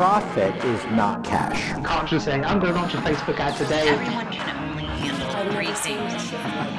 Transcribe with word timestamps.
profit 0.00 0.56
is 0.64 0.82
not 0.92 1.22
cash. 1.22 1.74
can't 1.86 2.08
just 2.08 2.24
say, 2.24 2.32
I'm 2.32 2.58
going 2.58 2.72
to 2.72 2.80
launch 2.80 2.94
a 2.94 2.96
Facebook 3.02 3.38
ad 3.38 3.54
today. 3.58 3.86
Everyone 3.86 4.32
can 4.32 4.70
only 4.70 4.84
handle 4.84 5.52
three 5.52 5.74
things. 5.74 6.32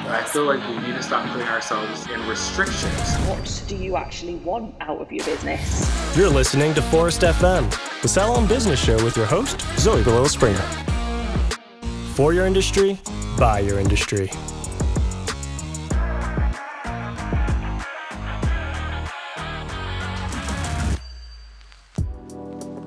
I 0.08 0.24
feel 0.24 0.44
like 0.44 0.58
we 0.68 0.78
need 0.84 0.96
to 0.96 1.02
stop 1.04 1.30
putting 1.30 1.46
ourselves 1.46 2.10
in 2.10 2.20
restrictions. 2.26 3.14
What 3.28 3.62
do 3.68 3.76
you 3.76 3.94
actually 3.94 4.34
want 4.34 4.74
out 4.80 5.00
of 5.00 5.12
your 5.12 5.24
business? 5.24 6.16
You're 6.16 6.30
listening 6.30 6.74
to 6.74 6.80
Phorest 6.80 7.20
FM, 7.20 7.70
the 8.02 8.08
Salon 8.08 8.48
Business 8.48 8.82
Show 8.82 8.96
with 9.04 9.16
your 9.16 9.26
host, 9.26 9.60
Zoe 9.78 10.02
Galil 10.02 10.28
Springer. 10.28 10.58
For 12.14 12.34
your 12.34 12.46
industry, 12.46 12.98
by 13.38 13.60
your 13.60 13.78
industry. 13.78 14.30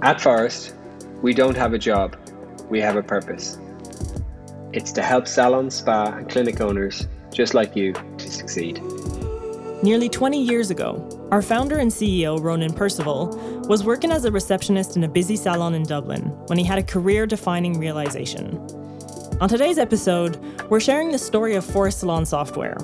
At 0.05 0.19
Phorest, 0.19 0.71
we 1.23 1.33
don't 1.33 1.57
have 1.57 1.73
a 1.73 1.79
job, 1.79 2.15
we 2.69 2.79
have 2.79 2.95
a 2.95 3.01
purpose. 3.01 3.57
It's 4.71 4.91
to 4.91 5.01
help 5.01 5.27
salon, 5.27 5.71
spa, 5.71 6.13
and 6.17 6.29
clinic 6.29 6.61
owners 6.61 7.07
just 7.33 7.55
like 7.55 7.75
you 7.75 7.91
to 7.93 8.31
succeed. 8.31 8.83
Nearly 9.81 10.07
20 10.07 10.39
years 10.39 10.69
ago, 10.69 11.27
our 11.31 11.41
founder 11.41 11.79
and 11.79 11.89
CEO, 11.89 12.39
Ronan 12.39 12.71
Perceval, 12.71 13.67
was 13.67 13.83
working 13.83 14.11
as 14.11 14.25
a 14.25 14.31
receptionist 14.31 14.95
in 14.95 15.05
a 15.05 15.07
busy 15.07 15.35
salon 15.35 15.73
in 15.73 15.81
Dublin 15.81 16.21
when 16.49 16.59
he 16.59 16.63
had 16.63 16.77
a 16.77 16.83
career 16.83 17.25
defining 17.25 17.79
realization. 17.79 18.57
On 19.41 19.49
today's 19.49 19.79
episode, 19.79 20.37
we're 20.69 20.79
sharing 20.79 21.11
the 21.11 21.17
story 21.17 21.55
of 21.55 21.65
Phorest 21.65 22.01
Salon 22.01 22.27
Software. 22.27 22.77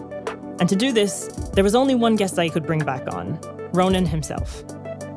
And 0.60 0.68
to 0.68 0.76
do 0.76 0.92
this, 0.92 1.28
there 1.54 1.64
was 1.64 1.76
only 1.76 1.94
one 1.94 2.16
guest 2.16 2.40
I 2.40 2.50
could 2.50 2.66
bring 2.66 2.84
back 2.84 3.14
on 3.14 3.40
Ronan 3.74 4.08
himself. 4.08 4.64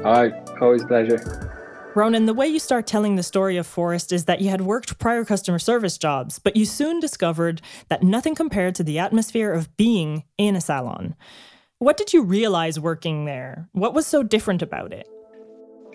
Hi, 0.02 0.32
always 0.60 0.82
a 0.82 0.86
pleasure. 0.86 1.53
Ronan, 1.96 2.26
the 2.26 2.34
way 2.34 2.48
you 2.48 2.58
start 2.58 2.86
telling 2.86 3.14
the 3.14 3.22
story 3.22 3.56
of 3.56 3.66
Phorest 3.66 4.12
is 4.12 4.24
that 4.24 4.40
you 4.40 4.50
had 4.50 4.62
worked 4.62 4.98
prior 4.98 5.24
customer 5.24 5.60
service 5.60 5.96
jobs, 5.96 6.38
but 6.38 6.56
you 6.56 6.64
soon 6.64 6.98
discovered 6.98 7.62
that 7.88 8.02
nothing 8.02 8.34
compared 8.34 8.74
to 8.74 8.82
the 8.82 8.98
atmosphere 8.98 9.52
of 9.52 9.76
being 9.76 10.24
in 10.36 10.56
a 10.56 10.60
salon. 10.60 11.14
What 11.78 11.96
did 11.96 12.12
you 12.12 12.22
realize 12.22 12.80
working 12.80 13.26
there? 13.26 13.68
What 13.72 13.94
was 13.94 14.06
so 14.06 14.22
different 14.22 14.62
about 14.62 14.92
it? 14.92 15.08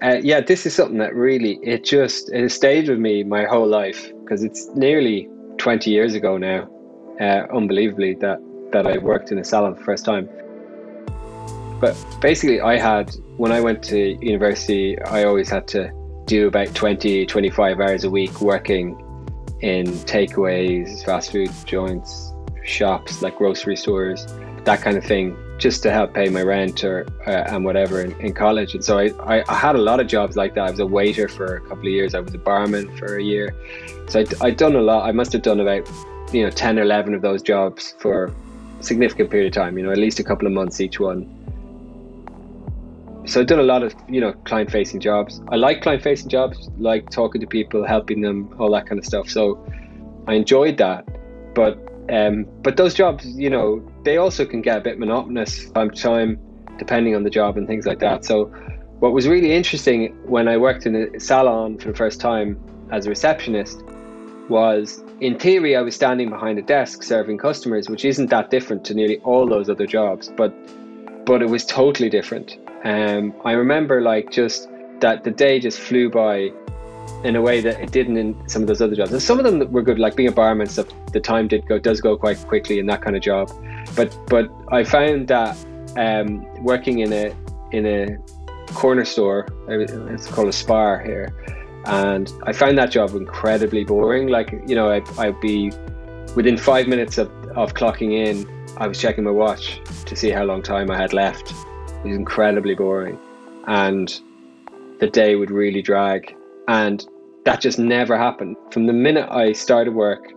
Uh, 0.01 0.19
yeah, 0.21 0.39
this 0.39 0.65
is 0.65 0.73
something 0.73 0.99
that 0.99 1.13
really 1.13 1.59
it 1.61 1.83
just 1.83 2.31
it 2.31 2.49
stayed 2.51 2.87
with 2.87 2.99
me 2.99 3.23
my 3.23 3.43
whole 3.43 3.67
life 3.67 4.11
because 4.23 4.43
it's 4.43 4.67
nearly 4.75 5.27
20 5.57 5.91
years 5.91 6.13
ago 6.13 6.37
now. 6.37 6.69
Uh, 7.19 7.45
unbelievably, 7.53 8.13
that 8.15 8.39
that 8.71 8.87
I 8.87 8.97
worked 8.97 9.31
in 9.31 9.39
a 9.39 9.43
salon 9.43 9.73
for 9.73 9.79
the 9.79 9.85
first 9.85 10.05
time. 10.05 10.29
But 11.81 11.97
basically, 12.21 12.61
I 12.61 12.77
had, 12.77 13.13
when 13.39 13.53
I 13.53 13.61
went 13.61 13.81
to 13.85 14.17
university, 14.21 15.01
I 15.01 15.23
always 15.23 15.49
had 15.49 15.65
to 15.69 15.89
do 16.25 16.47
about 16.47 16.75
20, 16.75 17.25
25 17.25 17.79
hours 17.79 18.03
a 18.03 18.09
week 18.09 18.41
working 18.41 18.99
in 19.61 19.85
takeaways, 19.85 21.05
fast 21.05 21.31
food 21.31 21.49
joints, 21.63 22.33
shops 22.65 23.21
like 23.21 23.37
grocery 23.37 23.77
stores, 23.77 24.27
that 24.65 24.81
kind 24.81 24.97
of 24.97 25.05
thing, 25.05 25.37
just 25.57 25.81
to 25.83 25.91
help 25.91 26.13
pay 26.13 26.27
my 26.27 26.41
rent 26.41 26.83
or 26.83 27.07
uh, 27.27 27.45
and 27.47 27.63
whatever 27.63 28.01
in, 28.01 28.11
in 28.19 28.33
college. 28.33 28.73
And 28.73 28.83
so 28.83 28.99
I, 28.99 29.05
I, 29.37 29.43
I, 29.47 29.53
had 29.53 29.77
a 29.77 29.81
lot 29.81 30.01
of 30.01 30.07
jobs 30.07 30.35
like 30.35 30.53
that. 30.55 30.67
I 30.67 30.71
was 30.71 30.81
a 30.81 30.85
waiter 30.85 31.29
for 31.29 31.55
a 31.55 31.61
couple 31.61 31.87
of 31.87 31.93
years. 31.93 32.15
I 32.15 32.19
was 32.19 32.33
a 32.33 32.37
barman 32.37 32.93
for 32.97 33.15
a 33.15 33.23
year. 33.23 33.55
So 34.09 34.19
I'd, 34.19 34.41
I'd 34.41 34.57
done 34.57 34.75
a 34.75 34.81
lot. 34.81 35.07
I 35.07 35.13
must 35.13 35.31
have 35.31 35.43
done 35.43 35.61
about 35.61 35.89
you 36.33 36.43
know 36.43 36.49
10 36.49 36.77
or 36.77 36.81
11 36.81 37.13
of 37.13 37.21
those 37.21 37.41
jobs 37.41 37.95
for 37.99 38.25
a 38.25 38.83
significant 38.83 39.31
period 39.31 39.47
of 39.47 39.53
time. 39.53 39.77
You 39.77 39.85
know, 39.85 39.91
at 39.91 39.97
least 39.97 40.19
a 40.19 40.25
couple 40.25 40.45
of 40.45 40.51
months 40.51 40.81
each 40.81 40.99
one 40.99 41.38
so 43.29 43.39
I've 43.39 43.47
done 43.47 43.59
a 43.59 43.63
lot 43.63 43.83
of 43.83 43.93
you 44.07 44.19
know 44.19 44.33
client 44.45 44.71
facing 44.71 44.99
jobs. 44.99 45.41
I 45.49 45.55
like 45.55 45.81
client 45.81 46.01
facing 46.01 46.29
jobs, 46.29 46.69
like 46.77 47.09
talking 47.09 47.39
to 47.41 47.47
people, 47.47 47.85
helping 47.85 48.21
them, 48.21 48.53
all 48.59 48.71
that 48.71 48.87
kind 48.87 48.97
of 48.97 49.05
stuff. 49.05 49.29
So 49.29 49.63
I 50.27 50.33
enjoyed 50.33 50.77
that, 50.77 51.07
but 51.53 51.77
um, 52.09 52.45
but 52.63 52.77
those 52.77 52.93
jobs, 52.93 53.25
you 53.37 53.49
know, 53.49 53.87
they 54.03 54.17
also 54.17 54.45
can 54.45 54.61
get 54.61 54.77
a 54.77 54.81
bit 54.81 54.97
monotonous 54.97 55.65
from 55.71 55.91
time, 55.91 56.39
depending 56.79 57.15
on 57.15 57.23
the 57.23 57.29
job 57.29 57.57
and 57.57 57.67
things 57.67 57.85
like 57.85 57.99
that. 57.99 58.25
So 58.25 58.45
what 58.99 59.13
was 59.13 59.27
really 59.27 59.53
interesting 59.53 60.07
when 60.25 60.47
I 60.47 60.57
worked 60.57 60.85
in 60.87 60.95
a 60.95 61.19
salon 61.19 61.77
for 61.77 61.89
the 61.89 61.95
first 61.95 62.19
time 62.19 62.59
as 62.91 63.05
a 63.05 63.09
receptionist 63.09 63.83
was 64.49 65.03
in 65.21 65.37
theory 65.37 65.75
I 65.75 65.81
was 65.81 65.93
standing 65.93 66.31
behind 66.31 66.57
a 66.57 66.63
desk 66.63 67.03
serving 67.03 67.37
customers, 67.37 67.87
which 67.89 68.03
isn't 68.03 68.31
that 68.31 68.49
different 68.49 68.83
to 68.85 68.95
nearly 68.95 69.19
all 69.19 69.47
those 69.47 69.69
other 69.69 69.85
jobs, 69.85 70.31
but 70.35 70.51
but 71.25 71.43
it 71.43 71.49
was 71.49 71.63
totally 71.63 72.09
different 72.09 72.57
um, 72.83 73.33
I 73.45 73.53
remember 73.53 74.01
like 74.01 74.31
just 74.31 74.69
that 74.99 75.23
the 75.23 75.31
day 75.31 75.59
just 75.59 75.79
flew 75.79 76.09
by 76.09 76.51
in 77.23 77.35
a 77.35 77.41
way 77.41 77.59
that 77.59 77.79
it 77.81 77.91
didn't 77.91 78.17
in 78.17 78.49
some 78.49 78.61
of 78.61 78.67
those 78.67 78.81
other 78.81 78.95
jobs. 78.95 79.11
And 79.11 79.21
some 79.21 79.39
of 79.39 79.45
them 79.45 79.71
were 79.71 79.81
good, 79.81 79.99
like 79.99 80.15
being 80.15 80.29
a 80.29 80.31
barman 80.31 80.67
stuff. 80.67 80.87
The 81.11 81.19
time 81.19 81.47
did 81.47 81.67
go 81.67 81.79
does 81.79 82.01
go 82.01 82.17
quite 82.17 82.37
quickly 82.47 82.79
in 82.79 82.85
that 82.87 83.01
kind 83.01 83.15
of 83.15 83.21
job. 83.21 83.51
But 83.95 84.15
but 84.27 84.49
I 84.71 84.83
found 84.83 85.27
that 85.27 85.57
um, 85.97 86.45
working 86.63 86.99
in 86.99 87.11
a 87.11 87.35
in 87.71 87.85
a 87.85 88.17
corner 88.73 89.05
store, 89.05 89.47
it's 89.67 90.27
called 90.27 90.47
a 90.47 90.53
spar 90.53 91.03
here, 91.03 91.33
and 91.85 92.31
I 92.43 92.53
found 92.53 92.77
that 92.77 92.91
job 92.91 93.15
incredibly 93.15 93.83
boring. 93.83 94.27
Like 94.27 94.51
you 94.67 94.75
know, 94.75 94.89
I'd, 94.89 95.07
I'd 95.19 95.39
be 95.41 95.71
within 96.35 96.57
five 96.57 96.87
minutes 96.87 97.17
of, 97.17 97.29
of 97.57 97.73
clocking 97.73 98.13
in, 98.13 98.47
I 98.77 98.87
was 98.87 98.99
checking 98.99 99.23
my 99.23 99.31
watch 99.31 99.81
to 100.05 100.15
see 100.15 100.29
how 100.29 100.43
long 100.43 100.61
time 100.61 100.91
I 100.91 100.97
had 100.97 101.11
left 101.11 101.53
it 102.03 102.07
was 102.07 102.17
incredibly 102.17 102.75
boring. 102.75 103.19
And 103.67 104.19
the 104.99 105.07
day 105.07 105.35
would 105.35 105.51
really 105.51 105.81
drag. 105.81 106.35
And 106.67 107.05
that 107.45 107.61
just 107.61 107.79
never 107.79 108.17
happened. 108.17 108.57
From 108.71 108.85
the 108.85 108.93
minute 108.93 109.27
I 109.31 109.53
started 109.53 109.93
work, 109.93 110.33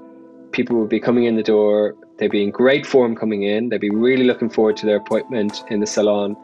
people 0.53 0.77
would 0.79 0.89
be 0.89 1.01
coming 1.01 1.25
in 1.25 1.37
the 1.37 1.43
door, 1.43 1.95
they'd 2.19 2.31
be 2.31 2.43
in 2.43 2.51
great 2.51 2.87
form 2.87 3.17
coming 3.17 3.43
in, 3.43 3.69
they'd 3.69 3.81
be 3.81 3.91
really 3.91 4.25
looking 4.25 4.49
forward 4.49 4.77
to 4.79 4.87
their 4.87 4.97
appointment 4.97 5.65
in 5.69 5.81
the 5.81 5.87
salon. 5.87 6.37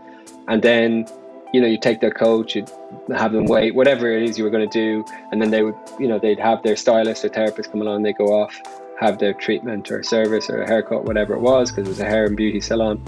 And 0.49 0.63
then, 0.63 1.07
you 1.53 1.61
know, 1.61 1.67
you 1.67 1.79
take 1.79 2.01
their 2.01 2.11
coach, 2.11 2.57
you'd 2.57 2.71
have 3.15 3.33
them 3.33 3.47
wait, 3.47 3.75
whatever 3.75 4.11
it 4.11 4.23
is 4.23 4.39
you 4.39 4.45
were 4.45 4.51
going 4.51 4.69
to 4.69 4.79
do. 4.79 5.05
And 5.31 5.41
then 5.41 5.51
they 5.51 5.63
would, 5.63 5.77
you 5.99 6.09
know, 6.09 6.19
they'd 6.19 6.41
have 6.41 6.63
their 6.63 6.77
stylist 6.77 7.25
or 7.25 7.29
therapist 7.29 7.71
come 7.71 7.83
along, 7.83 8.03
they 8.03 8.13
go 8.13 8.27
off, 8.27 8.61
have 8.99 9.19
their 9.19 9.35
treatment 9.35 9.91
or 9.91 10.03
service 10.03 10.51
or 10.51 10.63
a 10.63 10.67
haircut, 10.67 11.05
whatever 11.05 11.35
it 11.35 11.41
was, 11.41 11.71
because 11.71 11.87
it 11.87 11.91
was 11.91 12.01
a 12.01 12.05
hair 12.05 12.25
and 12.25 12.37
beauty 12.37 12.61
salon. 12.61 13.03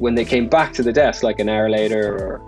When 0.00 0.14
they 0.14 0.24
came 0.24 0.48
back 0.48 0.72
to 0.72 0.82
the 0.82 0.92
desk 0.92 1.22
like 1.22 1.38
an 1.38 1.48
hour 1.48 1.68
later 1.68 2.16
or 2.16 2.40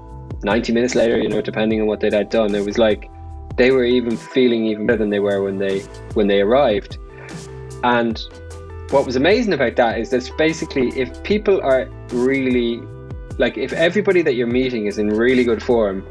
90 0.42 0.72
minutes 0.72 0.94
later, 0.94 1.18
you 1.18 1.28
know, 1.28 1.42
depending 1.42 1.80
on 1.82 1.86
what 1.86 2.00
they'd 2.00 2.14
had 2.14 2.30
done, 2.30 2.54
it 2.54 2.64
was 2.64 2.78
like 2.78 3.10
they 3.56 3.70
were 3.70 3.84
even 3.84 4.16
feeling 4.16 4.64
even 4.64 4.86
better 4.86 4.98
than 4.98 5.10
they 5.10 5.20
were 5.20 5.42
when 5.42 5.58
they 5.58 5.80
when 6.14 6.26
they 6.28 6.40
arrived. 6.40 6.98
And 7.84 8.18
what 8.88 9.04
was 9.04 9.16
amazing 9.16 9.52
about 9.52 9.76
that 9.76 9.98
is 9.98 10.08
that 10.10 10.30
basically 10.38 10.88
if 10.98 11.22
people 11.24 11.60
are 11.62 11.88
really 12.08 12.80
like 13.36 13.58
if 13.58 13.74
everybody 13.74 14.22
that 14.22 14.34
you're 14.34 14.46
meeting 14.46 14.86
is 14.86 14.96
in 14.96 15.08
really 15.08 15.44
good 15.44 15.62
form, 15.62 16.08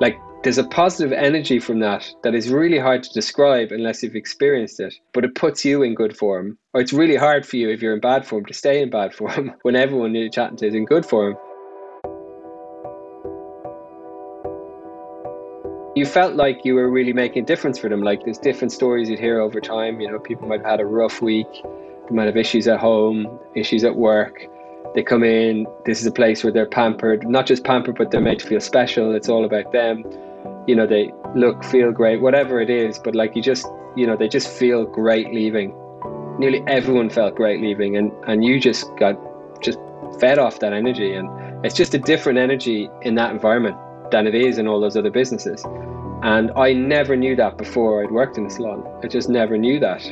like 0.00 0.18
there's 0.42 0.56
a 0.56 0.64
positive 0.64 1.12
energy 1.12 1.58
from 1.58 1.80
that 1.80 2.10
that 2.22 2.34
is 2.34 2.48
really 2.48 2.78
hard 2.78 3.02
to 3.02 3.12
describe 3.12 3.72
unless 3.72 4.02
you've 4.02 4.16
experienced 4.16 4.80
it 4.80 4.94
but 5.12 5.22
it 5.22 5.34
puts 5.34 5.66
you 5.66 5.82
in 5.82 5.94
good 5.94 6.16
form. 6.16 6.56
Or 6.72 6.80
it's 6.80 6.94
really 6.94 7.16
hard 7.16 7.44
for 7.44 7.56
you 7.56 7.68
if 7.68 7.82
you're 7.82 7.92
in 7.92 8.00
bad 8.00 8.26
form 8.26 8.46
to 8.46 8.54
stay 8.54 8.80
in 8.80 8.88
bad 8.88 9.14
form 9.20 9.52
when 9.62 9.76
everyone 9.76 10.14
you're 10.14 10.30
chatting 10.30 10.56
to 10.58 10.66
is 10.66 10.74
in 10.74 10.86
good 10.86 11.04
form. 11.04 11.36
You 15.94 16.06
felt 16.06 16.36
like 16.36 16.64
you 16.64 16.74
were 16.74 16.88
really 16.88 17.12
making 17.12 17.42
a 17.42 17.46
difference 17.46 17.78
for 17.78 17.90
them 17.90 18.02
like 18.02 18.24
there's 18.24 18.38
different 18.38 18.72
stories 18.72 19.10
you'd 19.10 19.18
hear 19.18 19.40
over 19.40 19.60
time. 19.60 20.00
You 20.00 20.10
know 20.10 20.18
people 20.18 20.48
might 20.48 20.60
have 20.60 20.70
had 20.70 20.80
a 20.80 20.86
rough 20.86 21.20
week 21.20 21.48
they 21.52 22.14
might 22.14 22.26
have 22.26 22.38
issues 22.38 22.66
at 22.66 22.80
home 22.80 23.38
issues 23.54 23.84
at 23.84 23.94
work. 23.94 24.46
They 24.94 25.02
come 25.02 25.22
in 25.22 25.66
this 25.84 26.00
is 26.00 26.06
a 26.06 26.12
place 26.12 26.42
where 26.42 26.52
they're 26.52 26.64
pampered 26.64 27.28
not 27.28 27.44
just 27.44 27.62
pampered 27.62 27.96
but 27.96 28.10
they're 28.10 28.22
made 28.22 28.38
to 28.38 28.46
feel 28.46 28.60
special. 28.60 29.14
It's 29.14 29.28
all 29.28 29.44
about 29.44 29.70
them 29.72 30.02
you 30.70 30.76
know 30.78 30.86
they 30.86 31.04
look 31.34 31.64
feel 31.64 31.90
great 32.00 32.20
whatever 32.20 32.60
it 32.60 32.70
is 32.70 32.98
but 32.98 33.14
like 33.20 33.34
you 33.36 33.42
just 33.42 33.66
you 33.96 34.06
know 34.06 34.16
they 34.16 34.28
just 34.28 34.48
feel 34.48 34.84
great 34.84 35.32
leaving. 35.34 35.74
Nearly 36.38 36.62
everyone 36.66 37.10
felt 37.10 37.34
great 37.34 37.60
leaving 37.60 37.96
and 37.96 38.12
and 38.26 38.44
you 38.44 38.60
just 38.60 38.86
got 38.96 39.14
just 39.60 39.78
fed 40.20 40.38
off 40.38 40.60
that 40.60 40.72
energy 40.72 41.14
and 41.14 41.28
it's 41.64 41.74
just 41.74 41.94
a 41.94 41.98
different 41.98 42.38
energy 42.38 42.88
in 43.02 43.14
that 43.16 43.30
environment 43.30 43.76
than 44.10 44.26
it 44.26 44.34
is 44.34 44.58
in 44.58 44.66
all 44.66 44.80
those 44.80 44.96
other 44.96 45.10
businesses. 45.10 45.64
And 46.22 46.50
i 46.56 46.72
never 46.72 47.16
knew 47.16 47.34
that 47.36 47.56
before 47.58 48.04
i'd 48.04 48.10
worked 48.10 48.38
in 48.38 48.46
a 48.46 48.50
salon. 48.50 48.86
I 49.02 49.08
just 49.08 49.28
never 49.28 49.58
knew 49.58 49.80
that. 49.80 50.02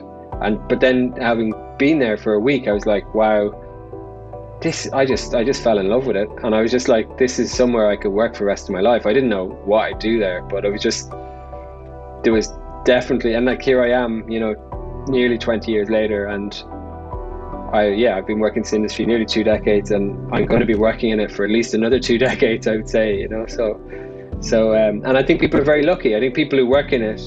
And 0.42 0.66
but 0.68 0.80
then 0.80 1.12
having 1.30 1.52
been 1.78 1.98
there 2.00 2.16
for 2.16 2.32
a 2.34 2.40
week 2.40 2.66
i 2.66 2.72
was 2.72 2.86
like 2.86 3.14
wow 3.14 3.40
this 4.60 4.90
I 4.92 5.04
just 5.04 5.34
I 5.34 5.44
just 5.44 5.62
fell 5.62 5.78
in 5.78 5.88
love 5.88 6.06
with 6.06 6.16
it 6.16 6.28
and 6.42 6.54
I 6.54 6.62
was 6.62 6.70
just 6.70 6.88
like 6.88 7.18
this 7.18 7.38
is 7.38 7.52
somewhere 7.52 7.88
I 7.88 7.96
could 7.96 8.10
work 8.10 8.34
for 8.34 8.40
the 8.40 8.46
rest 8.46 8.68
of 8.68 8.70
my 8.70 8.80
life 8.80 9.06
I 9.06 9.12
didn't 9.12 9.28
know 9.28 9.46
what 9.64 9.84
I'd 9.84 9.98
do 9.98 10.18
there 10.18 10.42
but 10.42 10.66
I 10.66 10.68
was 10.68 10.82
just 10.82 11.10
there 12.24 12.32
was 12.32 12.52
definitely 12.84 13.34
and 13.34 13.46
like 13.46 13.62
here 13.62 13.82
I 13.82 13.90
am 13.90 14.28
you 14.28 14.40
know 14.40 14.54
nearly 15.08 15.38
20 15.38 15.70
years 15.70 15.88
later 15.88 16.26
and 16.26 16.52
I 17.72 17.88
yeah, 17.88 18.16
I've 18.16 18.26
been 18.26 18.38
working 18.38 18.58
in 18.58 18.62
this 18.62 18.72
industry 18.72 19.04
nearly 19.04 19.26
two 19.26 19.44
decades, 19.44 19.90
and 19.90 20.16
I'm 20.32 20.46
going 20.46 20.60
to 20.60 20.66
be 20.66 20.74
working 20.74 21.10
in 21.10 21.20
it 21.20 21.30
for 21.30 21.44
at 21.44 21.50
least 21.50 21.74
another 21.74 21.98
two 21.98 22.18
decades. 22.28 22.66
I 22.66 22.76
would 22.76 22.88
say, 22.88 23.18
you 23.18 23.28
know, 23.28 23.46
so 23.46 23.78
so 24.40 24.74
um, 24.74 25.02
and 25.04 25.18
I 25.18 25.22
think 25.22 25.40
people 25.40 25.60
are 25.60 25.64
very 25.64 25.82
lucky. 25.82 26.16
I 26.16 26.20
think 26.20 26.34
people 26.34 26.58
who 26.58 26.66
work 26.66 26.92
in 26.92 27.02
it 27.02 27.20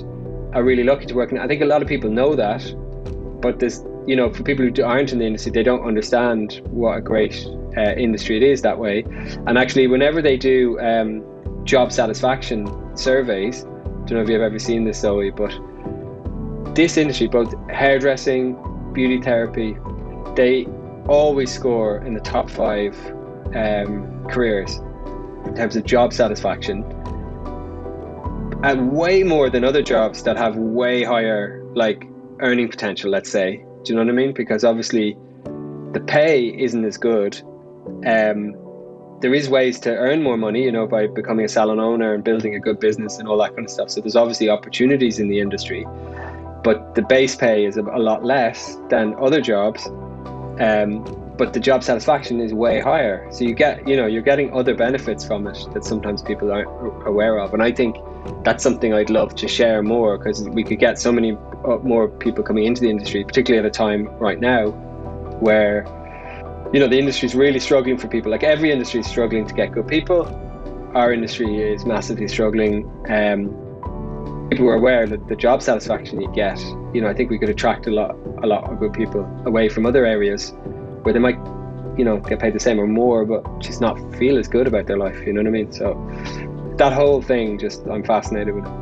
are 0.53 0.63
really 0.63 0.83
lucky 0.83 1.05
to 1.05 1.15
work 1.15 1.31
in 1.31 1.37
it. 1.37 1.41
I 1.41 1.47
think 1.47 1.61
a 1.61 1.65
lot 1.65 1.81
of 1.81 1.87
people 1.87 2.09
know 2.09 2.35
that, 2.35 2.63
but 3.41 3.59
there's 3.59 3.83
you 4.07 4.15
know, 4.15 4.31
for 4.31 4.43
people 4.43 4.65
who 4.65 4.83
aren't 4.83 5.13
in 5.13 5.19
the 5.19 5.25
industry, 5.25 5.51
they 5.51 5.63
don't 5.63 5.85
understand 5.85 6.61
what 6.71 6.97
a 6.97 7.01
great 7.01 7.45
uh, 7.77 7.93
industry 7.93 8.37
it 8.37 8.43
is 8.43 8.61
that 8.63 8.77
way. 8.77 9.03
And 9.47 9.57
actually, 9.57 9.87
whenever 9.87 10.21
they 10.21 10.37
do 10.37 10.79
um, 10.79 11.23
job 11.63 11.91
satisfaction 11.91 12.67
surveys, 12.97 13.63
I 13.63 13.67
don't 13.67 14.11
know 14.11 14.21
if 14.21 14.29
you've 14.29 14.41
ever 14.41 14.59
seen 14.59 14.85
this, 14.85 14.99
Zoe, 14.99 15.29
but 15.29 15.53
this 16.75 16.97
industry, 16.97 17.27
both 17.27 17.53
hairdressing, 17.69 18.57
beauty 18.93 19.21
therapy, 19.21 19.77
they 20.35 20.65
always 21.07 21.51
score 21.53 22.03
in 22.05 22.13
the 22.13 22.19
top 22.19 22.49
five 22.49 22.95
um, 23.55 24.25
careers 24.29 24.77
in 25.45 25.55
terms 25.55 25.75
of 25.75 25.85
job 25.85 26.13
satisfaction. 26.13 26.83
And 28.63 28.91
way 28.91 29.23
more 29.23 29.49
than 29.49 29.63
other 29.63 29.81
jobs 29.81 30.23
that 30.23 30.37
have 30.37 30.55
way 30.55 31.03
higher 31.03 31.63
like 31.73 32.07
earning 32.39 32.69
potential, 32.69 33.09
let's 33.09 33.29
say. 33.29 33.65
Do 33.83 33.93
you 33.93 33.95
know 33.95 34.05
what 34.05 34.11
I 34.11 34.15
mean? 34.15 34.33
Because 34.33 34.63
obviously 34.63 35.17
the 35.93 36.03
pay 36.05 36.47
isn't 36.47 36.85
as 36.85 36.97
good. 36.97 37.41
Um, 38.05 38.55
there 39.21 39.33
is 39.33 39.49
ways 39.49 39.79
to 39.81 39.95
earn 39.95 40.23
more 40.23 40.37
money, 40.37 40.63
you 40.63 40.71
know, 40.71 40.87
by 40.87 41.07
becoming 41.07 41.45
a 41.45 41.47
salon 41.47 41.79
owner 41.79 42.13
and 42.13 42.23
building 42.23 42.55
a 42.55 42.59
good 42.59 42.79
business 42.79 43.19
and 43.19 43.27
all 43.27 43.37
that 43.37 43.55
kind 43.55 43.65
of 43.65 43.71
stuff. 43.71 43.89
So 43.89 44.01
there's 44.01 44.15
obviously 44.15 44.49
opportunities 44.49 45.19
in 45.19 45.29
the 45.29 45.39
industry, 45.39 45.85
but 46.63 46.95
the 46.95 47.03
base 47.03 47.35
pay 47.35 47.65
is 47.65 47.77
a, 47.77 47.81
lot 47.81 48.23
less 48.23 48.77
than 48.89 49.15
other 49.21 49.41
jobs. 49.41 49.85
Um, 50.59 51.03
but 51.37 51.53
the 51.53 51.59
job 51.59 51.83
satisfaction 51.83 52.39
is 52.39 52.53
way 52.53 52.79
higher. 52.79 53.27
So 53.31 53.45
you 53.45 53.53
get, 53.53 53.87
you 53.87 53.95
know, 53.95 54.05
you're 54.05 54.21
getting 54.21 54.53
other 54.53 54.75
benefits 54.75 55.25
from 55.25 55.47
it 55.47 55.57
that 55.73 55.83
sometimes 55.83 56.21
people 56.21 56.51
aren't 56.51 56.69
aware 57.07 57.39
of. 57.39 57.53
And 57.53 57.63
I 57.63 57.71
think 57.71 57.95
that's 58.43 58.63
something 58.63 58.93
I'd 58.93 59.09
love 59.09 59.35
to 59.35 59.47
share 59.47 59.81
more 59.81 60.17
because 60.17 60.47
we 60.49 60.63
could 60.63 60.79
get 60.79 60.99
so 60.99 61.11
many 61.11 61.37
more 61.83 62.07
people 62.07 62.43
coming 62.43 62.65
into 62.65 62.81
the 62.81 62.89
industry, 62.89 63.23
particularly 63.23 63.65
at 63.65 63.69
a 63.69 63.73
time 63.73 64.07
right 64.17 64.39
now 64.39 64.71
where, 65.39 65.85
you 66.73 66.79
know, 66.79 66.87
the 66.87 66.97
industry 66.97 67.27
is 67.27 67.35
really 67.35 67.59
struggling 67.59 67.97
for 67.97 68.07
people. 68.07 68.31
Like 68.31 68.43
every 68.43 68.71
industry 68.71 68.99
is 68.99 69.07
struggling 69.07 69.47
to 69.47 69.53
get 69.53 69.71
good 69.71 69.87
people. 69.87 70.25
Our 70.93 71.13
industry 71.13 71.61
is 71.61 71.85
massively 71.85 72.27
struggling. 72.27 72.85
Um, 73.09 73.49
people 74.49 74.67
are 74.67 74.75
aware 74.75 75.07
that 75.07 75.27
the 75.27 75.35
job 75.35 75.61
satisfaction 75.61 76.21
you 76.21 76.31
get, 76.33 76.59
you 76.93 77.01
know, 77.01 77.07
I 77.07 77.13
think 77.13 77.29
we 77.29 77.39
could 77.39 77.49
attract 77.49 77.87
a 77.87 77.91
lot, 77.91 78.15
a 78.43 78.47
lot 78.47 78.69
of 78.71 78.79
good 78.79 78.93
people 78.93 79.23
away 79.45 79.69
from 79.69 79.85
other 79.85 80.05
areas 80.05 80.53
where 81.03 81.13
they 81.13 81.19
might, 81.19 81.37
you 81.97 82.05
know, 82.05 82.17
get 82.17 82.39
paid 82.39 82.53
the 82.53 82.59
same 82.59 82.79
or 82.79 82.87
more, 82.87 83.25
but 83.25 83.59
just 83.59 83.81
not 83.81 83.97
feel 84.15 84.37
as 84.37 84.47
good 84.47 84.67
about 84.67 84.87
their 84.87 84.97
life. 84.97 85.17
You 85.25 85.33
know 85.33 85.41
what 85.41 85.47
I 85.47 85.51
mean? 85.51 85.71
So 85.71 85.93
that 86.77 86.93
whole 86.93 87.21
thing, 87.21 87.57
just 87.57 87.85
I'm 87.87 88.03
fascinated 88.03 88.55
with 88.55 88.65
it. 88.65 88.80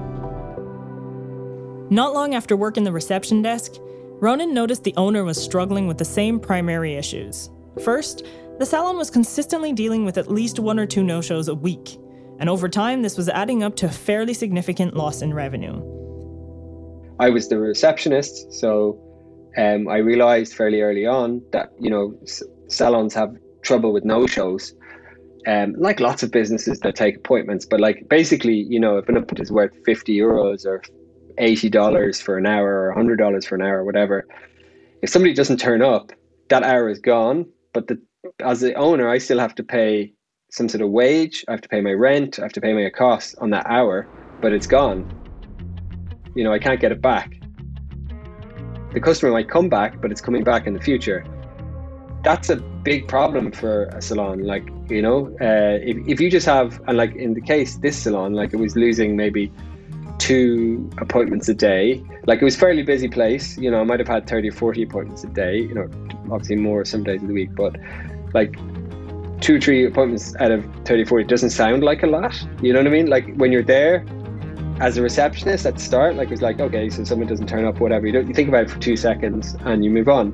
Not 1.92 2.14
long 2.14 2.36
after 2.36 2.56
working 2.56 2.84
the 2.84 2.92
reception 2.92 3.42
desk, 3.42 3.74
Ronan 4.22 4.54
noticed 4.54 4.84
the 4.84 4.94
owner 4.96 5.24
was 5.24 5.42
struggling 5.42 5.88
with 5.88 5.98
the 5.98 6.06
same 6.06 6.40
primary 6.40 6.96
issues. 6.96 7.50
First, 7.84 8.26
the 8.60 8.66
salon 8.66 8.98
was 8.98 9.10
consistently 9.10 9.74
dealing 9.74 10.06
with 10.06 10.18
at 10.18 10.30
least 10.30 10.60
one 10.60 10.78
or 10.78 10.86
two 10.86 11.04
no 11.04 11.22
shows 11.22 11.48
a 11.48 11.56
week, 11.56 11.98
and 12.40 12.50
over 12.50 12.70
time, 12.70 13.02
this 13.02 13.18
was 13.18 13.28
adding 13.30 13.64
up 13.64 13.76
to 13.78 13.88
a 13.88 13.90
fairly 13.90 14.34
significant 14.34 14.96
loss 14.96 15.22
in 15.22 15.34
revenue. 15.34 15.82
I 17.20 17.30
was 17.30 17.50
the 17.50 17.58
receptionist, 17.58 18.54
so 18.54 19.00
um, 19.58 19.88
I 19.88 19.98
realized 19.98 20.54
fairly 20.54 20.82
early 20.82 21.08
on 21.08 21.42
that 21.54 21.72
you 21.80 21.90
know 21.90 22.14
s- 22.22 22.44
salons 22.68 23.14
have 23.16 23.34
trouble 23.64 23.94
with 23.94 24.06
no 24.06 24.28
shows, 24.28 24.74
um, 25.48 25.74
like 25.78 26.00
lots 26.00 26.22
of 26.22 26.32
businesses 26.32 26.80
that 26.82 26.96
take 26.96 27.18
appointments. 27.18 27.66
But 27.66 27.80
like 27.80 28.08
basically, 28.10 28.66
you 28.70 28.80
know, 28.80 28.98
if 28.98 29.10
an 29.10 29.18
appointment 29.18 29.40
is 29.40 29.52
worth 29.52 29.72
fifty 29.86 30.18
euros 30.18 30.66
or 30.66 30.82
eighty 31.40 31.70
dollars 31.70 32.20
for 32.22 32.38
an 32.38 32.46
hour 32.46 32.88
or 32.88 32.92
hundred 32.92 33.18
dollars 33.18 33.46
for 33.46 33.56
an 33.56 33.62
hour, 33.62 33.84
whatever, 33.84 34.28
if 35.02 35.10
somebody 35.10 35.34
doesn't 35.34 35.58
turn 35.58 35.82
up, 35.82 36.12
that 36.50 36.64
hour 36.64 36.90
is 36.90 37.00
gone. 37.00 37.46
But 37.74 37.88
the 37.88 38.00
as 38.40 38.62
the 38.62 38.74
owner, 38.76 39.10
I 39.10 39.18
still 39.18 39.40
have 39.40 39.56
to 39.56 39.64
pay 39.64 40.14
some 40.52 40.68
sort 40.68 40.82
of 40.82 40.90
wage. 40.90 41.46
I 41.48 41.52
have 41.52 41.62
to 41.62 41.70
pay 41.70 41.82
my 41.82 41.92
rent. 41.94 42.40
I 42.40 42.44
have 42.44 42.54
to 42.54 42.62
pay 42.62 42.74
my 42.74 42.90
costs 42.90 43.36
on 43.36 43.50
that 43.52 43.66
hour, 43.68 44.08
but 44.42 44.54
it's 44.54 44.68
gone. 44.68 45.10
You 46.36 46.44
know, 46.44 46.54
I 46.54 46.60
can't 46.60 46.80
get 46.80 46.92
it 46.92 47.02
back 47.02 47.40
the 48.94 49.00
customer 49.00 49.32
might 49.32 49.50
come 49.50 49.70
back, 49.70 50.02
but 50.02 50.12
it's 50.12 50.22
coming 50.22 50.44
back 50.44 50.66
in 50.66 50.74
the 50.74 50.80
future. 50.80 51.24
That's 52.24 52.50
a 52.50 52.58
big 52.58 53.08
problem 53.08 53.52
for 53.52 53.86
a 53.86 54.02
salon. 54.02 54.44
Like, 54.44 54.68
you 54.90 55.02
know, 55.02 55.28
uh, 55.40 55.80
if, 55.82 55.98
if 56.08 56.20
you 56.20 56.30
just 56.30 56.46
have, 56.46 56.82
and 56.88 56.98
like 56.98 57.16
in 57.16 57.34
the 57.34 57.42
case, 57.42 57.76
this 57.78 57.98
salon, 57.98 58.34
like 58.34 58.54
it 58.54 58.58
was 58.58 58.76
losing 58.76 59.16
maybe 59.16 59.52
two 60.20 60.88
appointments 61.00 61.50
a 61.50 61.54
day. 61.54 62.04
Like 62.28 62.42
it 62.42 62.46
was 62.46 62.56
fairly 62.56 62.84
busy 62.84 63.08
place, 63.08 63.58
you 63.58 63.72
know, 63.72 63.82
I 63.82 63.84
might 63.84 64.00
have 64.00 64.08
had 64.08 64.28
30 64.28 64.50
or 64.50 64.52
40 64.52 64.84
appointments 64.84 65.24
a 65.24 65.28
day, 65.28 65.58
you 65.58 65.74
know, 65.74 65.90
obviously 66.32 66.58
more 66.58 66.86
some 66.86 67.04
days 67.04 67.22
of 67.22 67.28
the 67.28 67.34
week, 67.34 67.56
but 67.56 67.76
like 68.34 68.56
two, 69.42 69.60
three 69.60 69.86
appointments 69.86 70.36
out 70.36 70.52
of 70.52 70.64
30, 70.86 71.06
40 71.06 71.24
doesn't 71.26 71.50
sound 71.50 71.84
like 71.84 72.04
a 72.04 72.08
lot. 72.08 72.36
You 72.62 72.74
know 72.74 72.80
what 72.80 72.88
I 72.88 72.92
mean? 72.92 73.08
Like 73.08 73.34
when 73.36 73.52
you're 73.52 73.64
there, 73.64 74.06
as 74.80 74.98
a 74.98 75.02
receptionist 75.02 75.66
at 75.66 75.76
the 75.76 75.82
start, 75.82 76.16
like 76.16 76.32
it's 76.32 76.42
like, 76.42 76.60
okay, 76.60 76.90
so 76.90 77.04
someone 77.04 77.28
doesn't 77.28 77.48
turn 77.48 77.66
up, 77.66 77.80
whatever. 77.80 78.06
You 78.06 78.14
don't 78.14 78.28
you 78.28 78.34
think 78.34 78.48
about 78.48 78.64
it 78.64 78.70
for 78.70 78.80
two 78.80 78.96
seconds 78.96 79.56
and 79.62 79.84
you 79.84 79.90
move 79.90 80.08
on 80.08 80.32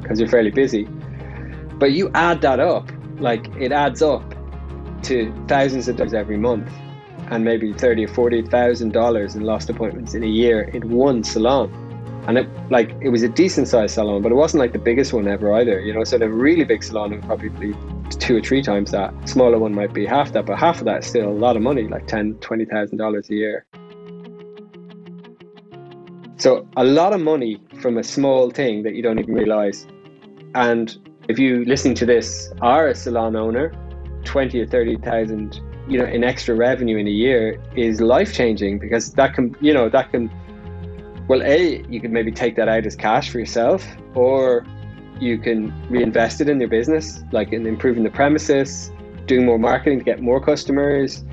because 0.00 0.20
you're 0.20 0.28
fairly 0.28 0.50
busy. 0.50 0.84
But 1.78 1.92
you 1.92 2.10
add 2.14 2.40
that 2.42 2.60
up, 2.60 2.90
like 3.18 3.48
it 3.56 3.72
adds 3.72 4.02
up 4.02 4.22
to 5.04 5.32
thousands 5.48 5.88
of 5.88 5.96
dollars 5.96 6.14
every 6.14 6.36
month, 6.36 6.70
and 7.30 7.44
maybe 7.44 7.72
thirty 7.72 8.04
or 8.04 8.08
forty 8.08 8.42
thousand 8.42 8.92
dollars 8.92 9.34
in 9.34 9.42
lost 9.42 9.70
appointments 9.70 10.14
in 10.14 10.22
a 10.22 10.28
year 10.28 10.62
in 10.62 10.90
one 10.90 11.24
salon. 11.24 11.72
And 12.26 12.36
it 12.36 12.48
like 12.70 12.94
it 13.00 13.08
was 13.08 13.22
a 13.22 13.28
decent 13.28 13.68
sized 13.68 13.94
salon, 13.94 14.20
but 14.22 14.30
it 14.30 14.34
wasn't 14.34 14.60
like 14.60 14.72
the 14.72 14.78
biggest 14.78 15.12
one 15.12 15.26
ever 15.26 15.54
either. 15.54 15.80
You 15.80 15.94
know, 15.94 16.04
so 16.04 16.18
the 16.18 16.28
really 16.28 16.64
big 16.64 16.82
salon 16.82 17.12
would 17.12 17.22
probably 17.22 17.48
be 17.48 17.74
two 18.18 18.36
or 18.36 18.40
three 18.40 18.62
times 18.62 18.90
that. 18.90 19.14
Smaller 19.28 19.58
one 19.58 19.74
might 19.74 19.94
be 19.94 20.04
half 20.04 20.32
that, 20.32 20.44
but 20.46 20.58
half 20.58 20.80
of 20.80 20.84
that 20.84 21.00
is 21.00 21.06
still 21.06 21.28
a 21.28 21.32
lot 21.32 21.56
of 21.56 21.62
money, 21.62 21.88
like 21.88 22.06
ten, 22.06 22.34
twenty 22.34 22.64
thousand 22.64 22.98
dollars 22.98 23.30
a 23.30 23.34
year. 23.34 23.66
So 26.36 26.66
a 26.76 26.84
lot 26.84 27.12
of 27.12 27.20
money 27.20 27.60
from 27.80 27.98
a 27.98 28.02
small 28.02 28.50
thing 28.50 28.82
that 28.82 28.94
you 28.94 29.02
don't 29.02 29.18
even 29.18 29.34
realize. 29.34 29.86
And 30.54 30.96
if 31.28 31.38
you 31.38 31.64
listen 31.64 31.94
to 31.96 32.06
this 32.06 32.50
are 32.60 32.88
a 32.88 32.94
salon 32.94 33.36
owner, 33.36 33.72
twenty 34.24 34.60
or 34.60 34.66
thirty 34.66 34.96
thousand, 34.96 35.60
you 35.90 35.98
know, 35.98 36.04
in 36.04 36.22
extra 36.22 36.54
revenue 36.54 36.96
in 36.96 37.06
a 37.06 37.10
year 37.10 37.60
is 37.76 38.00
life 38.00 38.32
changing 38.32 38.78
because 38.78 39.12
that 39.14 39.34
can, 39.34 39.56
you 39.60 39.74
know, 39.74 39.88
that 39.88 40.10
can. 40.12 40.30
Well, 41.28 41.42
a 41.42 41.84
you 41.88 42.00
can 42.00 42.12
maybe 42.12 42.32
take 42.32 42.56
that 42.56 42.68
out 42.68 42.86
as 42.86 42.96
cash 42.96 43.30
for 43.30 43.38
yourself, 43.38 43.86
or 44.14 44.64
you 45.20 45.36
can 45.38 45.72
reinvest 45.90 46.40
it 46.40 46.48
in 46.48 46.58
your 46.60 46.68
business, 46.68 47.22
like 47.32 47.52
in 47.52 47.66
improving 47.66 48.04
the 48.04 48.10
premises, 48.10 48.90
doing 49.26 49.44
more 49.44 49.58
marketing 49.58 49.98
to 49.98 50.04
get 50.04 50.20
more 50.20 50.40
customers, 50.40 51.24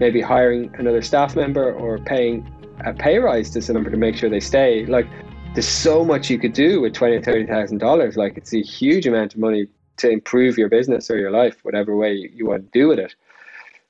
maybe 0.00 0.20
hiring 0.20 0.74
another 0.78 1.02
staff 1.02 1.34
member 1.34 1.72
or 1.72 1.98
paying 1.98 2.46
a 2.84 2.92
pay 2.92 3.18
rise 3.18 3.50
to 3.50 3.62
someone 3.62 3.90
to 3.90 3.96
make 3.96 4.16
sure 4.16 4.28
they 4.30 4.40
stay. 4.40 4.86
Like 4.86 5.06
there's 5.54 5.68
so 5.68 6.04
much 6.04 6.30
you 6.30 6.38
could 6.38 6.52
do 6.52 6.80
with 6.80 6.92
twenty 6.92 7.20
thirty 7.22 7.46
thousand 7.46 7.78
dollars. 7.78 8.16
Like 8.16 8.36
it's 8.36 8.52
a 8.52 8.60
huge 8.60 9.06
amount 9.06 9.34
of 9.34 9.40
money 9.40 9.66
to 9.96 10.10
improve 10.10 10.58
your 10.58 10.68
business 10.68 11.10
or 11.10 11.16
your 11.16 11.30
life, 11.30 11.56
whatever 11.62 11.96
way 11.96 12.12
you, 12.12 12.46
want 12.46 12.72
to 12.72 12.78
do 12.78 12.88
with 12.88 12.98
it. 12.98 13.14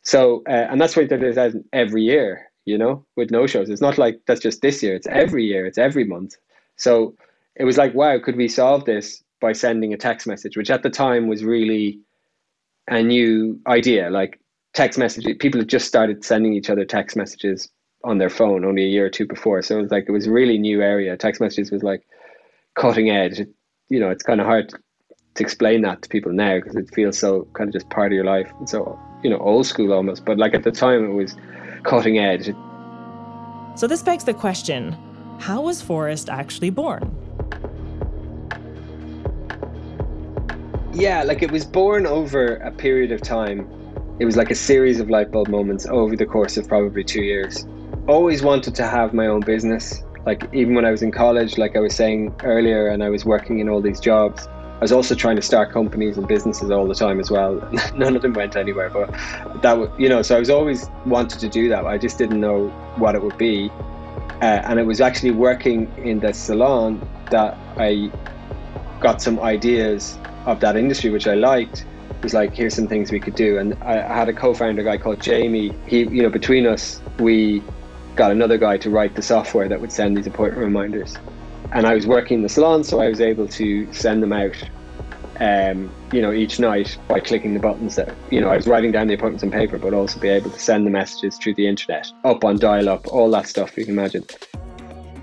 So 0.04 0.42
uh, 0.48 0.66
and 0.70 0.80
that's 0.80 0.96
why 0.96 1.06
thirty 1.06 1.32
thousand 1.32 1.64
every 1.72 2.02
year. 2.02 2.50
You 2.66 2.78
know, 2.78 3.04
with 3.16 3.30
no 3.30 3.46
shows, 3.46 3.68
it's 3.68 3.82
not 3.82 3.98
like 3.98 4.20
that's 4.26 4.40
just 4.40 4.62
this 4.62 4.82
year. 4.82 4.94
It's 4.94 5.06
every 5.08 5.44
year. 5.44 5.66
It's 5.66 5.76
every 5.76 6.04
month. 6.04 6.34
So 6.76 7.14
it 7.56 7.64
was 7.64 7.76
like, 7.76 7.94
wow, 7.94 8.18
could 8.18 8.36
we 8.36 8.48
solve 8.48 8.86
this 8.86 9.22
by 9.40 9.52
sending 9.52 9.92
a 9.92 9.98
text 9.98 10.26
message, 10.26 10.56
which 10.56 10.70
at 10.70 10.82
the 10.82 10.88
time 10.88 11.28
was 11.28 11.44
really 11.44 12.00
a 12.88 13.02
new 13.02 13.60
idea. 13.66 14.10
Like 14.10 14.40
text 14.72 14.98
messages, 14.98 15.36
people 15.38 15.60
had 15.60 15.68
just 15.68 15.86
started 15.86 16.24
sending 16.24 16.54
each 16.54 16.70
other 16.70 16.84
text 16.84 17.16
messages 17.16 17.68
on 18.04 18.18
their 18.18 18.30
phone 18.30 18.64
only 18.64 18.84
a 18.84 18.88
year 18.88 19.06
or 19.06 19.10
two 19.10 19.26
before. 19.26 19.62
So 19.62 19.78
it 19.78 19.82
was 19.82 19.90
like 19.90 20.06
it 20.08 20.12
was 20.12 20.28
really 20.28 20.58
new 20.58 20.82
area. 20.82 21.16
Text 21.16 21.40
messages 21.40 21.70
was 21.70 21.82
like 21.82 22.06
cutting 22.74 23.10
edge. 23.10 23.40
It, 23.40 23.50
you 23.88 24.00
know, 24.00 24.10
it's 24.10 24.22
kind 24.22 24.40
of 24.40 24.46
hard 24.46 24.72
to 25.34 25.42
explain 25.42 25.82
that 25.82 26.02
to 26.02 26.08
people 26.08 26.32
now 26.32 26.56
because 26.56 26.76
it 26.76 26.92
feels 26.94 27.18
so 27.18 27.46
kind 27.54 27.68
of 27.68 27.74
just 27.74 27.88
part 27.90 28.12
of 28.12 28.12
your 28.12 28.24
life 28.24 28.50
and 28.58 28.68
so 28.68 28.98
you 29.22 29.30
know 29.30 29.38
old 29.38 29.66
school 29.66 29.92
almost. 29.92 30.24
But 30.24 30.38
like 30.38 30.54
at 30.54 30.64
the 30.64 30.72
time, 30.72 31.04
it 31.04 31.14
was 31.14 31.34
cutting 31.82 32.18
edge. 32.18 32.54
So 33.76 33.86
this 33.86 34.02
begs 34.02 34.24
the 34.24 34.34
question: 34.34 34.96
How 35.40 35.60
was 35.60 35.82
Phorest 35.82 36.28
actually 36.32 36.70
born? 36.70 37.14
Yeah, 40.92 41.24
like 41.24 41.42
it 41.42 41.50
was 41.50 41.64
born 41.64 42.06
over 42.06 42.56
a 42.56 42.70
period 42.70 43.10
of 43.10 43.20
time. 43.20 43.68
It 44.20 44.26
was 44.26 44.36
like 44.36 44.52
a 44.52 44.54
series 44.54 45.00
of 45.00 45.10
light 45.10 45.32
bulb 45.32 45.48
moments 45.48 45.86
over 45.86 46.14
the 46.14 46.26
course 46.26 46.56
of 46.56 46.68
probably 46.68 47.02
two 47.02 47.22
years 47.22 47.66
always 48.06 48.42
wanted 48.42 48.74
to 48.74 48.86
have 48.86 49.14
my 49.14 49.26
own 49.26 49.40
business. 49.40 50.02
Like 50.26 50.48
even 50.52 50.74
when 50.74 50.84
I 50.84 50.90
was 50.90 51.02
in 51.02 51.12
college, 51.12 51.58
like 51.58 51.76
I 51.76 51.80
was 51.80 51.94
saying 51.94 52.34
earlier, 52.42 52.88
and 52.88 53.02
I 53.02 53.10
was 53.10 53.24
working 53.24 53.58
in 53.58 53.68
all 53.68 53.80
these 53.80 54.00
jobs, 54.00 54.48
was 54.84 54.92
also 54.92 55.14
trying 55.14 55.36
to 55.36 55.40
start 55.40 55.72
companies 55.72 56.18
and 56.18 56.28
businesses 56.28 56.70
all 56.70 56.86
the 56.86 56.94
time 56.94 57.18
as 57.18 57.30
well. 57.30 57.54
None 57.96 58.16
of 58.16 58.20
them 58.20 58.34
went 58.34 58.54
anywhere, 58.54 58.90
but 58.90 59.08
that 59.62 59.78
was, 59.78 59.88
you 59.98 60.10
know, 60.10 60.20
so 60.20 60.36
I 60.36 60.38
was 60.38 60.50
always 60.50 60.90
wanted 61.06 61.40
to 61.40 61.48
do 61.48 61.70
that. 61.70 61.86
I 61.86 61.96
just 61.96 62.18
didn't 62.18 62.38
know 62.38 62.68
what 62.96 63.14
it 63.14 63.22
would 63.22 63.38
be, 63.38 63.70
uh, 64.42 64.60
and 64.68 64.78
it 64.78 64.82
was 64.82 65.00
actually 65.00 65.30
working 65.30 65.90
in 65.96 66.20
the 66.20 66.34
salon 66.34 67.00
that 67.30 67.56
I 67.78 68.12
got 69.00 69.22
some 69.22 69.40
ideas 69.40 70.18
of 70.44 70.60
that 70.60 70.76
industry, 70.76 71.08
which 71.08 71.26
I 71.26 71.34
liked. 71.34 71.86
It 72.10 72.22
was 72.22 72.34
like, 72.34 72.54
here's 72.54 72.74
some 72.74 72.86
things 72.86 73.10
we 73.10 73.20
could 73.20 73.36
do, 73.36 73.56
and 73.56 73.72
I, 73.80 74.02
I 74.06 74.14
had 74.14 74.28
a 74.28 74.34
co-founder 74.34 74.82
guy 74.82 74.98
called 74.98 75.18
Jamie. 75.18 75.74
He, 75.86 76.00
you 76.00 76.22
know, 76.22 76.28
between 76.28 76.66
us, 76.66 77.00
we 77.18 77.62
got 78.16 78.32
another 78.32 78.58
guy 78.58 78.76
to 78.76 78.90
write 78.90 79.14
the 79.14 79.22
software 79.22 79.66
that 79.66 79.80
would 79.80 79.92
send 79.92 80.14
these 80.18 80.26
appointment 80.26 80.62
reminders 80.62 81.16
and 81.72 81.86
I 81.86 81.94
was 81.94 82.06
working 82.06 82.38
in 82.38 82.42
the 82.42 82.48
salon, 82.48 82.84
so 82.84 83.00
I 83.00 83.08
was 83.08 83.20
able 83.20 83.48
to 83.48 83.92
send 83.92 84.22
them 84.22 84.32
out, 84.32 84.56
um, 85.40 85.90
you 86.12 86.22
know, 86.22 86.32
each 86.32 86.60
night 86.60 86.96
by 87.08 87.20
clicking 87.20 87.54
the 87.54 87.60
buttons. 87.60 87.96
That 87.96 88.14
you 88.30 88.40
know, 88.40 88.48
I 88.48 88.56
was 88.56 88.66
writing 88.66 88.92
down 88.92 89.08
the 89.08 89.14
appointments 89.14 89.42
on 89.42 89.50
paper, 89.50 89.78
but 89.78 89.94
also 89.94 90.20
be 90.20 90.28
able 90.28 90.50
to 90.50 90.58
send 90.58 90.86
the 90.86 90.90
messages 90.90 91.36
through 91.38 91.54
the 91.54 91.66
internet, 91.66 92.10
up 92.24 92.44
on 92.44 92.58
dial-up, 92.58 93.06
all 93.08 93.30
that 93.30 93.48
stuff 93.48 93.76
you 93.76 93.84
can 93.84 93.98
imagine. 93.98 94.24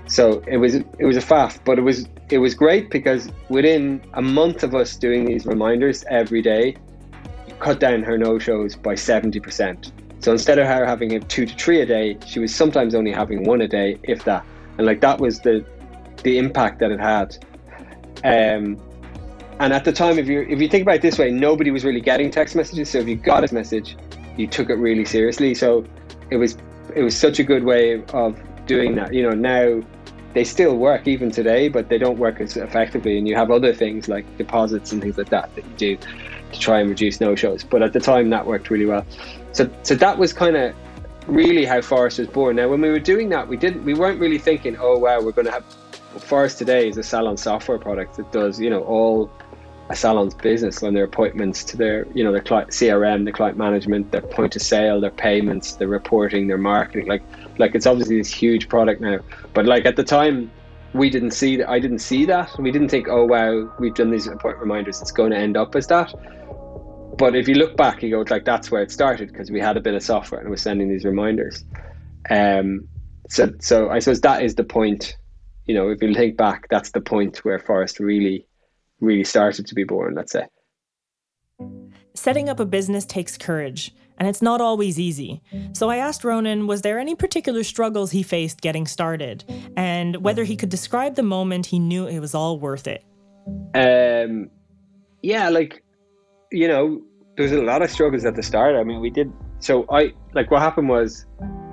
So 0.06 0.42
it 0.46 0.58
was 0.58 0.74
it 0.74 1.04
was 1.04 1.16
a 1.16 1.20
faff, 1.20 1.58
but 1.64 1.78
it 1.78 1.82
was 1.82 2.06
it 2.28 2.38
was 2.38 2.54
great 2.54 2.90
because 2.90 3.30
within 3.48 4.02
a 4.14 4.22
month 4.22 4.62
of 4.62 4.74
us 4.74 4.96
doing 4.96 5.24
these 5.24 5.46
reminders 5.46 6.04
every 6.10 6.42
day, 6.42 6.76
cut 7.60 7.80
down 7.80 8.02
her 8.02 8.18
no-shows 8.18 8.76
by 8.76 8.94
seventy 8.94 9.40
percent. 9.40 9.92
So 10.18 10.30
instead 10.30 10.58
of 10.58 10.66
her 10.66 10.84
having 10.84 11.18
two 11.22 11.46
to 11.46 11.54
three 11.56 11.80
a 11.80 11.86
day, 11.86 12.18
she 12.26 12.38
was 12.38 12.54
sometimes 12.54 12.94
only 12.94 13.10
having 13.10 13.44
one 13.44 13.60
a 13.60 13.68
day, 13.68 13.98
if 14.02 14.24
that. 14.24 14.44
And 14.78 14.86
like 14.86 15.00
that 15.00 15.18
was 15.18 15.40
the 15.40 15.64
the 16.22 16.38
impact 16.38 16.80
that 16.80 16.90
it 16.90 17.00
had. 17.00 17.36
Um, 18.24 18.80
and 19.60 19.72
at 19.72 19.84
the 19.84 19.92
time, 19.92 20.18
if 20.18 20.26
you 20.26 20.42
if 20.48 20.60
you 20.60 20.68
think 20.68 20.82
about 20.82 20.96
it 20.96 21.02
this 21.02 21.18
way, 21.18 21.30
nobody 21.30 21.70
was 21.70 21.84
really 21.84 22.00
getting 22.00 22.30
text 22.30 22.56
messages. 22.56 22.90
So 22.90 22.98
if 22.98 23.08
you 23.08 23.16
got 23.16 23.48
a 23.48 23.54
message, 23.54 23.96
you 24.36 24.46
took 24.46 24.70
it 24.70 24.74
really 24.74 25.04
seriously. 25.04 25.54
So 25.54 25.84
it 26.30 26.36
was 26.36 26.56
it 26.94 27.02
was 27.02 27.16
such 27.16 27.38
a 27.38 27.44
good 27.44 27.64
way 27.64 28.02
of 28.12 28.40
doing 28.66 28.94
that. 28.96 29.14
You 29.14 29.22
know, 29.22 29.30
now 29.30 29.82
they 30.34 30.44
still 30.44 30.76
work 30.76 31.06
even 31.06 31.30
today, 31.30 31.68
but 31.68 31.88
they 31.88 31.98
don't 31.98 32.18
work 32.18 32.40
as 32.40 32.56
effectively. 32.56 33.18
And 33.18 33.28
you 33.28 33.36
have 33.36 33.50
other 33.50 33.72
things 33.74 34.08
like 34.08 34.24
deposits 34.38 34.92
and 34.92 35.02
things 35.02 35.18
like 35.18 35.28
that 35.28 35.54
that 35.54 35.64
you 35.64 35.76
do 35.76 35.96
to 36.52 36.58
try 36.58 36.80
and 36.80 36.88
reduce 36.88 37.20
no 37.20 37.34
shows. 37.34 37.62
But 37.62 37.82
at 37.82 37.92
the 37.92 38.00
time, 38.00 38.30
that 38.30 38.46
worked 38.46 38.70
really 38.70 38.86
well. 38.86 39.06
So 39.52 39.70
so 39.82 39.94
that 39.94 40.18
was 40.18 40.32
kind 40.32 40.56
of 40.56 40.74
really 41.26 41.64
how 41.64 41.80
Phorest 41.80 42.18
was 42.18 42.28
born. 42.28 42.56
Now, 42.56 42.68
when 42.68 42.80
we 42.80 42.90
were 42.90 42.98
doing 42.98 43.28
that, 43.28 43.46
we 43.46 43.56
didn't 43.56 43.84
we 43.84 43.94
weren't 43.94 44.18
really 44.18 44.38
thinking, 44.38 44.76
oh 44.80 44.98
wow, 44.98 45.20
we're 45.20 45.32
going 45.32 45.46
to 45.46 45.52
have 45.52 45.64
Phorest 46.20 46.58
today 46.58 46.88
is 46.88 46.96
a 46.96 47.02
salon 47.02 47.36
software 47.36 47.78
product 47.78 48.16
that 48.16 48.30
does, 48.32 48.60
you 48.60 48.70
know, 48.70 48.82
all 48.82 49.30
a 49.88 49.96
salon's 49.96 50.34
business 50.34 50.82
on 50.82 50.94
their 50.94 51.04
appointments 51.04 51.64
to 51.64 51.76
their, 51.76 52.06
you 52.14 52.24
know, 52.24 52.32
their 52.32 52.42
client 52.42 52.70
CRM, 52.70 53.24
the 53.24 53.32
client 53.32 53.58
management, 53.58 54.10
their 54.10 54.22
point 54.22 54.56
of 54.56 54.62
sale, 54.62 55.00
their 55.00 55.10
payments, 55.10 55.74
their 55.74 55.88
reporting, 55.88 56.46
their 56.46 56.58
marketing. 56.58 57.06
Like, 57.06 57.22
like 57.58 57.74
it's 57.74 57.86
obviously 57.86 58.18
this 58.18 58.32
huge 58.32 58.68
product 58.68 59.00
now. 59.00 59.18
But 59.52 59.66
like 59.66 59.84
at 59.84 59.96
the 59.96 60.04
time, 60.04 60.50
we 60.94 61.10
didn't 61.10 61.32
see. 61.32 61.62
I 61.62 61.78
didn't 61.78 62.00
see 62.00 62.24
that. 62.26 62.50
We 62.58 62.70
didn't 62.70 62.88
think, 62.88 63.08
oh 63.08 63.24
wow, 63.24 63.72
we've 63.78 63.94
done 63.94 64.10
these 64.10 64.26
appointment 64.26 64.60
reminders. 64.60 65.00
It's 65.00 65.12
going 65.12 65.30
to 65.30 65.36
end 65.36 65.56
up 65.56 65.74
as 65.74 65.86
that. 65.88 66.14
But 67.18 67.36
if 67.36 67.48
you 67.48 67.54
look 67.54 67.76
back, 67.76 68.02
you 68.02 68.10
go 68.10 68.24
like 68.28 68.44
that's 68.44 68.70
where 68.70 68.82
it 68.82 68.90
started 68.90 69.28
because 69.28 69.50
we 69.50 69.60
had 69.60 69.76
a 69.76 69.80
bit 69.80 69.94
of 69.94 70.02
software 70.02 70.40
and 70.40 70.50
was 70.50 70.62
sending 70.62 70.88
these 70.88 71.04
reminders. 71.04 71.64
Um, 72.30 72.88
so, 73.28 73.52
so 73.60 73.90
I 73.90 73.98
suppose 73.98 74.20
that 74.22 74.42
is 74.42 74.54
the 74.54 74.64
point 74.64 75.16
you 75.72 75.78
know, 75.78 75.88
if 75.88 76.02
you 76.02 76.12
think 76.12 76.36
back, 76.36 76.68
that's 76.68 76.90
the 76.90 77.00
point 77.00 77.46
where 77.46 77.58
Phorest 77.58 77.98
really, 77.98 78.46
really 79.00 79.24
started 79.24 79.66
to 79.68 79.74
be 79.74 79.84
born, 79.84 80.14
let's 80.14 80.32
say. 80.32 80.44
Setting 82.12 82.50
up 82.50 82.60
a 82.60 82.66
business 82.66 83.06
takes 83.06 83.38
courage, 83.38 83.94
and 84.18 84.28
it's 84.28 84.42
not 84.42 84.60
always 84.60 85.00
easy. 85.00 85.40
So 85.72 85.88
I 85.88 85.96
asked 85.96 86.24
Ronan, 86.24 86.66
was 86.66 86.82
there 86.82 86.98
any 86.98 87.14
particular 87.14 87.64
struggles 87.64 88.10
he 88.10 88.22
faced 88.22 88.60
getting 88.60 88.86
started, 88.86 89.44
and 89.74 90.16
whether 90.16 90.44
he 90.44 90.56
could 90.56 90.68
describe 90.68 91.14
the 91.14 91.22
moment 91.22 91.64
he 91.64 91.78
knew 91.78 92.06
it 92.06 92.18
was 92.18 92.34
all 92.34 92.58
worth 92.58 92.86
it? 92.86 93.02
Um, 93.74 94.50
yeah, 95.22 95.48
like, 95.48 95.82
you 96.50 96.68
know, 96.68 97.00
there 97.38 97.44
was 97.44 97.52
a 97.52 97.62
lot 97.62 97.80
of 97.80 97.90
struggles 97.90 98.26
at 98.26 98.36
the 98.36 98.42
start. 98.42 98.76
I 98.76 98.84
mean, 98.84 99.00
we 99.00 99.08
did. 99.08 99.32
So 99.60 99.86
I 99.88 100.12
like 100.34 100.50
what 100.50 100.60
happened 100.60 100.90
was, 100.90 101.24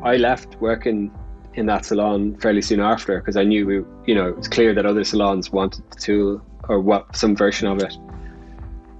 I 0.03 0.15
left 0.15 0.55
working 0.61 1.11
in 1.53 1.65
that 1.65 1.85
salon 1.85 2.35
fairly 2.37 2.61
soon 2.61 2.79
after 2.79 3.19
because 3.19 3.35
I 3.35 3.43
knew 3.43 3.65
we, 3.65 3.75
you 4.05 4.15
know, 4.15 4.27
it 4.29 4.37
was 4.37 4.47
clear 4.47 4.73
that 4.73 4.85
other 4.85 5.03
salons 5.03 5.51
wanted 5.51 5.83
the 5.91 5.99
tool 5.99 6.41
or 6.67 6.79
what 6.79 7.15
some 7.15 7.35
version 7.35 7.67
of 7.67 7.81
it. 7.81 7.93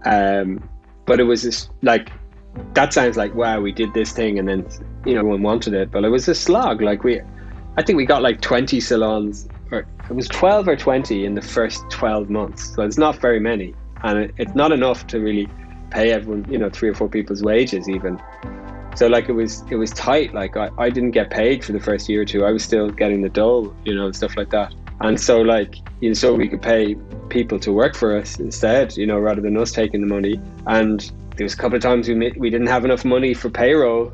Um, 0.06 0.68
but 1.06 1.20
it 1.20 1.24
was 1.24 1.44
just 1.44 1.70
like 1.82 2.12
that 2.74 2.94
sounds 2.94 3.18
like 3.18 3.34
wow, 3.36 3.60
we 3.62 3.72
did 3.72 3.94
this 3.94 4.12
thing 4.12 4.40
and 4.40 4.48
then 4.48 4.66
you 5.06 5.14
know 5.14 5.20
everyone 5.20 5.44
wanted 5.44 5.74
it, 5.74 5.92
but 5.92 6.04
it 6.04 6.10
was 6.10 6.28
a 6.28 6.36
slog. 6.36 6.82
Like 6.82 7.04
we, 7.04 7.22
I 7.78 7.84
think 7.84 7.98
we 7.98 8.06
got 8.06 8.22
like 8.22 8.42
twenty 8.42 8.80
salons, 8.80 9.48
or 9.72 9.86
it 10.10 10.16
was 10.16 10.28
twelve 10.28 10.68
or 10.68 10.76
twenty 10.76 11.26
in 11.26 11.36
the 11.36 11.42
first 11.42 11.84
twelve 11.90 12.30
months. 12.30 12.74
So 12.76 12.84
it's 12.84 12.98
not 12.98 13.18
very 13.18 13.40
many, 13.40 13.74
and 14.04 14.20
it, 14.20 14.34
it's 14.38 14.56
not 14.56 14.72
enough 14.72 15.08
to 15.08 15.20
really 15.20 15.48
pay 15.92 16.12
everyone, 16.12 16.46
you 16.52 16.58
know, 16.58 16.70
three 16.70 16.90
or 16.90 16.94
four 16.94 17.10
people's 17.10 17.42
wages 17.42 17.90
even. 17.90 18.22
So 19.00 19.08
like 19.08 19.30
it 19.30 19.32
was 19.32 19.64
it 19.72 19.78
was 19.78 19.92
tight. 19.92 20.34
Like 20.34 20.58
I, 20.58 20.70
I 20.78 20.90
didn't 20.90 21.12
get 21.12 21.30
paid 21.30 21.64
for 21.64 21.72
the 21.72 21.80
first 21.80 22.10
year 22.10 22.24
or 22.24 22.26
two. 22.26 22.44
I 22.44 22.52
was 22.52 22.66
still 22.66 22.90
getting 22.90 23.22
the 23.22 23.30
dole, 23.30 23.74
you 23.86 23.96
know, 23.96 24.08
and 24.08 24.14
stuff 24.14 24.36
like 24.36 24.50
that. 24.50 24.76
And 25.00 25.18
so 25.18 25.40
like 25.40 25.76
you 26.02 26.10
know, 26.10 26.14
so 26.14 26.34
we 26.34 26.50
could 26.50 26.62
pay 26.62 26.96
people 27.30 27.58
to 27.60 27.72
work 27.72 27.96
for 27.96 28.18
us 28.18 28.42
instead, 28.42 28.98
you 28.98 29.08
know, 29.08 29.18
rather 29.18 29.40
than 29.40 29.56
us 29.56 29.72
taking 29.72 30.02
the 30.02 30.08
money. 30.14 30.38
And 30.68 31.10
there 31.38 31.46
was 31.46 31.54
a 31.54 31.56
couple 31.56 31.78
of 31.78 31.82
times 31.82 32.10
we 32.10 32.34
we 32.36 32.50
didn't 32.50 32.68
have 32.68 32.84
enough 32.84 33.06
money 33.06 33.34
for 33.34 33.50
payroll. 33.50 34.12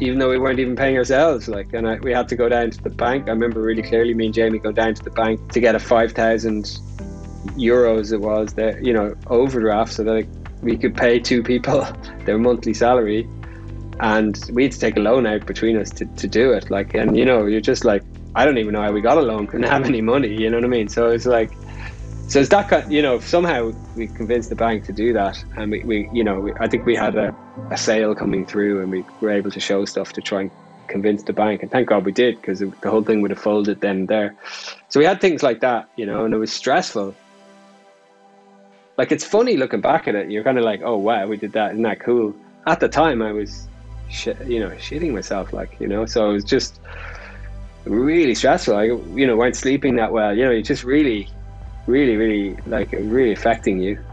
Even 0.00 0.18
though 0.18 0.30
we 0.30 0.38
weren't 0.38 0.58
even 0.58 0.74
paying 0.74 0.96
ourselves, 0.96 1.46
like, 1.46 1.72
and 1.72 1.86
I, 1.86 1.98
we 2.00 2.12
had 2.12 2.28
to 2.30 2.34
go 2.34 2.48
down 2.48 2.70
to 2.72 2.82
the 2.82 2.90
bank. 2.90 3.28
I 3.28 3.30
remember 3.30 3.62
really 3.62 3.82
clearly, 3.82 4.12
me 4.12 4.26
and 4.26 4.34
Jamie 4.34 4.58
go 4.58 4.72
down 4.72 4.94
to 4.94 5.04
the 5.04 5.10
bank 5.10 5.52
to 5.52 5.60
get 5.60 5.76
a 5.76 5.78
five 5.78 6.10
thousand 6.10 6.80
euros 7.58 8.12
it 8.12 8.20
was 8.20 8.54
that 8.54 8.84
you 8.84 8.92
know 8.92 9.14
overdraft 9.26 9.92
so 9.92 10.04
that 10.04 10.26
we 10.62 10.76
could 10.76 10.96
pay 10.96 11.18
two 11.18 11.42
people 11.42 11.86
their 12.24 12.38
monthly 12.38 12.74
salary. 12.74 13.28
And 14.00 14.38
we 14.52 14.62
had 14.62 14.72
to 14.72 14.78
take 14.78 14.96
a 14.96 15.00
loan 15.00 15.26
out 15.26 15.44
between 15.44 15.76
us 15.76 15.90
to, 15.90 16.06
to 16.06 16.28
do 16.28 16.52
it. 16.52 16.70
Like 16.70 16.94
and 16.94 17.16
you 17.16 17.24
know 17.24 17.46
you're 17.46 17.60
just 17.60 17.84
like 17.84 18.02
i 18.34 18.44
don't 18.44 18.58
even 18.58 18.74
know 18.74 18.82
how 18.82 18.92
we 18.92 19.00
got 19.00 19.16
a 19.16 19.22
loan 19.22 19.46
couldn't 19.46 19.66
have 19.66 19.86
any 19.86 20.02
money 20.02 20.28
you 20.28 20.50
know 20.50 20.58
what 20.58 20.64
i 20.64 20.68
mean? 20.68 20.88
So 20.88 21.08
it's 21.08 21.26
like 21.26 21.50
so 22.28 22.40
it's 22.40 22.50
that 22.50 22.68
kind 22.68 22.92
you 22.92 23.02
know 23.02 23.18
somehow 23.20 23.72
we 23.96 24.06
convinced 24.06 24.50
the 24.50 24.54
bank 24.54 24.84
to 24.84 24.92
do 24.92 25.12
that. 25.14 25.42
And 25.56 25.70
we, 25.72 25.82
we 25.84 26.10
you 26.12 26.22
know 26.22 26.40
we, 26.40 26.52
i 26.60 26.68
think 26.68 26.86
we 26.86 26.94
had 26.94 27.16
a, 27.16 27.34
a 27.70 27.76
sale 27.76 28.14
coming 28.14 28.46
through 28.46 28.82
and 28.82 28.90
we 28.90 29.04
were 29.20 29.30
able 29.30 29.50
to 29.50 29.60
show 29.60 29.84
stuff 29.84 30.12
to 30.12 30.20
try 30.20 30.42
and 30.42 30.50
convince 30.86 31.22
the 31.24 31.32
bank. 31.32 31.62
And 31.62 31.70
thank 31.70 31.88
god 31.88 32.04
we 32.04 32.12
did 32.12 32.40
because 32.40 32.60
the 32.60 32.90
whole 32.90 33.02
thing 33.02 33.20
would 33.22 33.30
have 33.30 33.40
folded 33.40 33.80
then 33.80 33.96
and 33.96 34.08
there. 34.08 34.34
So 34.90 35.00
we 35.00 35.06
had 35.06 35.20
things 35.20 35.42
like 35.42 35.60
that 35.60 35.88
you 35.96 36.06
know 36.06 36.24
and 36.24 36.34
it 36.34 36.38
was 36.38 36.52
stressful 36.52 37.16
like 38.98 39.12
it's 39.12 39.24
funny 39.24 39.56
looking 39.56 39.80
back 39.80 40.08
at 40.08 40.16
it. 40.16 40.30
You're 40.30 40.44
kind 40.44 40.58
of 40.58 40.64
like, 40.64 40.82
oh 40.84 40.96
wow, 40.96 41.26
we 41.26 41.36
did 41.36 41.52
that. 41.52 41.70
Isn't 41.70 41.84
that 41.84 42.00
cool? 42.00 42.34
At 42.66 42.80
the 42.80 42.88
time, 42.88 43.22
I 43.22 43.32
was, 43.32 43.68
you 44.44 44.58
know, 44.60 44.70
shitting 44.70 45.12
myself. 45.12 45.52
Like 45.52 45.76
you 45.80 45.86
know, 45.86 46.04
so 46.04 46.28
it 46.28 46.32
was 46.34 46.44
just 46.44 46.80
really 47.84 48.34
stressful. 48.34 48.76
I 48.76 48.84
you 48.84 49.26
know 49.26 49.36
weren't 49.36 49.56
sleeping 49.56 49.96
that 49.96 50.12
well. 50.12 50.36
You 50.36 50.44
know, 50.44 50.50
it 50.50 50.62
just 50.62 50.82
really, 50.82 51.28
really, 51.86 52.16
really 52.16 52.56
like 52.66 52.90
really 52.92 53.32
affecting 53.32 53.80
you. 53.80 54.04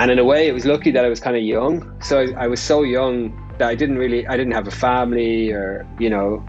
And 0.00 0.10
in 0.10 0.18
a 0.18 0.24
way, 0.24 0.48
it 0.48 0.52
was 0.52 0.66
lucky 0.66 0.90
that 0.90 1.04
I 1.04 1.08
was 1.08 1.20
kind 1.20 1.36
of 1.36 1.44
young. 1.44 2.02
So 2.02 2.20
I, 2.20 2.44
I 2.44 2.46
was 2.48 2.60
so 2.60 2.82
young 2.82 3.40
that 3.58 3.68
I 3.68 3.76
didn't 3.76 3.96
really, 3.96 4.26
I 4.26 4.36
didn't 4.36 4.52
have 4.52 4.66
a 4.66 4.72
family 4.72 5.52
or 5.52 5.86
you 6.00 6.10
know, 6.10 6.44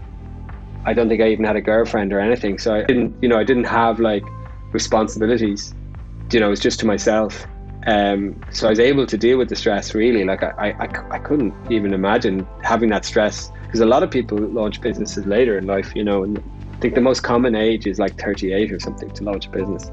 I 0.84 0.92
don't 0.92 1.08
think 1.08 1.22
I 1.22 1.28
even 1.28 1.44
had 1.44 1.54
a 1.54 1.60
girlfriend 1.60 2.12
or 2.12 2.18
anything. 2.18 2.58
So 2.58 2.74
I 2.74 2.82
didn't, 2.82 3.14
you 3.22 3.28
know, 3.28 3.38
I 3.38 3.44
didn't 3.44 3.64
have 3.64 4.00
like 4.00 4.24
responsibilities. 4.72 5.74
You 6.32 6.40
know, 6.40 6.50
it's 6.50 6.60
just 6.60 6.80
to 6.80 6.86
myself. 6.86 7.46
Um, 7.86 8.40
so 8.50 8.66
I 8.66 8.70
was 8.70 8.80
able 8.80 9.06
to 9.06 9.16
deal 9.16 9.38
with 9.38 9.48
the 9.48 9.56
stress 9.56 9.94
really. 9.94 10.24
Like 10.24 10.42
I, 10.42 10.74
I, 10.80 10.88
I 11.12 11.18
couldn't 11.18 11.54
even 11.70 11.94
imagine 11.94 12.46
having 12.62 12.90
that 12.90 13.04
stress 13.04 13.52
because 13.62 13.80
a 13.80 13.86
lot 13.86 14.02
of 14.02 14.10
people 14.10 14.38
launch 14.38 14.80
businesses 14.80 15.24
later 15.24 15.56
in 15.56 15.66
life, 15.66 15.92
you 15.94 16.02
know, 16.02 16.24
and 16.24 16.38
I 16.72 16.78
think 16.80 16.94
the 16.94 17.00
most 17.00 17.22
common 17.22 17.54
age 17.54 17.86
is 17.86 17.98
like 17.98 18.18
38 18.20 18.72
or 18.72 18.80
something 18.80 19.10
to 19.10 19.24
launch 19.24 19.46
a 19.46 19.50
business. 19.50 19.90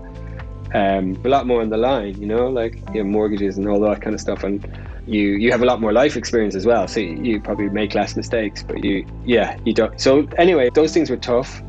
Um, 0.74 1.22
a 1.24 1.30
lot 1.30 1.46
more 1.46 1.62
on 1.62 1.70
the 1.70 1.78
line, 1.78 2.20
you 2.20 2.26
know, 2.26 2.48
like 2.48 2.82
you 2.94 3.04
know, 3.04 3.10
mortgages 3.10 3.58
and 3.58 3.68
all 3.68 3.80
that 3.82 4.02
kind 4.02 4.16
of 4.16 4.20
stuff. 4.20 4.44
And 4.44 4.66
you, 5.06 5.22
you 5.22 5.52
have 5.52 5.62
a 5.62 5.66
lot 5.66 5.80
more 5.80 5.94
life 5.94 6.18
experience 6.18 6.56
as 6.56 6.66
well. 6.66 6.88
So 6.88 7.00
you, 7.00 7.16
you 7.24 7.42
probably 7.42 7.70
make 7.70 7.94
less 7.94 8.16
mistakes, 8.16 8.64
but 8.64 8.84
you, 8.84 9.06
yeah, 9.24 9.58
you 9.66 9.74
don't. 9.74 10.00
So 10.02 10.28
anyway, 10.38 10.72
those 10.74 10.94
things 10.94 11.12
were 11.12 11.18
tough 11.18 11.62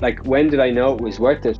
like 0.00 0.24
when 0.24 0.48
did 0.48 0.60
I 0.60 0.70
know 0.70 0.94
it 0.94 1.00
was 1.00 1.18
worth 1.18 1.46
it? 1.46 1.58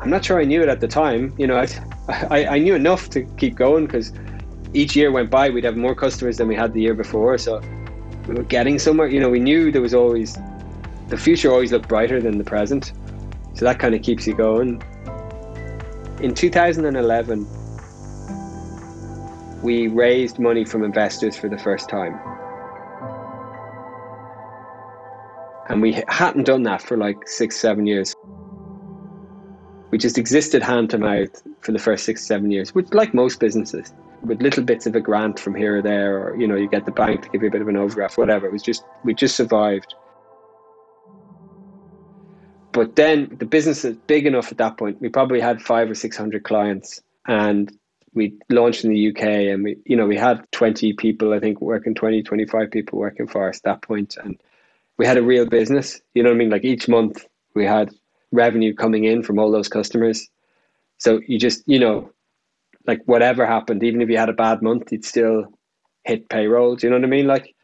I'm 0.00 0.08
not 0.08 0.24
sure 0.24 0.40
I 0.40 0.44
knew 0.44 0.62
it 0.62 0.68
at 0.68 0.80
the 0.80 0.88
time. 0.88 1.34
You 1.38 1.46
know, 1.46 1.56
I, 1.56 1.66
I, 2.30 2.46
I 2.46 2.58
knew 2.58 2.74
enough 2.74 3.10
to 3.10 3.22
keep 3.36 3.54
going 3.54 3.86
because 3.86 4.12
each 4.72 4.96
year 4.96 5.10
went 5.10 5.30
by, 5.30 5.50
we'd 5.50 5.64
have 5.64 5.76
more 5.76 5.94
customers 5.94 6.36
than 6.36 6.48
we 6.48 6.54
had 6.54 6.72
the 6.72 6.80
year 6.80 6.94
before. 6.94 7.36
So 7.38 7.60
we 8.26 8.34
were 8.34 8.44
getting 8.44 8.78
somewhere. 8.78 9.08
You 9.08 9.20
know, 9.20 9.28
we 9.28 9.40
knew 9.40 9.70
there 9.72 9.82
was 9.82 9.94
always 9.94 10.38
the 11.08 11.18
future 11.18 11.50
always 11.50 11.72
looked 11.72 11.88
brighter 11.88 12.20
than 12.20 12.38
the 12.38 12.44
present, 12.44 12.92
so 13.54 13.64
that 13.64 13.78
kind 13.80 13.94
of 13.94 14.02
keeps 14.02 14.26
you 14.26 14.34
going. 14.34 14.80
In 16.20 16.34
2011, 16.34 17.46
we 19.62 19.88
raised 19.88 20.38
money 20.38 20.64
from 20.64 20.84
investors 20.84 21.36
for 21.36 21.48
the 21.48 21.58
first 21.58 21.88
time. 21.88 22.18
And 25.70 25.80
we 25.80 26.02
hadn't 26.08 26.44
done 26.44 26.64
that 26.64 26.82
for 26.82 26.96
like 26.96 27.28
six, 27.28 27.56
seven 27.56 27.86
years. 27.86 28.12
We 29.92 29.98
just 29.98 30.18
existed 30.18 30.64
hand 30.64 30.90
to 30.90 30.98
mouth 30.98 31.42
for 31.60 31.70
the 31.70 31.78
first 31.78 32.04
six, 32.04 32.26
seven 32.26 32.50
years, 32.50 32.74
which, 32.74 32.92
like 32.92 33.14
most 33.14 33.38
businesses, 33.38 33.94
with 34.24 34.42
little 34.42 34.64
bits 34.64 34.86
of 34.86 34.96
a 34.96 35.00
grant 35.00 35.38
from 35.38 35.54
here 35.54 35.78
or 35.78 35.82
there, 35.82 36.18
or 36.18 36.36
you 36.36 36.48
know, 36.48 36.56
you 36.56 36.68
get 36.68 36.86
the 36.86 36.90
bank 36.90 37.22
to 37.22 37.28
give 37.28 37.42
you 37.42 37.48
a 37.48 37.52
bit 37.52 37.60
of 37.60 37.68
an 37.68 37.76
overdraft, 37.76 38.18
whatever. 38.18 38.46
It 38.46 38.52
was 38.52 38.64
just 38.64 38.82
we 39.04 39.14
just 39.14 39.36
survived. 39.36 39.94
But 42.72 42.96
then 42.96 43.36
the 43.38 43.46
business 43.46 43.84
is 43.84 43.96
big 44.08 44.26
enough 44.26 44.50
at 44.50 44.58
that 44.58 44.76
point. 44.76 45.00
We 45.00 45.08
probably 45.08 45.40
had 45.40 45.62
five 45.62 45.88
or 45.88 45.94
six 45.94 46.16
hundred 46.16 46.42
clients, 46.42 47.00
and 47.28 47.70
we 48.12 48.34
launched 48.48 48.84
in 48.84 48.90
the 48.90 49.10
UK, 49.10 49.22
and 49.22 49.62
we 49.62 49.76
you 49.84 49.96
know 49.96 50.06
we 50.06 50.16
had 50.16 50.50
twenty 50.50 50.94
people, 50.94 51.32
I 51.32 51.38
think, 51.38 51.60
working 51.60 51.94
20, 51.94 52.24
25 52.24 52.72
people 52.72 52.98
working 52.98 53.28
for 53.28 53.48
us 53.48 53.58
at 53.58 53.62
that 53.62 53.82
point, 53.82 54.16
and 54.16 54.36
we 55.00 55.06
had 55.06 55.16
a 55.16 55.22
real 55.22 55.46
business. 55.46 55.98
You 56.12 56.22
know 56.22 56.28
what 56.28 56.34
I 56.34 56.38
mean? 56.38 56.50
Like 56.50 56.62
each 56.62 56.86
month 56.86 57.24
we 57.54 57.64
had 57.64 57.88
revenue 58.32 58.74
coming 58.74 59.04
in 59.04 59.22
from 59.22 59.38
all 59.38 59.50
those 59.50 59.66
customers. 59.66 60.28
So 60.98 61.22
you 61.26 61.38
just 61.38 61.62
you 61.66 61.78
know 61.78 62.12
like 62.86 63.00
whatever 63.06 63.46
happened, 63.46 63.82
even 63.82 64.02
if 64.02 64.10
you 64.10 64.18
had 64.18 64.28
a 64.28 64.34
bad 64.34 64.60
month, 64.60 64.92
you'd 64.92 65.06
still 65.06 65.46
hit 66.04 66.28
payroll. 66.28 66.76
Do 66.76 66.86
you 66.86 66.90
know 66.90 66.98
what 66.98 67.06
I 67.06 67.08
mean? 67.08 67.26
Like, 67.26 67.54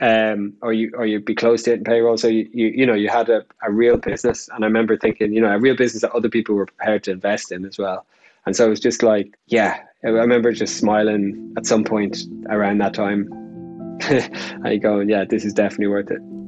um, 0.00 0.52
or 0.62 0.72
you 0.72 0.92
or 0.94 1.06
you'd 1.06 1.24
be 1.24 1.34
close 1.34 1.64
to 1.64 1.70
hitting 1.70 1.84
payroll. 1.84 2.16
So 2.16 2.28
you 2.28 2.48
you, 2.54 2.68
you 2.68 2.86
know 2.86 2.94
you 2.94 3.08
had 3.08 3.28
a, 3.28 3.44
a 3.66 3.72
real 3.72 3.96
business, 3.96 4.48
and 4.54 4.64
I 4.64 4.68
remember 4.68 4.96
thinking, 4.96 5.32
you 5.32 5.40
know, 5.40 5.52
a 5.52 5.58
real 5.58 5.74
business 5.74 6.02
that 6.02 6.12
other 6.12 6.28
people 6.28 6.54
were 6.54 6.66
prepared 6.66 7.02
to 7.04 7.10
invest 7.10 7.50
in 7.50 7.64
as 7.64 7.78
well. 7.78 8.06
And 8.46 8.54
so 8.54 8.66
it 8.66 8.70
was 8.70 8.80
just 8.80 9.02
like, 9.02 9.36
yeah, 9.48 9.80
I 10.04 10.08
remember 10.10 10.52
just 10.52 10.76
smiling 10.76 11.52
at 11.56 11.66
some 11.66 11.82
point 11.82 12.26
around 12.48 12.78
that 12.78 12.94
time. 12.94 13.28
I 14.64 14.76
going, 14.76 15.08
yeah, 15.08 15.24
this 15.24 15.44
is 15.44 15.52
definitely 15.52 15.88
worth 15.88 16.12
it. 16.12 16.39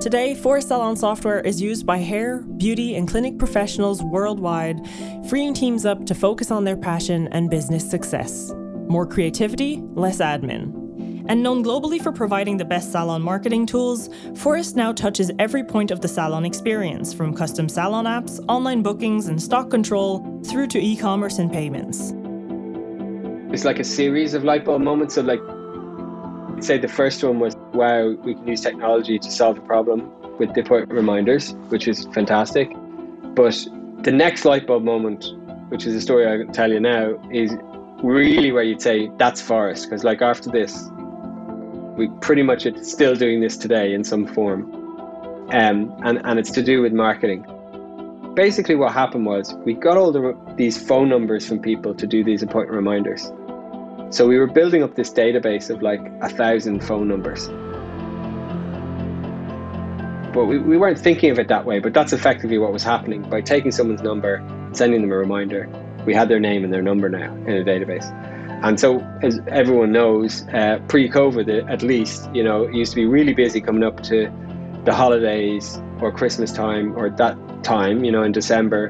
Today, 0.00 0.36
Phorest 0.36 0.68
Salon 0.68 0.94
software 0.94 1.40
is 1.40 1.60
used 1.60 1.84
by 1.84 1.96
hair, 1.96 2.38
beauty, 2.56 2.94
and 2.94 3.08
clinic 3.08 3.36
professionals 3.36 4.00
worldwide, 4.00 4.80
freeing 5.28 5.52
teams 5.52 5.84
up 5.84 6.06
to 6.06 6.14
focus 6.14 6.52
on 6.52 6.62
their 6.62 6.76
passion 6.76 7.26
and 7.32 7.50
business 7.50 7.90
success. 7.90 8.52
More 8.86 9.04
creativity, 9.04 9.82
less 9.94 10.18
admin. 10.18 11.24
And 11.28 11.42
known 11.42 11.64
globally 11.64 12.00
for 12.00 12.12
providing 12.12 12.58
the 12.58 12.64
best 12.64 12.92
salon 12.92 13.22
marketing 13.22 13.66
tools, 13.66 14.08
Phorest 14.34 14.76
now 14.76 14.92
touches 14.92 15.32
every 15.40 15.64
point 15.64 15.90
of 15.90 16.00
the 16.00 16.06
salon 16.06 16.44
experience, 16.44 17.12
from 17.12 17.34
custom 17.34 17.68
salon 17.68 18.04
apps, 18.04 18.38
online 18.48 18.82
bookings, 18.84 19.26
and 19.26 19.42
stock 19.42 19.68
control, 19.68 20.40
through 20.44 20.68
to 20.68 20.78
e 20.78 20.96
commerce 20.96 21.40
and 21.40 21.52
payments. 21.52 22.12
It's 23.52 23.64
like 23.64 23.80
a 23.80 23.84
series 23.84 24.34
of 24.34 24.44
light 24.44 24.64
bulb 24.64 24.80
moments. 24.80 25.16
of 25.16 25.26
like, 25.26 25.40
say 26.66 26.78
the 26.78 26.88
first 26.88 27.22
one 27.22 27.40
was 27.40 27.56
wow, 27.72 28.14
we 28.24 28.34
can 28.34 28.46
use 28.46 28.60
technology 28.60 29.18
to 29.18 29.30
solve 29.30 29.58
a 29.58 29.60
problem 29.62 30.10
with 30.38 30.54
the 30.54 30.60
appointment 30.60 30.92
reminders, 30.92 31.52
which 31.68 31.88
is 31.88 32.06
fantastic. 32.12 32.70
But 33.34 33.66
the 34.02 34.12
next 34.12 34.44
light 34.44 34.66
bulb 34.66 34.84
moment, 34.84 35.26
which 35.68 35.86
is 35.86 35.94
a 35.94 36.00
story 36.00 36.26
I 36.26 36.44
can 36.44 36.52
tell 36.52 36.72
you 36.72 36.80
now, 36.80 37.20
is 37.32 37.52
really 38.02 38.52
where 38.52 38.62
you'd 38.62 38.82
say 38.82 39.10
that's 39.18 39.42
Phorest. 39.42 39.84
Because, 39.84 40.04
like, 40.04 40.22
after 40.22 40.50
this, 40.50 40.88
we 41.96 42.08
pretty 42.20 42.42
much 42.42 42.66
are 42.66 42.84
still 42.84 43.14
doing 43.14 43.40
this 43.40 43.56
today 43.56 43.92
in 43.92 44.04
some 44.04 44.26
form. 44.26 44.72
Um, 45.50 45.94
and, 46.04 46.20
and 46.24 46.38
it's 46.38 46.50
to 46.52 46.62
do 46.62 46.82
with 46.82 46.92
marketing. 46.92 47.44
Basically, 48.34 48.76
what 48.76 48.92
happened 48.92 49.26
was 49.26 49.54
we 49.64 49.74
got 49.74 49.96
all 49.96 50.12
the, 50.12 50.36
these 50.56 50.80
phone 50.80 51.08
numbers 51.08 51.46
from 51.48 51.60
people 51.60 51.94
to 51.94 52.06
do 52.06 52.22
these 52.22 52.42
appointment 52.42 52.76
reminders. 52.76 53.32
So 54.10 54.26
we 54.26 54.38
were 54.38 54.46
building 54.46 54.82
up 54.82 54.94
this 54.94 55.10
database 55.10 55.68
of 55.68 55.82
like 55.82 56.00
a 56.22 56.30
thousand 56.30 56.82
phone 56.82 57.08
numbers. 57.08 57.48
But 60.32 60.46
we, 60.46 60.58
we 60.58 60.78
weren't 60.78 60.98
thinking 60.98 61.30
of 61.30 61.38
it 61.38 61.48
that 61.48 61.66
way, 61.66 61.78
but 61.78 61.92
that's 61.92 62.14
effectively 62.14 62.56
what 62.56 62.72
was 62.72 62.82
happening. 62.82 63.22
By 63.28 63.42
taking 63.42 63.70
someone's 63.70 64.02
number, 64.02 64.42
sending 64.72 65.02
them 65.02 65.12
a 65.12 65.16
reminder, 65.16 65.68
we 66.06 66.14
had 66.14 66.30
their 66.30 66.40
name 66.40 66.64
and 66.64 66.72
their 66.72 66.80
number 66.80 67.10
now 67.10 67.34
in 67.46 67.56
a 67.56 67.64
database. 67.64 68.10
And 68.64 68.80
so, 68.80 69.00
as 69.22 69.40
everyone 69.48 69.92
knows, 69.92 70.42
uh, 70.54 70.80
pre 70.88 71.08
COVID 71.10 71.70
at 71.70 71.82
least, 71.82 72.28
you 72.34 72.42
know, 72.42 72.64
it 72.64 72.74
used 72.74 72.92
to 72.92 72.96
be 72.96 73.06
really 73.06 73.34
busy 73.34 73.60
coming 73.60 73.84
up 73.84 74.02
to 74.04 74.32
the 74.84 74.94
holidays 74.94 75.80
or 76.00 76.10
Christmas 76.10 76.50
time 76.50 76.96
or 76.96 77.10
that 77.10 77.36
time, 77.62 78.04
you 78.04 78.10
know, 78.10 78.22
in 78.22 78.32
December, 78.32 78.88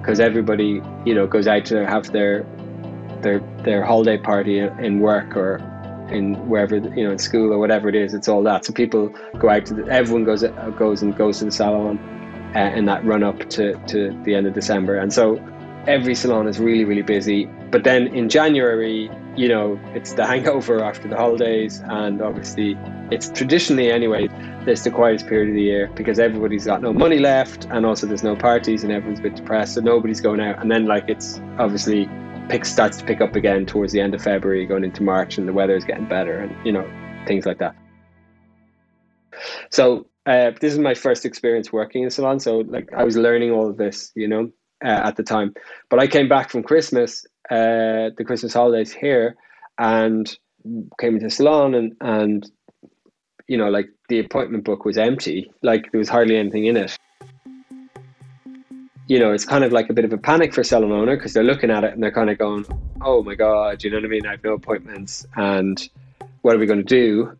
because 0.00 0.20
everybody, 0.20 0.82
you 1.06 1.14
know, 1.14 1.26
goes 1.26 1.48
out 1.48 1.64
to 1.66 1.86
have 1.86 2.12
their 2.12 2.46
their 3.22 3.40
their 3.62 3.84
holiday 3.84 4.18
party 4.18 4.58
in 4.58 5.00
work 5.00 5.36
or 5.36 5.56
in 6.10 6.34
wherever 6.48 6.76
you 6.76 7.04
know 7.04 7.12
in 7.12 7.18
school 7.18 7.52
or 7.52 7.58
whatever 7.58 7.88
it 7.88 7.94
is 7.94 8.14
it's 8.14 8.28
all 8.28 8.42
that. 8.42 8.64
So 8.64 8.72
people 8.72 9.08
go 9.38 9.48
out 9.48 9.66
to 9.66 9.74
the, 9.74 9.86
everyone 9.90 10.24
goes 10.24 10.42
goes 10.76 11.02
and 11.02 11.16
goes 11.16 11.38
to 11.40 11.46
the 11.46 11.52
salon 11.52 11.98
uh, 12.56 12.72
in 12.74 12.86
that 12.86 13.04
run 13.04 13.22
up 13.22 13.38
to 13.50 13.74
to 13.86 14.18
the 14.24 14.34
end 14.34 14.46
of 14.46 14.54
december. 14.54 14.96
And 14.96 15.12
so 15.12 15.36
every 15.86 16.14
salon 16.14 16.48
is 16.48 16.58
really 16.58 16.84
really 16.84 17.02
busy. 17.02 17.46
But 17.70 17.84
then 17.84 18.08
in 18.08 18.28
january 18.28 19.10
you 19.36 19.48
know 19.48 19.78
it's 19.94 20.14
the 20.14 20.26
hangover 20.32 20.82
after 20.82 21.08
the 21.08 21.16
holidays. 21.16 21.82
And 21.84 22.22
obviously 22.22 22.76
it's 23.10 23.28
traditionally 23.30 23.90
anyway 23.90 24.28
it's 24.66 24.82
the 24.82 24.90
quietest 24.90 25.26
period 25.26 25.48
of 25.48 25.54
the 25.54 25.62
year 25.62 25.90
because 25.94 26.18
everybody's 26.18 26.66
got 26.66 26.82
no 26.82 26.92
money 26.92 27.18
left 27.18 27.66
and 27.70 27.86
also 27.86 28.06
there's 28.06 28.22
no 28.22 28.36
parties 28.36 28.82
and 28.82 28.92
everyone's 28.92 29.20
a 29.20 29.22
bit 29.22 29.36
depressed. 29.36 29.74
So 29.74 29.80
nobody's 29.80 30.20
going 30.20 30.40
out. 30.40 30.58
And 30.58 30.70
then 30.70 30.86
like 30.86 31.08
it's 31.08 31.40
obviously 31.58 32.08
pick 32.48 32.64
starts 32.64 32.98
to 32.98 33.04
pick 33.04 33.20
up 33.20 33.36
again 33.36 33.66
towards 33.66 33.92
the 33.92 34.00
end 34.00 34.14
of 34.14 34.22
February, 34.22 34.66
going 34.66 34.84
into 34.84 35.02
March, 35.02 35.38
and 35.38 35.46
the 35.46 35.52
weather 35.52 35.76
is 35.76 35.84
getting 35.84 36.08
better, 36.08 36.38
and 36.38 36.54
you 36.66 36.72
know 36.72 36.88
things 37.26 37.46
like 37.46 37.58
that. 37.58 37.76
So 39.70 40.08
uh, 40.26 40.52
this 40.60 40.72
is 40.72 40.78
my 40.78 40.94
first 40.94 41.24
experience 41.24 41.72
working 41.72 42.02
in 42.02 42.10
salon. 42.10 42.40
So 42.40 42.58
like 42.58 42.88
I 42.96 43.04
was 43.04 43.16
learning 43.16 43.50
all 43.50 43.68
of 43.68 43.76
this, 43.76 44.10
you 44.14 44.28
know, 44.28 44.50
uh, 44.84 45.00
at 45.04 45.16
the 45.16 45.22
time. 45.22 45.54
But 45.90 46.00
I 46.00 46.06
came 46.06 46.28
back 46.28 46.50
from 46.50 46.62
Christmas, 46.62 47.24
uh, 47.50 48.10
the 48.16 48.24
Christmas 48.26 48.54
holidays 48.54 48.92
here, 48.92 49.36
and 49.78 50.28
came 51.00 51.14
into 51.16 51.30
salon, 51.30 51.74
and 51.74 51.92
and 52.00 52.50
you 53.46 53.56
know, 53.56 53.68
like 53.68 53.88
the 54.08 54.18
appointment 54.20 54.64
book 54.64 54.84
was 54.84 54.98
empty. 54.98 55.50
Like 55.62 55.92
there 55.92 55.98
was 55.98 56.08
hardly 56.08 56.36
anything 56.36 56.66
in 56.66 56.76
it 56.76 56.98
you 59.08 59.18
know, 59.18 59.32
it's 59.32 59.46
kind 59.46 59.64
of 59.64 59.72
like 59.72 59.88
a 59.88 59.94
bit 59.94 60.04
of 60.04 60.12
a 60.12 60.18
panic 60.18 60.52
for 60.52 60.62
salon 60.62 60.92
owner 60.92 61.16
because 61.16 61.32
they're 61.32 61.42
looking 61.42 61.70
at 61.70 61.82
it 61.82 61.94
and 61.94 62.02
they're 62.02 62.12
kind 62.12 62.28
of 62.28 62.36
going, 62.38 62.66
"Oh 63.00 63.22
my 63.22 63.34
god," 63.34 63.82
you 63.82 63.90
know 63.90 63.96
what 63.96 64.04
I 64.04 64.08
mean? 64.08 64.26
I 64.26 64.32
have 64.32 64.44
no 64.44 64.52
appointments, 64.52 65.26
and 65.34 65.88
what 66.42 66.54
are 66.54 66.58
we 66.58 66.66
going 66.66 66.84
to 66.84 66.84
do? 66.84 67.36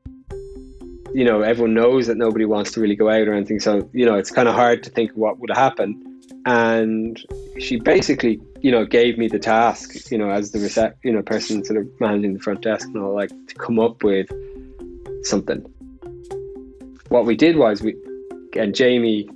You 1.14 1.24
know, 1.24 1.42
everyone 1.42 1.74
knows 1.74 2.06
that 2.06 2.16
nobody 2.16 2.46
wants 2.46 2.72
to 2.72 2.80
really 2.80 2.96
go 2.96 3.10
out 3.10 3.28
or 3.28 3.34
anything, 3.34 3.60
so 3.60 3.88
you 3.92 4.06
know, 4.06 4.14
it's 4.14 4.30
kind 4.30 4.48
of 4.48 4.54
hard 4.54 4.82
to 4.84 4.90
think 4.90 5.12
what 5.12 5.38
would 5.40 5.50
happen. 5.50 6.04
And 6.46 7.22
she 7.58 7.78
basically, 7.78 8.40
you 8.62 8.70
know, 8.70 8.86
gave 8.86 9.18
me 9.18 9.28
the 9.28 9.38
task, 9.38 10.10
you 10.10 10.16
know, 10.16 10.30
as 10.30 10.52
the 10.52 10.58
recept, 10.58 10.94
you 11.04 11.12
know, 11.12 11.20
person 11.20 11.62
sort 11.64 11.78
of 11.78 11.86
managing 12.00 12.32
the 12.32 12.40
front 12.40 12.62
desk 12.62 12.88
and 12.88 12.96
all, 12.96 13.14
like 13.14 13.28
to 13.48 13.54
come 13.54 13.78
up 13.78 14.02
with 14.02 14.30
something. 15.24 15.60
What 17.10 17.26
we 17.26 17.36
did 17.36 17.56
was 17.56 17.82
we, 17.82 17.94
and 18.56 18.74
Jamie 18.74 19.28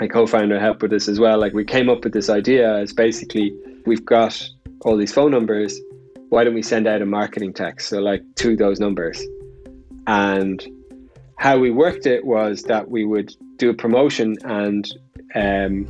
my 0.00 0.06
co-founder 0.06 0.58
helped 0.60 0.82
with 0.82 0.90
this 0.90 1.08
as 1.08 1.18
well. 1.18 1.38
Like 1.38 1.52
we 1.52 1.64
came 1.64 1.88
up 1.88 2.04
with 2.04 2.12
this 2.12 2.28
idea 2.28 2.76
as 2.76 2.92
basically 2.92 3.56
we've 3.86 4.04
got 4.04 4.48
all 4.82 4.96
these 4.96 5.12
phone 5.12 5.30
numbers. 5.30 5.78
Why 6.28 6.44
don't 6.44 6.54
we 6.54 6.62
send 6.62 6.86
out 6.86 7.02
a 7.02 7.06
marketing 7.06 7.54
text? 7.54 7.88
So 7.88 8.00
like 8.00 8.22
to 8.36 8.56
those 8.56 8.80
numbers. 8.80 9.22
And 10.06 10.64
how 11.36 11.58
we 11.58 11.70
worked 11.70 12.06
it 12.06 12.24
was 12.24 12.64
that 12.64 12.90
we 12.90 13.04
would 13.04 13.34
do 13.56 13.70
a 13.70 13.74
promotion 13.74 14.36
and 14.44 14.88
um, 15.34 15.86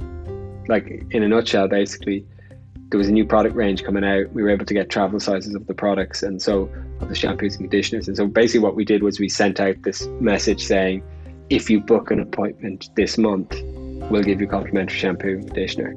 like 0.68 1.06
in 1.10 1.22
a 1.22 1.28
nutshell, 1.28 1.68
basically, 1.68 2.26
there 2.90 2.98
was 2.98 3.08
a 3.08 3.12
new 3.12 3.24
product 3.24 3.54
range 3.54 3.84
coming 3.84 4.04
out. 4.04 4.32
We 4.32 4.42
were 4.42 4.50
able 4.50 4.66
to 4.66 4.74
get 4.74 4.88
travel 4.90 5.20
sizes 5.20 5.54
of 5.54 5.66
the 5.66 5.74
products 5.74 6.22
and 6.22 6.40
so 6.40 6.70
of 7.00 7.08
the 7.08 7.14
shampoos 7.14 7.52
and 7.52 7.58
conditioners. 7.58 8.08
And 8.08 8.16
so 8.16 8.26
basically 8.26 8.60
what 8.60 8.74
we 8.74 8.84
did 8.84 9.02
was 9.02 9.18
we 9.18 9.28
sent 9.28 9.60
out 9.60 9.82
this 9.82 10.06
message 10.20 10.64
saying, 10.64 11.02
if 11.50 11.70
you 11.70 11.80
book 11.80 12.10
an 12.10 12.20
appointment 12.20 12.90
this 12.96 13.16
month, 13.16 13.54
we'll 14.10 14.22
give 14.22 14.40
you 14.40 14.46
complimentary 14.46 14.98
shampoo 14.98 15.38
and 15.38 15.46
conditioner. 15.46 15.94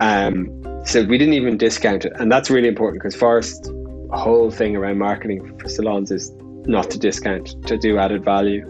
Um, 0.00 0.62
so 0.84 1.04
we 1.04 1.16
didn't 1.16 1.34
even 1.34 1.56
discount 1.56 2.04
it, 2.04 2.12
and 2.16 2.30
that's 2.30 2.50
really 2.50 2.68
important 2.68 3.02
because 3.02 3.14
Phorest's 3.14 3.70
whole 4.12 4.50
thing 4.50 4.76
around 4.76 4.98
marketing 4.98 5.56
for 5.58 5.68
salons 5.68 6.10
is 6.10 6.32
not 6.66 6.90
to 6.90 6.98
discount, 6.98 7.66
to 7.66 7.76
do 7.78 7.98
added 7.98 8.24
value. 8.24 8.66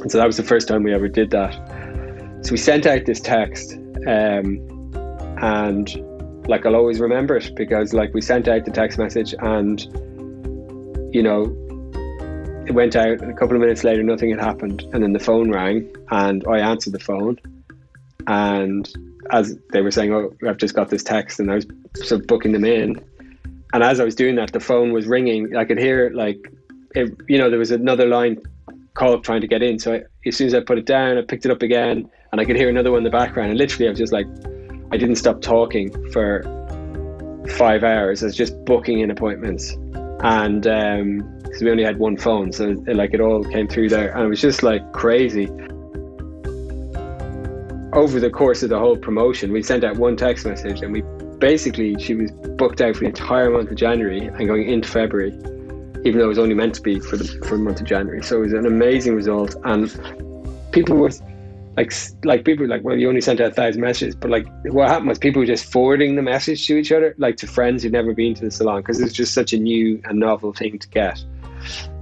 And 0.00 0.10
so 0.10 0.18
that 0.18 0.26
was 0.26 0.36
the 0.36 0.42
first 0.42 0.68
time 0.68 0.82
we 0.82 0.92
ever 0.92 1.08
did 1.08 1.30
that. 1.30 1.52
So 2.42 2.52
we 2.52 2.56
sent 2.56 2.86
out 2.86 3.04
this 3.06 3.20
text, 3.20 3.74
um, 4.06 4.58
and 5.40 6.48
like 6.48 6.66
I'll 6.66 6.74
always 6.74 6.98
remember 6.98 7.36
it 7.36 7.54
because 7.54 7.92
like 7.92 8.12
we 8.14 8.20
sent 8.20 8.48
out 8.48 8.64
the 8.64 8.72
text 8.72 8.98
message, 8.98 9.34
and 9.38 9.80
you 11.14 11.22
know, 11.22 11.54
went 12.74 12.96
out, 12.96 13.22
a 13.22 13.32
couple 13.32 13.56
of 13.56 13.60
minutes 13.60 13.84
later, 13.84 14.02
nothing 14.02 14.30
had 14.30 14.40
happened. 14.40 14.82
And 14.92 15.02
then 15.02 15.12
the 15.12 15.20
phone 15.20 15.50
rang, 15.50 15.90
and 16.10 16.44
I 16.48 16.58
answered 16.58 16.92
the 16.92 16.98
phone. 17.00 17.38
And 18.26 18.90
as 19.30 19.56
they 19.72 19.80
were 19.80 19.90
saying, 19.90 20.12
Oh, 20.12 20.32
I've 20.48 20.58
just 20.58 20.74
got 20.74 20.90
this 20.90 21.02
text, 21.02 21.40
and 21.40 21.50
I 21.50 21.56
was 21.56 21.66
sort 21.94 22.20
of 22.20 22.26
booking 22.26 22.52
them 22.52 22.64
in. 22.64 23.02
And 23.72 23.82
as 23.82 24.00
I 24.00 24.04
was 24.04 24.14
doing 24.14 24.34
that, 24.36 24.52
the 24.52 24.60
phone 24.60 24.92
was 24.92 25.06
ringing. 25.06 25.56
I 25.56 25.64
could 25.64 25.78
hear 25.78 26.10
like, 26.10 26.52
it, 26.94 27.10
you 27.28 27.38
know, 27.38 27.48
there 27.48 27.58
was 27.58 27.70
another 27.70 28.06
line 28.06 28.38
call 28.94 29.18
trying 29.20 29.40
to 29.40 29.46
get 29.46 29.62
in. 29.62 29.78
So 29.78 29.94
I, 29.94 30.02
as 30.26 30.36
soon 30.36 30.48
as 30.48 30.54
I 30.54 30.60
put 30.60 30.78
it 30.78 30.86
down, 30.86 31.16
I 31.16 31.22
picked 31.22 31.46
it 31.46 31.50
up 31.50 31.62
again, 31.62 32.10
and 32.30 32.40
I 32.40 32.44
could 32.44 32.56
hear 32.56 32.68
another 32.68 32.90
one 32.90 32.98
in 32.98 33.04
the 33.04 33.10
background. 33.10 33.50
And 33.50 33.58
literally, 33.58 33.86
I 33.86 33.90
was 33.90 33.98
just 33.98 34.12
like, 34.12 34.26
I 34.92 34.96
didn't 34.96 35.16
stop 35.16 35.40
talking 35.40 35.90
for 36.12 36.42
five 37.56 37.82
hours. 37.82 38.22
I 38.22 38.26
was 38.26 38.36
just 38.36 38.64
booking 38.64 39.00
in 39.00 39.10
appointments, 39.10 39.72
and 40.22 40.66
um, 40.66 41.41
because 41.52 41.64
we 41.64 41.70
only 41.70 41.84
had 41.84 41.98
one 41.98 42.16
phone, 42.16 42.50
so 42.50 42.70
it, 42.70 42.96
like 42.96 43.12
it 43.12 43.20
all 43.20 43.44
came 43.44 43.68
through 43.68 43.90
there, 43.90 44.10
and 44.16 44.24
it 44.24 44.28
was 44.28 44.40
just 44.40 44.62
like 44.62 44.90
crazy. 44.92 45.50
Over 47.92 48.18
the 48.20 48.30
course 48.32 48.62
of 48.62 48.70
the 48.70 48.78
whole 48.78 48.96
promotion, 48.96 49.52
we 49.52 49.62
sent 49.62 49.84
out 49.84 49.96
one 49.98 50.16
text 50.16 50.46
message, 50.46 50.80
and 50.80 50.94
we 50.94 51.02
basically 51.40 51.94
she 51.98 52.14
was 52.14 52.30
booked 52.56 52.80
out 52.80 52.94
for 52.94 53.00
the 53.00 53.06
entire 53.06 53.50
month 53.50 53.70
of 53.70 53.76
January 53.76 54.28
and 54.28 54.46
going 54.46 54.66
into 54.66 54.88
February, 54.88 55.34
even 56.06 56.16
though 56.16 56.24
it 56.24 56.28
was 56.28 56.38
only 56.38 56.54
meant 56.54 56.74
to 56.76 56.80
be 56.80 56.98
for 56.98 57.18
the 57.18 57.24
for 57.46 57.58
the 57.58 57.62
month 57.62 57.82
of 57.82 57.86
January. 57.86 58.22
So 58.22 58.38
it 58.38 58.40
was 58.40 58.52
an 58.54 58.64
amazing 58.64 59.14
result, 59.14 59.54
and 59.64 59.90
people 60.72 60.96
were 60.96 61.10
like 61.76 61.92
like 62.24 62.46
people 62.46 62.64
were 62.64 62.70
like, 62.70 62.82
well, 62.82 62.96
you 62.96 63.10
only 63.10 63.20
sent 63.20 63.42
out 63.42 63.50
a 63.50 63.54
thousand 63.54 63.82
messages, 63.82 64.14
but 64.14 64.30
like 64.30 64.46
what 64.64 64.88
happened 64.88 65.10
was 65.10 65.18
people 65.18 65.40
were 65.40 65.46
just 65.46 65.70
forwarding 65.70 66.16
the 66.16 66.22
message 66.22 66.66
to 66.68 66.78
each 66.78 66.92
other, 66.92 67.14
like 67.18 67.36
to 67.36 67.46
friends 67.46 67.82
who'd 67.82 67.92
never 67.92 68.14
been 68.14 68.32
to 68.36 68.42
the 68.46 68.50
salon, 68.50 68.80
because 68.80 69.00
it's 69.00 69.12
just 69.12 69.34
such 69.34 69.52
a 69.52 69.58
new 69.58 70.00
and 70.04 70.18
novel 70.18 70.54
thing 70.54 70.78
to 70.78 70.88
get. 70.88 71.22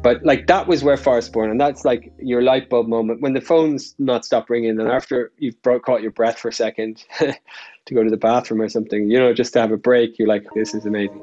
But 0.03 0.25
like 0.25 0.47
that 0.47 0.67
was 0.67 0.83
where 0.83 0.97
Phorest 0.97 1.33
born, 1.33 1.51
and 1.51 1.61
that's 1.61 1.85
like 1.85 2.13
your 2.19 2.41
light 2.41 2.71
bulb 2.71 2.89
moment 2.89 3.21
when 3.21 3.35
the 3.35 3.41
phone's 3.41 3.95
not 3.99 4.25
stopped 4.25 4.49
ringing, 4.49 4.81
and 4.81 4.89
after 4.89 5.31
you've 5.39 5.61
brought, 5.63 5.83
caught 5.83 6.01
your 6.01 6.11
breath 6.11 6.39
for 6.39 6.49
a 6.49 6.53
second 6.53 7.05
to 7.19 7.95
go 7.95 8.03
to 8.03 8.09
the 8.09 8.17
bathroom 8.17 8.63
or 8.63 8.69
something, 8.69 9.11
you 9.11 9.19
know, 9.19 9.35
just 9.35 9.53
to 9.53 9.61
have 9.61 9.73
a 9.73 9.77
break, 9.77 10.19
you're 10.19 10.29
like, 10.29 10.47
this 10.55 10.75
is 10.75 10.87
amazing. 10.87 11.21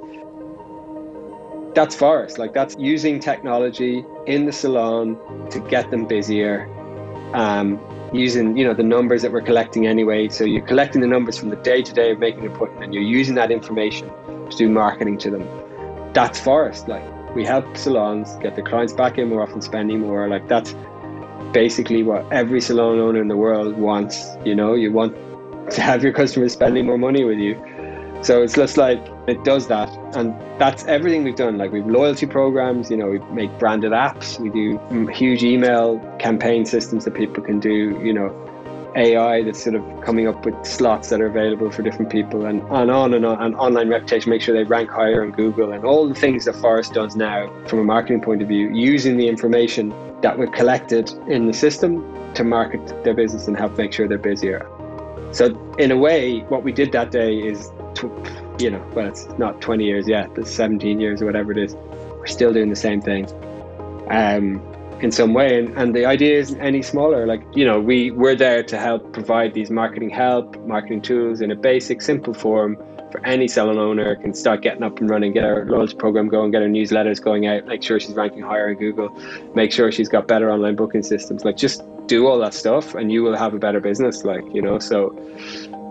That's 1.73 1.95
Phorest, 1.95 2.37
like 2.37 2.53
that's 2.53 2.75
using 2.77 3.19
technology 3.19 4.05
in 4.27 4.45
the 4.45 4.53
salon 4.53 5.17
to 5.49 5.59
get 5.59 5.89
them 5.89 6.05
busier. 6.05 6.67
Um, 7.33 7.79
using 8.13 8.55
you 8.55 8.63
know 8.63 8.73
the 8.73 8.83
numbers 8.83 9.21
that 9.21 9.33
we're 9.33 9.41
collecting 9.41 9.85
anyway 9.85 10.29
so 10.29 10.45
you're 10.45 10.65
collecting 10.65 11.01
the 11.01 11.07
numbers 11.07 11.37
from 11.37 11.49
the 11.49 11.57
day 11.57 11.81
to 11.81 11.91
day 11.91 12.11
of 12.11 12.19
making 12.19 12.45
an 12.45 12.53
appointment 12.53 12.85
and 12.85 12.93
you're 12.93 13.03
using 13.03 13.35
that 13.35 13.51
information 13.51 14.09
to 14.49 14.55
do 14.55 14.69
marketing 14.69 15.17
to 15.17 15.29
them 15.29 15.45
that's 16.13 16.39
Phorest 16.39 16.87
like 16.87 17.03
we 17.37 17.45
help 17.45 17.77
salons 17.77 18.35
get 18.37 18.55
the 18.55 18.63
clients 18.63 18.93
back 18.93 19.19
in 19.19 19.29
more 19.29 19.43
often, 19.43 19.61
spending 19.61 19.99
more. 19.99 20.27
Like 20.27 20.47
that's 20.47 20.73
basically 21.53 22.01
what 22.01 22.25
every 22.33 22.59
salon 22.59 22.99
owner 22.99 23.21
in 23.21 23.27
the 23.27 23.37
world 23.37 23.77
wants. 23.77 24.25
You 24.43 24.55
know, 24.55 24.73
you 24.73 24.91
want 24.91 25.15
to 25.75 25.81
have 25.81 26.01
your 26.03 26.13
customers 26.13 26.53
spending 26.53 26.87
more 26.87 26.97
money 26.97 27.23
with 27.23 27.37
you. 27.37 27.53
So 28.23 28.41
it's 28.41 28.55
just 28.55 28.75
like 28.75 28.99
it 29.27 29.43
does 29.43 29.67
that, 29.67 29.89
and 30.15 30.33
that's 30.59 30.83
everything 30.85 31.23
we've 31.23 31.35
done. 31.35 31.59
Like 31.59 31.71
we've 31.71 31.85
loyalty 31.85 32.25
programs, 32.25 32.89
you 32.89 32.97
know, 32.97 33.09
we 33.09 33.19
make 33.31 33.55
branded 33.59 33.91
apps, 33.91 34.39
we 34.39 34.49
do 34.49 35.07
huge 35.09 35.43
email 35.43 35.99
campaign 36.17 36.65
systems 36.65 37.05
that 37.05 37.13
people 37.13 37.43
can 37.43 37.59
do, 37.59 38.01
you 38.03 38.13
know, 38.13 38.29
AI 38.97 39.43
that's 39.43 39.63
sort 39.63 39.75
of 39.75 40.01
coming 40.01 40.27
up 40.27 40.43
with 40.45 40.55
slots 40.65 41.09
that 41.09 41.21
are 41.21 41.27
available 41.27 41.71
for 41.71 41.83
different 41.83 42.11
people 42.11 42.45
and, 42.45 42.61
and 42.63 42.89
on 42.91 43.13
and 43.13 43.25
on 43.25 43.41
and 43.41 43.55
online 43.55 43.89
reputation, 43.89 44.29
make 44.29 44.41
sure 44.41 44.55
they 44.55 44.63
rank 44.63 44.89
higher 44.89 45.23
on 45.23 45.31
Google 45.31 45.71
and 45.71 45.85
all 45.85 46.07
the 46.07 46.15
things 46.15 46.45
that 46.45 46.55
Phorest 46.55 46.93
does 46.93 47.15
now 47.15 47.47
from 47.67 47.79
a 47.79 47.83
marketing 47.83 48.21
point 48.21 48.41
of 48.41 48.47
view, 48.47 48.69
using 48.73 49.17
the 49.17 49.27
information 49.27 49.93
that 50.21 50.37
we've 50.37 50.51
collected 50.51 51.11
in 51.27 51.45
the 51.45 51.53
system 51.53 52.03
to 52.33 52.43
market 52.43 53.03
their 53.03 53.13
business 53.13 53.47
and 53.47 53.55
help 53.55 53.77
make 53.77 53.93
sure 53.93 54.07
they're 54.07 54.17
busier. 54.17 54.67
So 55.31 55.45
in 55.77 55.91
a 55.91 55.97
way, 55.97 56.39
what 56.49 56.63
we 56.63 56.71
did 56.71 56.91
that 56.93 57.11
day 57.11 57.37
is, 57.37 57.71
you 58.59 58.71
know, 58.71 58.83
well, 58.93 59.07
it's 59.07 59.27
not 59.37 59.61
20 59.61 59.83
years 59.83 60.07
yet, 60.07 60.33
but 60.33 60.47
17 60.47 60.99
years 60.99 61.21
or 61.21 61.25
whatever 61.25 61.51
it 61.51 61.57
is. 61.57 61.75
We're 61.75 62.25
still 62.25 62.53
doing 62.53 62.69
the 62.69 62.75
same 62.75 63.01
thing. 63.01 63.27
Um, 64.09 64.61
in 65.01 65.11
some 65.11 65.33
way 65.33 65.59
and, 65.59 65.69
and 65.77 65.95
the 65.95 66.05
idea 66.05 66.39
isn't 66.39 66.59
any 66.59 66.81
smaller. 66.81 67.25
Like 67.25 67.43
you 67.53 67.65
know 67.65 67.79
we 67.79 68.11
we're 68.11 68.35
there 68.35 68.63
to 68.63 68.77
help 68.77 69.13
provide 69.13 69.53
these 69.53 69.69
marketing 69.69 70.09
help 70.09 70.57
marketing 70.65 71.01
tools 71.01 71.41
in 71.41 71.51
a 71.51 71.55
basic 71.55 72.01
simple 72.01 72.33
form 72.33 72.77
for 73.11 73.25
any 73.25 73.47
salon 73.47 73.77
owner 73.77 74.15
can 74.17 74.33
start 74.33 74.61
getting 74.61 74.83
up 74.83 74.99
and 74.99 75.09
running 75.09 75.31
get 75.31 75.45
our 75.45 75.65
loyalty 75.65 75.95
program 75.95 76.27
going 76.27 76.51
get 76.51 76.61
our 76.61 76.67
newsletters 76.67 77.23
going 77.23 77.47
out 77.47 77.65
make 77.65 77.81
sure 77.81 77.99
she's 77.99 78.15
ranking 78.15 78.41
higher 78.41 78.69
on 78.69 78.75
google 78.75 79.09
make 79.55 79.71
sure 79.71 79.91
she's 79.91 80.09
got 80.09 80.27
better 80.27 80.51
online 80.51 80.75
booking 80.75 81.03
systems. 81.03 81.45
Like 81.45 81.55
just 81.55 81.83
do 82.07 82.27
all 82.27 82.39
that 82.39 82.53
stuff 82.53 82.95
and 82.95 83.11
you 83.11 83.23
will 83.23 83.35
have 83.35 83.53
a 83.53 83.59
better 83.59 83.79
business 83.79 84.23
like 84.23 84.43
you 84.53 84.61
know 84.61 84.79
so 84.79 85.15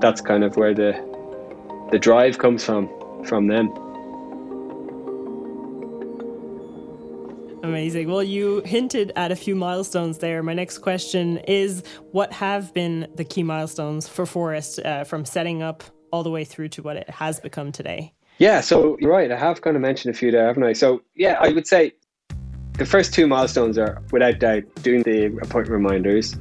that's 0.01 0.21
kind 0.21 0.45
of 0.45 0.57
where 0.57 0.75
the 0.75 0.93
the 1.93 1.99
drive 1.99 2.39
comes 2.39 2.65
from 2.65 2.89
from 3.25 3.47
them 3.47 3.73
Amazing. 7.67 8.09
Well, 8.09 8.23
you 8.23 8.63
hinted 8.65 9.13
at 9.17 9.33
a 9.33 9.37
few 9.37 9.57
milestones 9.57 10.19
there. 10.19 10.41
My 10.43 10.55
next 10.55 10.79
question 10.79 11.39
is 11.39 11.83
what 12.13 12.33
have 12.33 12.73
been 12.73 13.09
the 13.17 13.25
key 13.25 13.43
milestones 13.43 14.07
for 14.07 14.25
Phorest 14.25 14.85
uh, 14.85 15.03
from 15.03 15.25
setting 15.25 15.63
up 15.63 15.83
all 16.13 16.23
the 16.23 16.31
way 16.31 16.45
through 16.45 16.69
to 16.69 16.83
what 16.83 16.97
it 16.97 17.11
has 17.11 17.41
become 17.41 17.73
today? 17.73 18.13
Yeah, 18.39 18.61
so 18.61 18.97
you're 19.01 19.11
right. 19.11 19.33
I 19.33 19.37
have 19.37 19.63
kind 19.63 19.75
of 19.77 19.83
mentioned 19.83 20.15
a 20.15 20.19
few 20.19 20.31
there, 20.31 20.47
haven't 20.47 20.63
I? 20.63 20.75
So, 20.75 21.03
yeah, 21.17 21.39
I 21.41 21.49
would 21.49 21.67
say 21.67 21.93
the 22.75 22.87
first 22.87 23.13
two 23.13 23.27
milestones 23.27 23.79
are 23.79 24.01
without 24.13 24.39
doubt 24.39 24.63
doing 24.83 25.03
the 25.03 25.27
appointment 25.27 25.71
reminders 25.71 26.37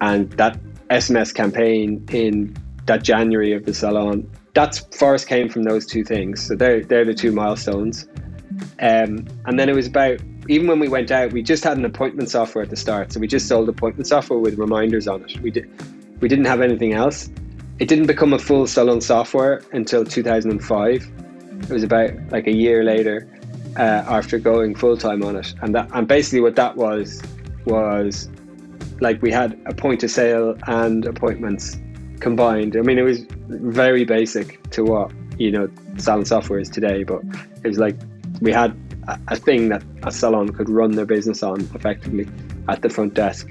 and 0.00 0.30
that 0.32 0.58
SMS 0.90 1.32
campaign 1.32 2.04
in 2.10 2.56
that 2.86 3.04
January 3.04 3.52
of 3.52 3.64
the 3.64 3.74
salon. 3.74 4.28
That's 4.54 4.80
Phorest 4.80 5.28
came 5.28 5.48
from 5.48 5.62
those 5.62 5.86
two 5.86 6.02
things. 6.02 6.44
So 6.44 6.56
they're, 6.56 6.84
they're 6.84 7.04
the 7.04 7.14
two 7.14 7.30
milestones. 7.30 8.08
Um, 8.80 9.26
and 9.46 9.58
then 9.58 9.68
it 9.68 9.74
was 9.74 9.86
about 9.86 10.20
even 10.48 10.66
when 10.66 10.78
we 10.78 10.88
went 10.88 11.10
out, 11.10 11.32
we 11.32 11.42
just 11.42 11.64
had 11.64 11.78
an 11.78 11.84
appointment 11.84 12.28
software 12.28 12.64
at 12.64 12.70
the 12.70 12.76
start. 12.76 13.12
So 13.12 13.20
we 13.20 13.26
just 13.26 13.48
sold 13.48 13.68
appointment 13.68 14.06
software 14.06 14.38
with 14.38 14.58
reminders 14.58 15.08
on 15.08 15.22
it. 15.22 15.40
We 15.40 15.50
did 15.50 15.70
we 16.20 16.28
didn't 16.28 16.44
have 16.46 16.60
anything 16.60 16.92
else. 16.92 17.30
It 17.78 17.88
didn't 17.88 18.06
become 18.06 18.32
a 18.32 18.38
full 18.38 18.66
salon 18.66 19.00
software 19.00 19.62
until 19.72 20.04
2005. 20.04 21.12
It 21.62 21.70
was 21.70 21.82
about 21.82 22.12
like 22.30 22.46
a 22.46 22.54
year 22.54 22.84
later 22.84 23.28
uh, 23.76 24.04
after 24.06 24.38
going 24.38 24.74
full 24.74 24.96
time 24.96 25.22
on 25.22 25.36
it, 25.36 25.54
and 25.62 25.74
that 25.74 25.90
and 25.92 26.06
basically 26.06 26.40
what 26.40 26.56
that 26.56 26.76
was 26.76 27.22
was 27.66 28.28
like 29.00 29.20
we 29.22 29.30
had 29.30 29.58
a 29.66 29.74
point 29.74 30.02
of 30.02 30.10
sale 30.10 30.56
and 30.66 31.04
appointments 31.06 31.78
combined. 32.20 32.76
I 32.76 32.80
mean, 32.80 32.98
it 32.98 33.02
was 33.02 33.26
very 33.48 34.04
basic 34.04 34.62
to 34.70 34.84
what 34.84 35.10
you 35.38 35.50
know 35.50 35.68
salon 35.96 36.24
software 36.24 36.58
is 36.58 36.68
today, 36.68 37.02
but 37.02 37.22
it 37.62 37.68
was 37.68 37.78
like 37.78 37.96
we 38.40 38.52
had 38.52 38.76
a 39.28 39.36
thing 39.36 39.68
that 39.68 39.82
a 40.02 40.10
salon 40.10 40.50
could 40.50 40.68
run 40.68 40.92
their 40.92 41.06
business 41.06 41.42
on 41.42 41.60
effectively 41.74 42.28
at 42.68 42.82
the 42.82 42.88
front 42.88 43.14
desk 43.14 43.48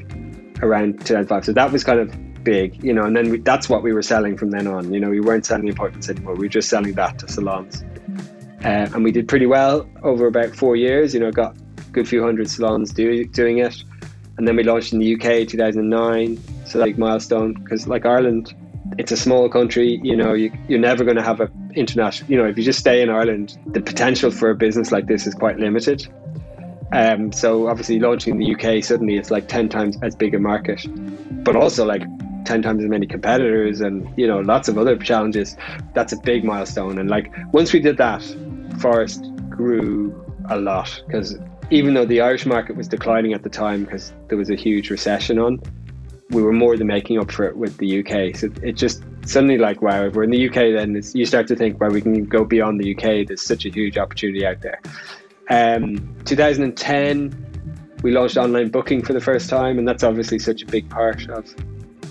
around 0.61 1.05
2005. 1.05 1.45
So 1.45 1.53
that 1.53 1.71
was 1.71 1.83
kind 1.83 1.99
of 1.99 2.43
big, 2.43 2.83
you 2.83 2.93
know, 2.93 3.03
and 3.03 3.15
then 3.15 3.29
we, 3.29 3.39
that's 3.39 3.69
what 3.69 3.83
we 3.83 3.93
were 3.93 4.01
selling 4.01 4.37
from 4.37 4.51
then 4.51 4.67
on. 4.67 4.93
You 4.93 4.99
know, 4.99 5.09
we 5.09 5.19
weren't 5.19 5.45
selling 5.45 5.69
appointments 5.69 6.09
anymore. 6.09 6.33
We 6.35 6.45
were 6.45 6.49
just 6.49 6.69
selling 6.69 6.93
that 6.93 7.19
to 7.19 7.27
salons. 7.27 7.83
Uh, 8.63 8.87
and 8.93 9.03
we 9.03 9.11
did 9.11 9.27
pretty 9.27 9.45
well 9.45 9.89
over 10.03 10.25
about 10.27 10.55
four 10.55 10.75
years, 10.75 11.13
you 11.13 11.19
know, 11.19 11.31
got 11.31 11.55
a 11.55 11.91
good 11.91 12.07
few 12.07 12.23
hundred 12.23 12.49
salons 12.49 12.91
do, 12.93 13.25
doing 13.25 13.57
it. 13.57 13.83
And 14.37 14.47
then 14.47 14.55
we 14.55 14.63
launched 14.63 14.93
in 14.93 14.99
the 14.99 15.15
UK 15.15 15.47
2009. 15.47 16.41
So 16.65 16.79
like 16.79 16.97
milestone, 16.97 17.53
because 17.53 17.87
like 17.87 18.05
Ireland, 18.05 18.53
it's 18.97 19.11
a 19.11 19.17
small 19.17 19.49
country, 19.49 19.99
you 20.03 20.15
know, 20.15 20.33
you, 20.33 20.51
you're 20.67 20.79
never 20.79 21.03
going 21.03 21.17
to 21.17 21.23
have 21.23 21.41
a 21.41 21.51
international, 21.75 22.29
you 22.29 22.37
know, 22.37 22.45
if 22.45 22.57
you 22.57 22.63
just 22.63 22.79
stay 22.79 23.01
in 23.01 23.09
Ireland, 23.09 23.57
the 23.67 23.81
potential 23.81 24.31
for 24.31 24.49
a 24.49 24.55
business 24.55 24.91
like 24.91 25.07
this 25.07 25.27
is 25.27 25.33
quite 25.33 25.57
limited. 25.57 26.07
Um, 26.91 27.31
so 27.31 27.67
obviously 27.67 27.99
launching 27.99 28.33
in 28.33 28.39
the 28.39 28.53
UK, 28.53 28.83
suddenly 28.83 29.17
it's 29.17 29.31
like 29.31 29.47
10 29.47 29.69
times 29.69 29.97
as 30.03 30.15
big 30.15 30.35
a 30.35 30.39
market, 30.39 30.85
but 31.43 31.55
also 31.55 31.85
like 31.85 32.03
10 32.45 32.61
times 32.61 32.83
as 32.83 32.89
many 32.89 33.07
competitors 33.07 33.81
and, 33.81 34.07
you 34.17 34.27
know, 34.27 34.39
lots 34.39 34.67
of 34.67 34.77
other 34.77 34.95
challenges. 34.97 35.55
That's 35.93 36.13
a 36.13 36.17
big 36.17 36.43
milestone. 36.43 36.99
And 36.99 37.09
like 37.09 37.31
once 37.51 37.73
we 37.73 37.79
did 37.79 37.97
that, 37.97 38.21
Phorest 38.77 39.49
grew 39.49 40.13
a 40.49 40.57
lot 40.57 41.01
because 41.07 41.37
even 41.71 41.93
though 41.93 42.05
the 42.05 42.21
Irish 42.21 42.45
market 42.45 42.75
was 42.75 42.87
declining 42.87 43.33
at 43.33 43.43
the 43.43 43.49
time 43.49 43.85
because 43.85 44.13
there 44.27 44.37
was 44.37 44.49
a 44.49 44.55
huge 44.55 44.89
recession 44.89 45.39
on, 45.39 45.59
we 46.33 46.41
were 46.41 46.53
more 46.53 46.75
than 46.75 46.87
making 46.87 47.19
up 47.19 47.31
for 47.31 47.45
it 47.45 47.55
with 47.55 47.77
the 47.77 47.99
UK. 47.99 48.35
So 48.35 48.49
it 48.61 48.73
just 48.73 49.03
suddenly 49.25 49.57
like, 49.57 49.81
wow, 49.81 50.05
if 50.05 50.15
we're 50.15 50.23
in 50.23 50.31
the 50.31 50.47
UK, 50.47 50.73
then 50.75 51.01
you 51.13 51.25
start 51.25 51.47
to 51.47 51.55
think, 51.55 51.79
well, 51.79 51.91
we 51.91 52.01
can 52.01 52.25
go 52.25 52.43
beyond 52.43 52.81
the 52.81 52.95
UK. 52.95 53.27
There's 53.27 53.41
such 53.41 53.65
a 53.65 53.69
huge 53.69 53.97
opportunity 53.97 54.45
out 54.45 54.61
there. 54.61 54.81
Um, 55.49 56.15
2010, 56.25 57.99
we 58.01 58.11
launched 58.11 58.37
online 58.37 58.69
booking 58.69 59.03
for 59.03 59.13
the 59.13 59.21
first 59.21 59.49
time, 59.49 59.77
and 59.77 59.87
that's 59.87 60.03
obviously 60.03 60.39
such 60.39 60.61
a 60.61 60.65
big 60.65 60.89
part 60.89 61.29
of 61.29 61.53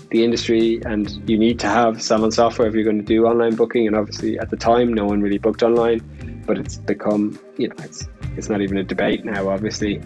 the 0.09 0.23
industry. 0.23 0.81
And 0.85 1.29
you 1.29 1.37
need 1.37 1.59
to 1.59 1.67
have 1.67 2.01
salon 2.01 2.31
software 2.31 2.67
if 2.67 2.73
you're 2.73 2.83
going 2.83 2.99
to 2.99 3.03
do 3.03 3.25
online 3.25 3.55
booking. 3.55 3.87
And 3.87 3.95
obviously, 3.95 4.39
at 4.39 4.49
the 4.49 4.57
time, 4.57 4.93
no 4.93 5.05
one 5.05 5.21
really 5.21 5.37
booked 5.37 5.63
online, 5.63 6.43
but 6.47 6.57
it's 6.57 6.77
become, 6.77 7.39
you 7.57 7.67
know, 7.67 7.75
it's 7.79 8.07
it's 8.37 8.49
not 8.49 8.61
even 8.61 8.77
a 8.77 8.83
debate 8.83 9.23
now, 9.25 9.49
obviously. 9.49 9.99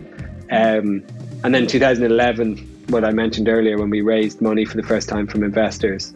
Um, 0.51 1.06
and 1.43 1.53
then 1.53 1.67
2011, 1.67 2.77
what 2.89 3.04
I 3.04 3.12
mentioned 3.12 3.50
earlier, 3.50 3.78
when 3.78 3.89
we 3.89 4.02
raised 4.02 4.41
money 4.41 4.65
for 4.65 4.78
the 4.78 4.84
first 4.84 5.10
time 5.10 5.28
from 5.28 5.43
investors, 5.43 6.13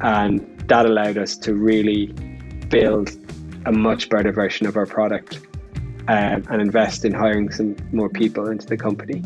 and 0.00 0.40
that 0.68 0.86
allowed 0.86 1.18
us 1.18 1.36
to 1.38 1.54
really 1.54 2.06
build 2.68 3.10
a 3.66 3.72
much 3.72 4.08
better 4.08 4.32
version 4.32 4.66
of 4.66 4.76
our 4.76 4.86
product 4.86 5.40
um, 6.08 6.44
and 6.50 6.62
invest 6.62 7.04
in 7.04 7.12
hiring 7.12 7.50
some 7.50 7.76
more 7.92 8.08
people 8.08 8.48
into 8.48 8.66
the 8.66 8.76
company 8.76 9.22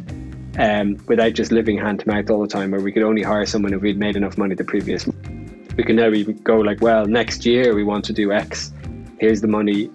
um, 0.59 0.99
without 1.07 1.33
just 1.33 1.53
living 1.53 1.79
hand 1.79 2.01
to 2.01 2.09
mouth 2.09 2.31
all 2.31 2.41
the 2.41 2.49
time, 2.49 2.71
where 2.71 2.81
we 2.81 2.93
could 2.93 3.03
only 3.03 3.23
hire 3.23 3.47
someone 3.47 3.73
if 3.73 3.81
we'd 3.81 3.99
made 3.99 4.17
enough 4.17 4.37
money 4.37 4.55
the 4.55 4.65
previous. 4.65 5.07
month. 5.07 5.75
We 5.77 5.83
can 5.85 5.97
now 5.97 6.11
even 6.13 6.37
go 6.39 6.59
like, 6.59 6.81
well, 6.81 7.07
next 7.07 7.45
year 7.45 7.75
we 7.75 7.83
want 7.83 8.05
to 8.07 8.13
do 8.13 8.33
X. 8.33 8.73
Here's 9.19 9.41
the 9.41 9.49
money. 9.49 9.91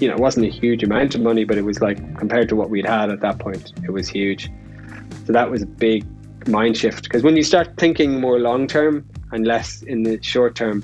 You 0.00 0.08
know, 0.08 0.14
it 0.14 0.20
wasn't 0.20 0.46
a 0.46 0.50
huge 0.50 0.82
amount 0.82 1.14
of 1.14 1.20
money, 1.20 1.44
but 1.44 1.58
it 1.58 1.64
was 1.64 1.80
like 1.80 1.98
compared 2.16 2.48
to 2.50 2.56
what 2.56 2.70
we'd 2.70 2.86
had 2.86 3.10
at 3.10 3.20
that 3.20 3.38
point, 3.38 3.72
it 3.84 3.90
was 3.90 4.08
huge. 4.08 4.50
So 5.26 5.32
that 5.32 5.50
was 5.50 5.62
a 5.62 5.66
big 5.66 6.06
mind 6.48 6.76
shift 6.76 7.04
because 7.04 7.22
when 7.22 7.36
you 7.36 7.42
start 7.42 7.76
thinking 7.76 8.20
more 8.20 8.38
long 8.38 8.66
term 8.66 9.08
and 9.32 9.46
less 9.46 9.82
in 9.82 10.02
the 10.02 10.22
short 10.22 10.54
term, 10.54 10.82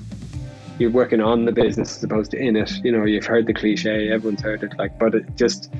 you're 0.77 0.91
working 0.91 1.21
on 1.21 1.45
the 1.45 1.51
business 1.51 1.97
as 1.97 2.03
opposed 2.03 2.31
to 2.31 2.37
in 2.37 2.55
it. 2.55 2.71
You 2.83 2.91
know, 2.91 3.05
you've 3.05 3.25
heard 3.25 3.47
the 3.47 3.53
cliche, 3.53 4.11
everyone's 4.11 4.41
heard 4.41 4.63
it, 4.63 4.77
like, 4.77 4.97
but 4.99 5.15
it 5.15 5.35
just 5.35 5.71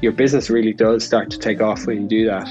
your 0.00 0.12
business 0.12 0.50
really 0.50 0.72
does 0.72 1.04
start 1.04 1.30
to 1.30 1.38
take 1.38 1.60
off 1.60 1.86
when 1.86 2.02
you 2.02 2.08
do 2.08 2.26
that. 2.26 2.48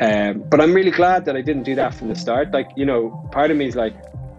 Um, 0.00 0.44
but 0.48 0.60
I'm 0.60 0.72
really 0.72 0.90
glad 0.90 1.24
that 1.24 1.36
I 1.36 1.40
didn't 1.40 1.64
do 1.64 1.74
that 1.74 1.94
from 1.94 2.08
the 2.08 2.14
start. 2.14 2.52
Like, 2.52 2.70
you 2.76 2.84
know, 2.84 3.28
part 3.32 3.50
of 3.50 3.56
me 3.56 3.66
is 3.66 3.76
like, 3.76 3.94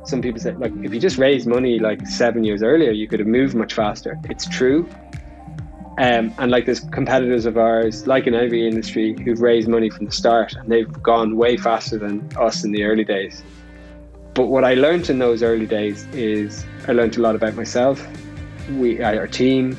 some 0.05 0.21
people 0.21 0.39
say, 0.39 0.53
like, 0.53 0.71
if 0.83 0.93
you 0.93 0.99
just 0.99 1.17
raised 1.17 1.47
money 1.47 1.79
like 1.79 2.07
seven 2.07 2.43
years 2.43 2.63
earlier, 2.63 2.91
you 2.91 3.07
could 3.07 3.19
have 3.19 3.27
moved 3.27 3.55
much 3.55 3.73
faster. 3.73 4.17
It's 4.29 4.47
true. 4.47 4.89
Um, 5.99 6.33
and 6.37 6.49
like 6.49 6.65
there's 6.65 6.79
competitors 6.79 7.45
of 7.45 7.57
ours, 7.57 8.07
like 8.07 8.25
in 8.25 8.33
every 8.33 8.65
industry, 8.65 9.21
who've 9.21 9.41
raised 9.41 9.67
money 9.67 9.89
from 9.89 10.05
the 10.05 10.13
start 10.13 10.53
and 10.55 10.71
they've 10.71 10.89
gone 11.03 11.35
way 11.35 11.57
faster 11.57 11.97
than 11.97 12.25
us 12.37 12.63
in 12.63 12.71
the 12.71 12.85
early 12.85 13.03
days. 13.03 13.43
But 14.33 14.45
what 14.45 14.63
I 14.63 14.75
learned 14.75 15.09
in 15.09 15.19
those 15.19 15.43
early 15.43 15.65
days 15.65 16.05
is 16.13 16.65
I 16.87 16.93
learned 16.93 17.17
a 17.17 17.21
lot 17.21 17.35
about 17.35 17.55
myself, 17.55 18.01
we, 18.71 19.03
our 19.03 19.27
team. 19.27 19.75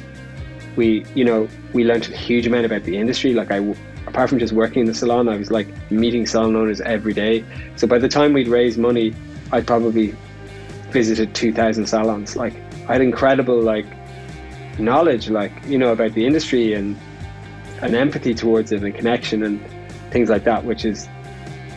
We, 0.76 1.06
you 1.14 1.24
know, 1.24 1.48
we 1.72 1.84
learned 1.84 2.10
a 2.10 2.16
huge 2.16 2.46
amount 2.46 2.66
about 2.66 2.84
the 2.84 2.98
industry. 2.98 3.32
Like 3.32 3.50
I, 3.50 3.74
apart 4.06 4.28
from 4.28 4.38
just 4.38 4.52
working 4.52 4.80
in 4.80 4.86
the 4.86 4.94
salon, 4.94 5.26
I 5.26 5.38
was 5.38 5.50
like 5.50 5.68
meeting 5.90 6.26
salon 6.26 6.54
owners 6.54 6.82
every 6.82 7.14
day. 7.14 7.46
So 7.76 7.86
by 7.86 7.98
the 7.98 8.08
time 8.08 8.34
we'd 8.34 8.48
raised 8.48 8.78
money, 8.78 9.14
I 9.52 9.62
probably 9.62 10.14
visited 10.90 11.34
2,000 11.34 11.86
salons. 11.86 12.36
Like 12.36 12.52
I 12.90 12.92
had 12.92 13.00
incredible 13.00 13.58
like 13.62 13.86
knowledge, 14.78 15.28
like 15.28 15.52
you 15.66 15.78
know, 15.78 15.92
about 15.92 16.12
the 16.14 16.26
industry 16.26 16.74
and 16.74 16.96
an 17.82 17.94
empathy 17.94 18.34
towards 18.34 18.72
it 18.72 18.82
and 18.82 18.94
connection 18.94 19.42
and 19.42 19.60
things 20.10 20.28
like 20.28 20.44
that, 20.44 20.64
which 20.64 20.84
is 20.84 21.08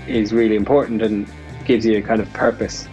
is 0.08 0.34
really 0.34 0.56
important 0.56 1.02
and 1.02 1.28
gives 1.66 1.86
you 1.86 1.98
a 1.98 2.02
kind 2.02 2.22
of 2.22 2.32
purpose. 2.34 2.88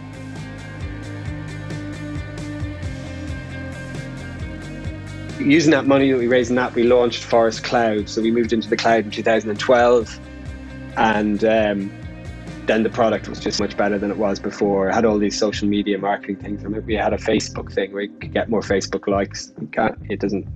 Using 5.40 5.70
that 5.72 5.86
money 5.86 6.12
that 6.12 6.18
we 6.18 6.26
raised 6.26 6.50
in 6.50 6.56
that, 6.56 6.74
we 6.74 6.82
launched 6.82 7.24
Phorest 7.24 7.64
Cloud. 7.64 8.08
So 8.08 8.20
we 8.20 8.30
moved 8.30 8.52
into 8.52 8.68
the 8.68 8.76
cloud 8.76 9.06
in 9.06 9.10
2012, 9.10 10.20
and 10.96 11.44
um, 11.44 11.90
then 12.70 12.84
the 12.84 12.90
product 12.90 13.28
was 13.28 13.40
just 13.40 13.58
much 13.60 13.76
better 13.76 13.98
than 13.98 14.12
it 14.12 14.16
was 14.16 14.38
before. 14.38 14.88
It 14.88 14.94
had 14.94 15.04
all 15.04 15.18
these 15.18 15.36
social 15.36 15.66
media 15.66 15.98
marketing 15.98 16.36
things. 16.36 16.64
I 16.64 16.68
mean, 16.68 16.86
we 16.86 16.94
had 16.94 17.12
a 17.12 17.16
Facebook 17.16 17.72
thing 17.72 17.92
where 17.92 18.02
you 18.02 18.12
could 18.20 18.32
get 18.32 18.48
more 18.48 18.60
Facebook 18.60 19.08
likes. 19.08 19.52
Can't? 19.72 19.98
it 20.08 20.20
doesn't. 20.20 20.46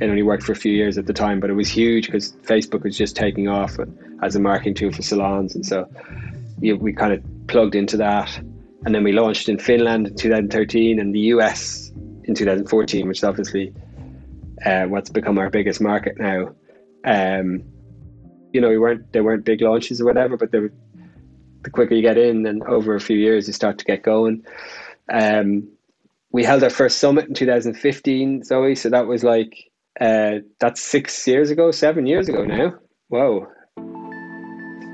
It 0.00 0.06
only 0.06 0.22
worked 0.22 0.42
for 0.42 0.50
a 0.50 0.56
few 0.56 0.72
years 0.72 0.98
at 0.98 1.06
the 1.06 1.12
time, 1.12 1.38
but 1.38 1.50
it 1.50 1.52
was 1.52 1.68
huge 1.68 2.06
because 2.06 2.32
Facebook 2.32 2.82
was 2.82 2.98
just 2.98 3.14
taking 3.14 3.46
off 3.46 3.76
as 4.22 4.34
a 4.34 4.40
marketing 4.40 4.74
tool 4.74 4.90
for 4.90 5.02
salons, 5.02 5.54
and 5.54 5.64
so 5.64 5.88
you 6.60 6.76
we 6.76 6.92
kind 6.92 7.12
of 7.12 7.22
plugged 7.46 7.76
into 7.76 7.96
that. 7.98 8.36
And 8.84 8.92
then 8.92 9.04
we 9.04 9.12
launched 9.12 9.48
in 9.48 9.60
Finland 9.60 10.08
in 10.08 10.16
2013 10.16 10.98
and 10.98 11.14
the 11.14 11.20
US 11.36 11.92
in 12.24 12.34
2014, 12.34 13.06
which 13.06 13.18
is 13.18 13.24
obviously 13.24 13.72
uh, 14.66 14.86
what's 14.86 15.10
become 15.10 15.38
our 15.38 15.48
biggest 15.48 15.80
market 15.80 16.18
now. 16.18 16.52
Um, 17.04 17.62
you 18.52 18.60
know, 18.60 18.68
we 18.68 18.78
weren't 18.78 19.12
they 19.12 19.20
weren't 19.20 19.44
big 19.44 19.60
launches 19.60 20.00
or 20.00 20.04
whatever, 20.04 20.36
but 20.36 20.50
there 20.50 20.62
were, 20.62 20.72
the 21.62 21.70
quicker 21.70 21.94
you 21.94 22.02
get 22.02 22.18
in, 22.18 22.46
and 22.46 22.62
over 22.64 22.94
a 22.94 23.00
few 23.00 23.16
years 23.16 23.46
you 23.46 23.52
start 23.52 23.78
to 23.78 23.84
get 23.84 24.02
going. 24.02 24.44
Um, 25.12 25.68
we 26.30 26.44
held 26.44 26.62
our 26.62 26.70
first 26.70 26.98
summit 26.98 27.28
in 27.28 27.34
2015, 27.34 28.44
Zoe. 28.44 28.74
So 28.74 28.88
that 28.88 29.06
was 29.06 29.22
like 29.22 29.70
uh, 30.00 30.38
that's 30.58 30.82
six 30.82 31.26
years 31.26 31.50
ago, 31.50 31.70
seven 31.70 32.06
years 32.06 32.28
ago 32.28 32.44
now. 32.44 32.74
Whoa, 33.08 33.46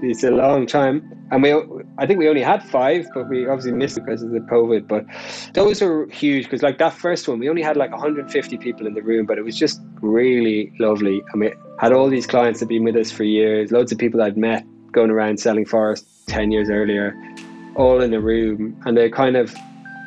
it's 0.02 0.24
a 0.24 0.30
long 0.30 0.66
time. 0.66 1.12
And 1.30 1.42
we, 1.42 1.52
I 1.98 2.06
think 2.06 2.18
we 2.18 2.28
only 2.28 2.42
had 2.42 2.62
five, 2.62 3.06
but 3.14 3.28
we 3.28 3.46
obviously 3.46 3.72
missed 3.72 3.96
because 3.96 4.22
of 4.22 4.30
the 4.30 4.40
COVID. 4.40 4.88
But 4.88 5.04
those 5.54 5.82
are 5.82 6.06
huge 6.06 6.44
because, 6.44 6.62
like 6.62 6.78
that 6.78 6.94
first 6.94 7.28
one, 7.28 7.38
we 7.38 7.48
only 7.48 7.62
had 7.62 7.76
like 7.76 7.90
150 7.90 8.58
people 8.58 8.86
in 8.86 8.94
the 8.94 9.02
room, 9.02 9.26
but 9.26 9.38
it 9.38 9.42
was 9.42 9.56
just 9.56 9.80
really 10.00 10.72
lovely. 10.78 11.22
I 11.32 11.36
mean, 11.36 11.52
had 11.78 11.92
all 11.92 12.08
these 12.08 12.26
clients 12.26 12.60
that 12.60 12.64
had 12.64 12.68
been 12.70 12.84
with 12.84 12.96
us 12.96 13.12
for 13.12 13.24
years, 13.24 13.72
loads 13.72 13.92
of 13.92 13.98
people 13.98 14.22
I'd 14.22 14.36
met 14.36 14.64
going 14.92 15.10
around 15.10 15.38
selling 15.38 15.64
Phorest 15.64 16.04
10 16.28 16.52
years 16.52 16.70
earlier, 16.70 17.16
all 17.74 18.00
in 18.00 18.12
a 18.14 18.20
room, 18.20 18.80
and 18.86 18.96
they 18.96 19.10
kind 19.10 19.36
of, 19.36 19.54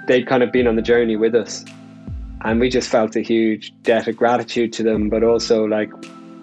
they'd 0.08 0.28
kind 0.28 0.44
of 0.44 0.52
been 0.52 0.68
on 0.68 0.76
the 0.76 0.82
journey 0.82 1.16
with 1.16 1.36
us. 1.36 1.66
And 2.44 2.60
we 2.60 2.70
just 2.70 2.90
felt 2.90 3.16
a 3.16 3.22
huge 3.22 3.74
debt 3.84 4.08
of 4.08 4.18
gratitude 4.18 4.74
to 4.74 4.84
them, 4.84 5.10
but 5.10 5.24
also 5.24 5.66
like, 5.66 5.92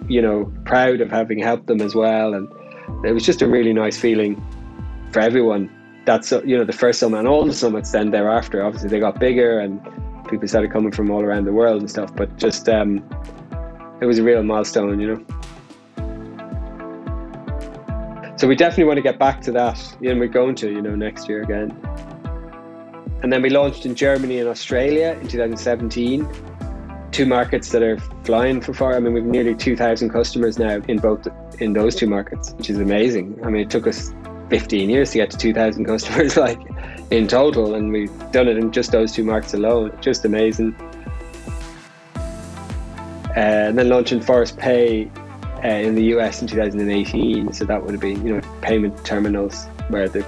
you 0.07 0.21
know, 0.21 0.51
proud 0.65 1.01
of 1.01 1.11
having 1.11 1.39
helped 1.39 1.67
them 1.67 1.81
as 1.81 1.93
well. 1.93 2.33
And 2.33 2.47
it 3.05 3.13
was 3.13 3.25
just 3.25 3.41
a 3.41 3.47
really 3.47 3.73
nice 3.73 3.97
feeling 3.97 4.41
for 5.11 5.19
everyone. 5.19 5.69
That's 6.05 6.31
you 6.31 6.57
know 6.57 6.63
the 6.63 6.73
first 6.73 6.99
summit 6.99 7.19
and 7.19 7.27
all 7.27 7.45
the 7.45 7.53
summits 7.53 7.91
then 7.91 8.11
thereafter. 8.11 8.63
Obviously 8.63 8.89
they 8.89 8.99
got 8.99 9.19
bigger 9.19 9.59
and 9.59 9.79
people 10.29 10.47
started 10.47 10.71
coming 10.71 10.91
from 10.91 11.11
all 11.11 11.21
around 11.21 11.45
the 11.45 11.53
world 11.53 11.81
and 11.81 11.89
stuff. 11.89 12.15
But 12.15 12.37
just 12.37 12.67
um, 12.69 13.03
it 14.01 14.05
was 14.05 14.19
a 14.19 14.23
real 14.23 14.43
milestone, 14.43 14.99
you 14.99 15.15
know. 15.15 15.25
So 18.39 18.47
we 18.47 18.55
definitely 18.55 18.85
want 18.85 18.95
to 18.95 19.01
get 19.01 19.19
back 19.19 19.41
to 19.41 19.51
that, 19.51 19.97
and 20.01 20.17
we're 20.17 20.29
going 20.29 20.55
to, 20.55 20.71
you 20.71 20.81
know, 20.81 20.95
next 20.95 21.27
year 21.27 21.43
again. 21.43 21.77
And 23.21 23.33
then 23.33 23.41
we 23.41 23.49
launched 23.49 23.85
in 23.85 23.95
Germany 23.95 24.39
and 24.39 24.47
Australia 24.47 25.17
in 25.19 25.27
2017 25.27 26.25
two 27.11 27.25
markets 27.25 27.71
that 27.71 27.83
are 27.83 27.99
flying 28.23 28.61
for 28.61 28.73
far. 28.73 28.95
I 28.95 29.01
mean, 29.01 29.11
we've 29.11 29.25
nearly 29.25 29.55
2,000 29.55 30.09
customers 30.09 30.57
now 30.57 30.79
in 30.87 30.99
both 30.99 31.27
in 31.59 31.73
those 31.73 31.97
two 31.97 32.07
markets, 32.07 32.53
which 32.53 32.69
is 32.69 32.79
amazing. 32.79 33.37
I 33.43 33.49
mean, 33.49 33.63
it 33.63 33.69
took 33.69 33.85
us 33.85 34.13
15 34.49 34.89
years 34.89 35.11
to 35.11 35.17
get 35.17 35.31
to 35.31 35.37
2,000 35.37 35.83
customers, 35.93 36.37
like 36.37 36.61
in 37.11 37.27
total, 37.27 37.75
and 37.75 37.91
we've 37.91 38.31
done 38.31 38.47
it 38.47 38.55
in 38.55 38.71
just 38.71 38.93
those 38.93 39.11
two 39.11 39.25
markets 39.25 39.53
alone. 39.53 39.91
Just 39.99 40.23
amazing. 40.23 40.73
Uh, 43.35 43.67
and 43.67 43.77
then 43.77 43.89
launching 43.89 44.21
Phorest 44.21 44.57
Pay 44.57 45.11
uh, 45.63 45.67
in 45.67 45.95
the 45.95 46.03
US 46.15 46.41
in 46.41 46.47
2018. 46.47 47.53
So 47.53 47.65
that 47.65 47.83
would 47.83 47.91
have 47.91 48.01
been, 48.01 48.25
you 48.25 48.35
know, 48.35 48.41
payment 48.61 49.03
terminals 49.05 49.65
where 49.89 50.07
the 50.09 50.23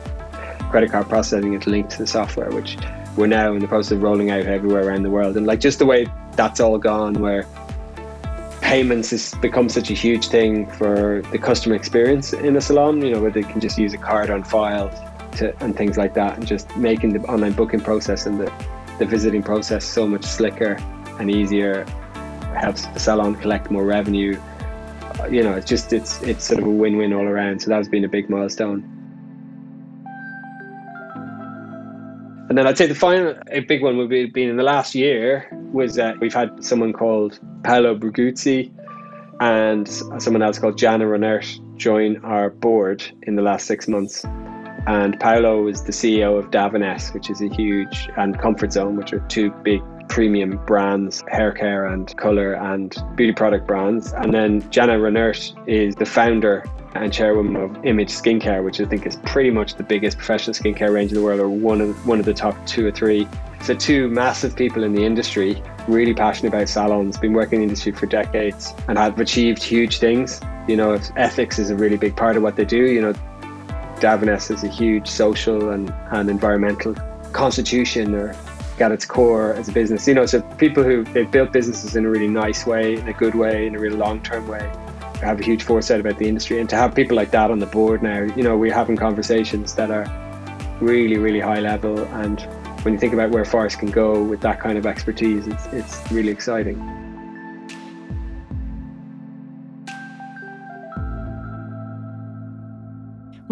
credit 0.69 0.91
card 0.91 1.09
processing 1.09 1.53
is 1.53 1.67
linked 1.67 1.91
to 1.91 1.97
the 1.97 2.07
software, 2.07 2.49
which 2.51 2.77
we're 3.17 3.27
now 3.27 3.53
in 3.53 3.59
the 3.59 3.67
process 3.67 3.91
of 3.91 4.01
rolling 4.01 4.31
out 4.31 4.45
everywhere 4.45 4.87
around 4.87 5.03
the 5.03 5.09
world. 5.09 5.37
And 5.37 5.45
like 5.45 5.59
just 5.59 5.79
the 5.79 5.85
way 5.85 6.07
that's 6.35 6.59
all 6.59 6.77
gone, 6.77 7.15
where 7.15 7.45
payments 8.61 9.09
has 9.09 9.33
become 9.35 9.67
such 9.67 9.91
a 9.91 9.93
huge 9.93 10.29
thing 10.29 10.65
for 10.71 11.21
the 11.31 11.37
customer 11.37 11.75
experience 11.75 12.31
in 12.31 12.55
a 12.55 12.61
salon, 12.61 13.01
you 13.01 13.13
know, 13.13 13.21
where 13.21 13.31
they 13.31 13.43
can 13.43 13.59
just 13.59 13.77
use 13.77 13.93
a 13.93 13.97
card 13.97 14.29
on 14.29 14.43
file 14.43 14.89
to, 15.37 15.53
and 15.61 15.75
things 15.75 15.97
like 15.97 16.13
that, 16.13 16.37
and 16.37 16.47
just 16.47 16.73
making 16.77 17.11
the 17.13 17.19
online 17.27 17.51
booking 17.51 17.81
process 17.81 18.25
and 18.25 18.39
the, 18.39 18.51
the 18.99 19.05
visiting 19.05 19.43
process 19.43 19.83
so 19.83 20.07
much 20.07 20.23
slicker 20.23 20.77
and 21.19 21.29
easier 21.29 21.83
helps 22.55 22.85
the 22.87 22.99
salon 22.99 23.35
collect 23.35 23.69
more 23.71 23.85
revenue. 23.85 24.39
You 25.29 25.43
know, 25.43 25.53
it's 25.53 25.67
just 25.67 25.93
it's 25.93 26.21
it's 26.23 26.45
sort 26.45 26.59
of 26.59 26.65
a 26.65 26.69
win-win 26.69 27.13
all 27.13 27.25
around. 27.25 27.61
So 27.61 27.69
that's 27.69 27.87
been 27.87 28.03
a 28.03 28.09
big 28.09 28.29
milestone. 28.29 28.83
And 32.49 32.57
then 32.57 32.67
I'd 32.67 32.77
say 32.77 32.85
the 32.85 32.95
final, 32.95 33.33
a 33.49 33.61
big 33.61 33.81
one 33.81 33.97
would 33.97 34.09
be 34.09 34.25
been 34.25 34.49
in 34.49 34.57
the 34.57 34.63
last 34.63 34.93
year 34.93 35.47
was 35.71 35.95
that 35.95 36.19
we've 36.19 36.33
had 36.33 36.61
someone 36.61 36.91
called 36.91 37.39
Paolo 37.63 37.95
Braguzzi 37.95 38.69
and 39.39 39.87
someone 40.21 40.41
else 40.41 40.59
called 40.59 40.77
Janna 40.77 41.03
Ronert 41.03 41.77
join 41.77 42.17
our 42.25 42.49
board 42.49 43.03
in 43.23 43.37
the 43.37 43.41
last 43.41 43.67
six 43.67 43.87
months. 43.87 44.25
And 44.87 45.19
Paolo 45.19 45.67
is 45.67 45.83
the 45.83 45.91
CEO 45.91 46.37
of 46.37 46.51
Davines, 46.51 47.13
which 47.13 47.29
is 47.29 47.41
a 47.41 47.47
huge, 47.47 48.09
and 48.17 48.37
Comfort 48.39 48.73
Zone, 48.73 48.95
which 48.95 49.13
are 49.13 49.19
two 49.27 49.51
big 49.63 49.81
premium 50.11 50.57
brands, 50.65 51.23
hair 51.29 51.53
care 51.53 51.85
and 51.85 52.15
color 52.17 52.53
and 52.53 52.95
beauty 53.15 53.31
product 53.31 53.65
brands. 53.65 54.11
And 54.11 54.33
then 54.33 54.61
Janna 54.63 54.99
Ronert 54.99 55.53
is 55.67 55.95
the 55.95 56.05
founder 56.05 56.65
and 56.95 57.13
chairwoman 57.13 57.55
of 57.55 57.85
Image 57.85 58.09
Skincare, 58.09 58.63
which 58.63 58.81
I 58.81 58.85
think 58.85 59.05
is 59.05 59.15
pretty 59.25 59.51
much 59.51 59.75
the 59.75 59.83
biggest 59.83 60.17
professional 60.17 60.53
skincare 60.53 60.93
range 60.93 61.11
in 61.11 61.17
the 61.17 61.23
world, 61.23 61.39
or 61.39 61.47
one 61.47 61.79
of 61.79 62.05
one 62.05 62.19
of 62.19 62.25
the 62.25 62.33
top 62.33 62.55
two 62.67 62.85
or 62.85 62.91
three. 62.91 63.27
So 63.61 63.73
two 63.73 64.09
massive 64.09 64.55
people 64.55 64.83
in 64.83 64.93
the 64.93 65.05
industry, 65.05 65.61
really 65.87 66.13
passionate 66.13 66.49
about 66.53 66.67
salons, 66.67 67.17
been 67.17 67.33
working 67.33 67.61
in 67.61 67.67
the 67.67 67.69
industry 67.69 67.93
for 67.93 68.07
decades, 68.07 68.73
and 68.89 68.97
have 68.97 69.19
achieved 69.19 69.63
huge 69.63 69.99
things. 69.99 70.41
You 70.67 70.75
know, 70.75 70.99
ethics 71.15 71.57
is 71.59 71.69
a 71.69 71.75
really 71.75 71.97
big 71.97 72.15
part 72.17 72.35
of 72.35 72.43
what 72.43 72.57
they 72.57 72.65
do. 72.65 72.91
You 72.91 73.01
know, 73.01 73.13
Davines 74.01 74.51
is 74.51 74.63
a 74.63 74.67
huge 74.67 75.07
social 75.07 75.69
and, 75.69 75.93
and 76.11 76.29
environmental 76.29 76.95
constitution 77.31 78.13
or 78.15 78.35
at 78.79 78.91
its 78.91 79.05
core 79.05 79.53
as 79.53 79.69
a 79.69 79.71
business. 79.71 80.07
You 80.07 80.15
know, 80.15 80.25
so 80.25 80.41
people 80.57 80.83
who 80.83 81.03
they've 81.03 81.29
built 81.29 81.53
businesses 81.53 81.95
in 81.95 82.05
a 82.05 82.09
really 82.09 82.27
nice 82.27 82.65
way, 82.65 82.95
in 82.95 83.07
a 83.07 83.13
good 83.13 83.35
way, 83.35 83.67
in 83.67 83.75
a 83.75 83.79
real 83.79 83.95
long 83.95 84.21
term 84.21 84.47
way, 84.47 84.69
have 85.21 85.39
a 85.39 85.43
huge 85.43 85.63
foresight 85.63 85.99
about 85.99 86.17
the 86.17 86.27
industry. 86.27 86.59
And 86.59 86.69
to 86.69 86.75
have 86.75 86.95
people 86.95 87.15
like 87.15 87.31
that 87.31 87.51
on 87.51 87.59
the 87.59 87.67
board 87.67 88.01
now, 88.01 88.21
you 88.21 88.43
know, 88.43 88.57
we're 88.57 88.73
having 88.73 88.97
conversations 88.97 89.75
that 89.75 89.91
are 89.91 90.05
really, 90.81 91.17
really 91.17 91.39
high 91.39 91.59
level. 91.59 91.99
And 92.15 92.41
when 92.81 92.93
you 92.93 92.99
think 92.99 93.13
about 93.13 93.29
where 93.29 93.43
Phorest 93.43 93.77
can 93.77 93.91
go 93.91 94.23
with 94.23 94.41
that 94.41 94.59
kind 94.59 94.77
of 94.77 94.85
expertise, 94.87 95.47
it's 95.47 95.67
it's 95.67 96.11
really 96.11 96.31
exciting. 96.31 97.00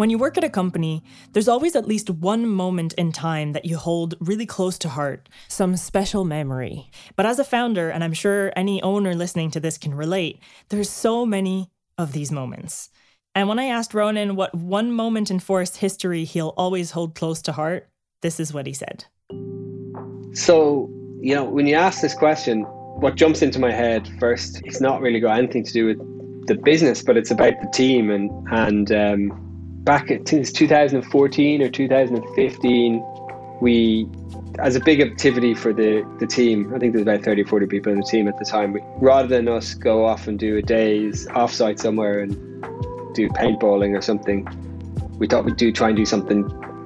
When 0.00 0.08
you 0.08 0.16
work 0.16 0.38
at 0.38 0.44
a 0.44 0.48
company, 0.48 1.04
there's 1.32 1.46
always 1.46 1.76
at 1.76 1.86
least 1.86 2.08
one 2.08 2.46
moment 2.46 2.94
in 2.94 3.12
time 3.12 3.52
that 3.52 3.66
you 3.66 3.76
hold 3.76 4.14
really 4.18 4.46
close 4.46 4.78
to 4.78 4.88
heart, 4.88 5.28
some 5.46 5.76
special 5.76 6.24
memory. 6.24 6.90
But 7.16 7.26
as 7.26 7.38
a 7.38 7.44
founder, 7.44 7.90
and 7.90 8.02
I'm 8.02 8.14
sure 8.14 8.50
any 8.56 8.80
owner 8.80 9.14
listening 9.14 9.50
to 9.50 9.60
this 9.60 9.76
can 9.76 9.92
relate, 9.92 10.40
there's 10.70 10.88
so 10.88 11.26
many 11.26 11.68
of 11.98 12.12
these 12.12 12.32
moments. 12.32 12.88
And 13.34 13.46
when 13.46 13.58
I 13.58 13.66
asked 13.66 13.92
Ronan 13.92 14.36
what 14.36 14.54
one 14.54 14.90
moment 14.90 15.30
in 15.30 15.38
Phorest 15.38 15.76
history 15.76 16.24
he'll 16.24 16.54
always 16.56 16.92
hold 16.92 17.14
close 17.14 17.42
to 17.42 17.52
heart, 17.52 17.86
this 18.22 18.40
is 18.40 18.54
what 18.54 18.66
he 18.66 18.72
said. 18.72 19.04
So, 20.32 20.88
you 21.20 21.34
know, 21.34 21.44
when 21.44 21.66
you 21.66 21.74
ask 21.74 22.00
this 22.00 22.14
question, 22.14 22.62
what 22.62 23.16
jumps 23.16 23.42
into 23.42 23.58
my 23.58 23.70
head 23.70 24.08
first, 24.18 24.62
it's 24.64 24.80
not 24.80 25.02
really 25.02 25.20
got 25.20 25.36
anything 25.36 25.62
to 25.64 25.72
do 25.74 25.84
with 25.84 26.46
the 26.46 26.54
business, 26.54 27.02
but 27.02 27.18
it's 27.18 27.30
about 27.30 27.60
the 27.60 27.68
team 27.68 28.10
and 28.10 28.30
and 28.48 28.90
um, 28.92 29.49
back 29.84 30.10
since 30.26 30.52
2014 30.52 31.62
or 31.62 31.68
2015, 31.68 33.04
we, 33.60 34.06
as 34.58 34.76
a 34.76 34.80
big 34.80 35.00
activity 35.00 35.54
for 35.54 35.72
the, 35.72 36.06
the 36.18 36.26
team, 36.26 36.72
I 36.74 36.78
think 36.78 36.92
there's 36.92 37.02
about 37.02 37.22
30, 37.22 37.44
40 37.44 37.66
people 37.66 37.92
in 37.92 37.98
the 37.98 38.06
team 38.06 38.28
at 38.28 38.38
the 38.38 38.44
time, 38.44 38.72
we, 38.72 38.80
rather 38.96 39.28
than 39.28 39.48
us 39.48 39.74
go 39.74 40.04
off 40.04 40.26
and 40.28 40.38
do 40.38 40.56
a 40.56 40.62
day's 40.62 41.26
offsite 41.28 41.78
somewhere 41.78 42.20
and 42.20 42.32
do 43.14 43.28
paintballing 43.30 43.96
or 43.96 44.00
something, 44.00 44.48
we 45.18 45.26
thought 45.26 45.44
we'd 45.44 45.56
do 45.56 45.72
try 45.72 45.88
and 45.88 45.96
do 45.96 46.06
something 46.06 46.42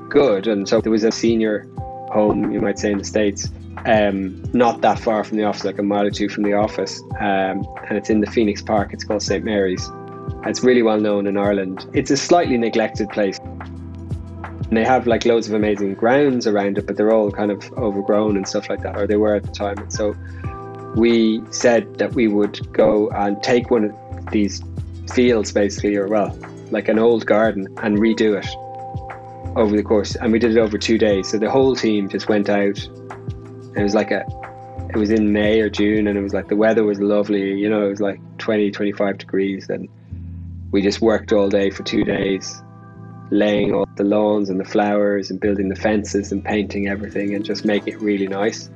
good. 0.09 0.47
And 0.47 0.69
so 0.69 0.81
there 0.81 0.93
was 0.93 1.05
a 1.05 1.13
senior 1.13 1.69
home, 2.13 2.53
you 2.53 2.61
might 2.61 2.79
say, 2.79 2.93
in 2.93 2.99
the 2.99 3.05
States, 3.05 3.51
um, 3.87 4.43
not 4.53 4.81
that 4.81 4.99
far 4.99 5.25
from 5.25 5.37
the 5.37 5.45
office, 5.45 5.65
like 5.65 5.79
a 5.79 5.83
mile 5.83 6.07
or 6.07 6.11
two 6.11 6.29
from 6.29 6.45
the 6.45 6.55
office. 6.55 7.03
Um, 7.21 7.67
and 7.89 7.99
it's 7.99 8.11
in 8.11 8.21
the 8.21 8.31
Phoenix 8.31 8.63
Park. 8.63 8.93
It's 8.93 9.05
called 9.05 9.23
St. 9.23 9.45
Mary's. 9.45 9.89
It's 10.47 10.63
really 10.63 10.83
well 10.83 11.01
known 11.01 11.27
in 11.27 11.37
Ireland. 11.37 11.87
It's 11.95 12.11
a 12.11 12.17
slightly 12.17 12.59
neglected 12.59 13.09
place. 13.11 13.39
And 13.39 14.77
they 14.77 14.85
have 14.85 15.07
like 15.07 15.25
loads 15.25 15.49
of 15.49 15.55
amazing 15.55 15.95
grounds 15.95 16.47
around 16.47 16.79
it, 16.79 16.87
but 16.87 16.97
they're 16.97 17.13
all 17.13 17.31
kind 17.31 17.51
of 17.51 17.73
overgrown 17.75 18.37
and 18.37 18.47
stuff 18.49 18.69
like 18.69 18.83
that, 18.83 18.97
or 18.97 19.07
they 19.07 19.17
were 19.17 19.35
at 19.35 19.45
the 19.45 19.53
time. 19.53 19.79
And 19.79 19.93
so 19.93 20.15
we 20.97 21.43
said 21.51 21.99
that 21.99 22.15
we 22.15 22.29
would 22.29 22.73
go 22.73 23.11
and 23.11 23.43
take 23.43 23.71
one 23.71 23.85
of 23.85 24.31
these 24.31 24.63
fields, 25.13 25.53
basically, 25.53 25.97
or 25.97 26.09
well, 26.09 26.37
like 26.71 26.89
an 26.89 26.99
old 26.99 27.27
garden, 27.27 27.67
and 27.83 27.99
redo 27.99 28.39
it 28.39 29.57
over 29.57 29.77
the 29.77 29.83
course. 29.83 30.17
And 30.17 30.33
we 30.33 30.39
did 30.39 30.57
it 30.57 30.59
over 30.59 30.79
two 30.79 30.99
days. 30.99 31.29
So 31.29 31.39
the 31.39 31.51
whole 31.51 31.77
team 31.77 32.09
just 32.09 32.29
went 32.29 32.49
out. 32.49 32.79
it 33.77 33.83
was 33.83 33.95
like 33.95 34.11
a, 34.11 34.25
it 34.91 34.97
was 34.97 35.11
in 35.11 35.33
May 35.33 35.61
or 35.61 35.69
June, 35.69 36.07
and 36.07 36.19
it 36.19 36.23
was 36.23 36.33
like 36.33 36.49
the 36.49 36.57
weather 36.57 36.85
was 36.85 37.01
lovely. 37.01 37.59
You 37.59 37.69
know, 37.69 37.87
it 37.87 37.91
was 37.91 38.01
like 38.01 38.21
20, 38.39 38.71
25 38.71 39.19
degrees. 39.19 39.69
And 39.69 39.89
we 40.75 40.83
just 40.83 41.01
worked 41.01 41.33
all 41.33 41.49
day 41.49 41.71
for 41.71 41.85
two 41.85 42.03
days, 42.03 42.61
laying 43.31 43.73
all 43.73 43.87
the 43.95 44.03
lawns 44.03 44.51
and 44.51 44.59
the 44.59 44.65
flowers 44.65 45.31
and 45.31 45.39
building 45.39 45.69
the 45.69 45.77
fences 45.77 46.33
and 46.33 46.45
painting 46.45 46.89
everything 46.89 47.33
and 47.33 47.45
just 47.45 47.65
making 47.65 47.95
it 47.95 48.01
really 48.01 48.27
nice. 48.27 48.69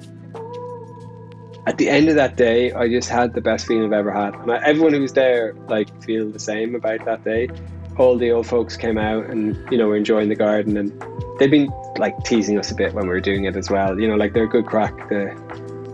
At 1.66 1.76
the 1.76 1.88
end 1.88 2.08
of 2.08 2.14
that 2.14 2.36
day, 2.36 2.72
I 2.72 2.88
just 2.88 3.08
had 3.08 3.34
the 3.34 3.40
best 3.40 3.66
feeling 3.66 3.86
I've 3.86 3.98
ever 3.98 4.12
had, 4.12 4.32
and 4.36 4.52
I, 4.52 4.64
everyone 4.64 4.92
who 4.92 5.00
was 5.00 5.12
there 5.12 5.54
like 5.66 5.88
feel 6.04 6.30
the 6.30 6.38
same 6.38 6.76
about 6.76 7.04
that 7.04 7.24
day. 7.24 7.48
All 7.96 8.16
the 8.16 8.30
old 8.30 8.46
folks 8.46 8.76
came 8.76 8.96
out 8.96 9.26
and 9.28 9.56
you 9.72 9.76
know 9.76 9.88
were 9.88 9.96
enjoying 9.96 10.28
the 10.28 10.36
garden, 10.36 10.76
and 10.76 10.92
they've 11.40 11.50
been 11.50 11.68
like 11.96 12.16
teasing 12.22 12.60
us 12.60 12.70
a 12.70 12.76
bit 12.76 12.94
when 12.94 13.08
we 13.08 13.10
were 13.10 13.20
doing 13.20 13.44
it 13.46 13.56
as 13.56 13.70
well. 13.70 13.98
You 13.98 14.06
know, 14.06 14.14
like 14.14 14.34
they're 14.34 14.44
a 14.44 14.48
good 14.48 14.66
crack. 14.66 14.96
The 15.08 15.34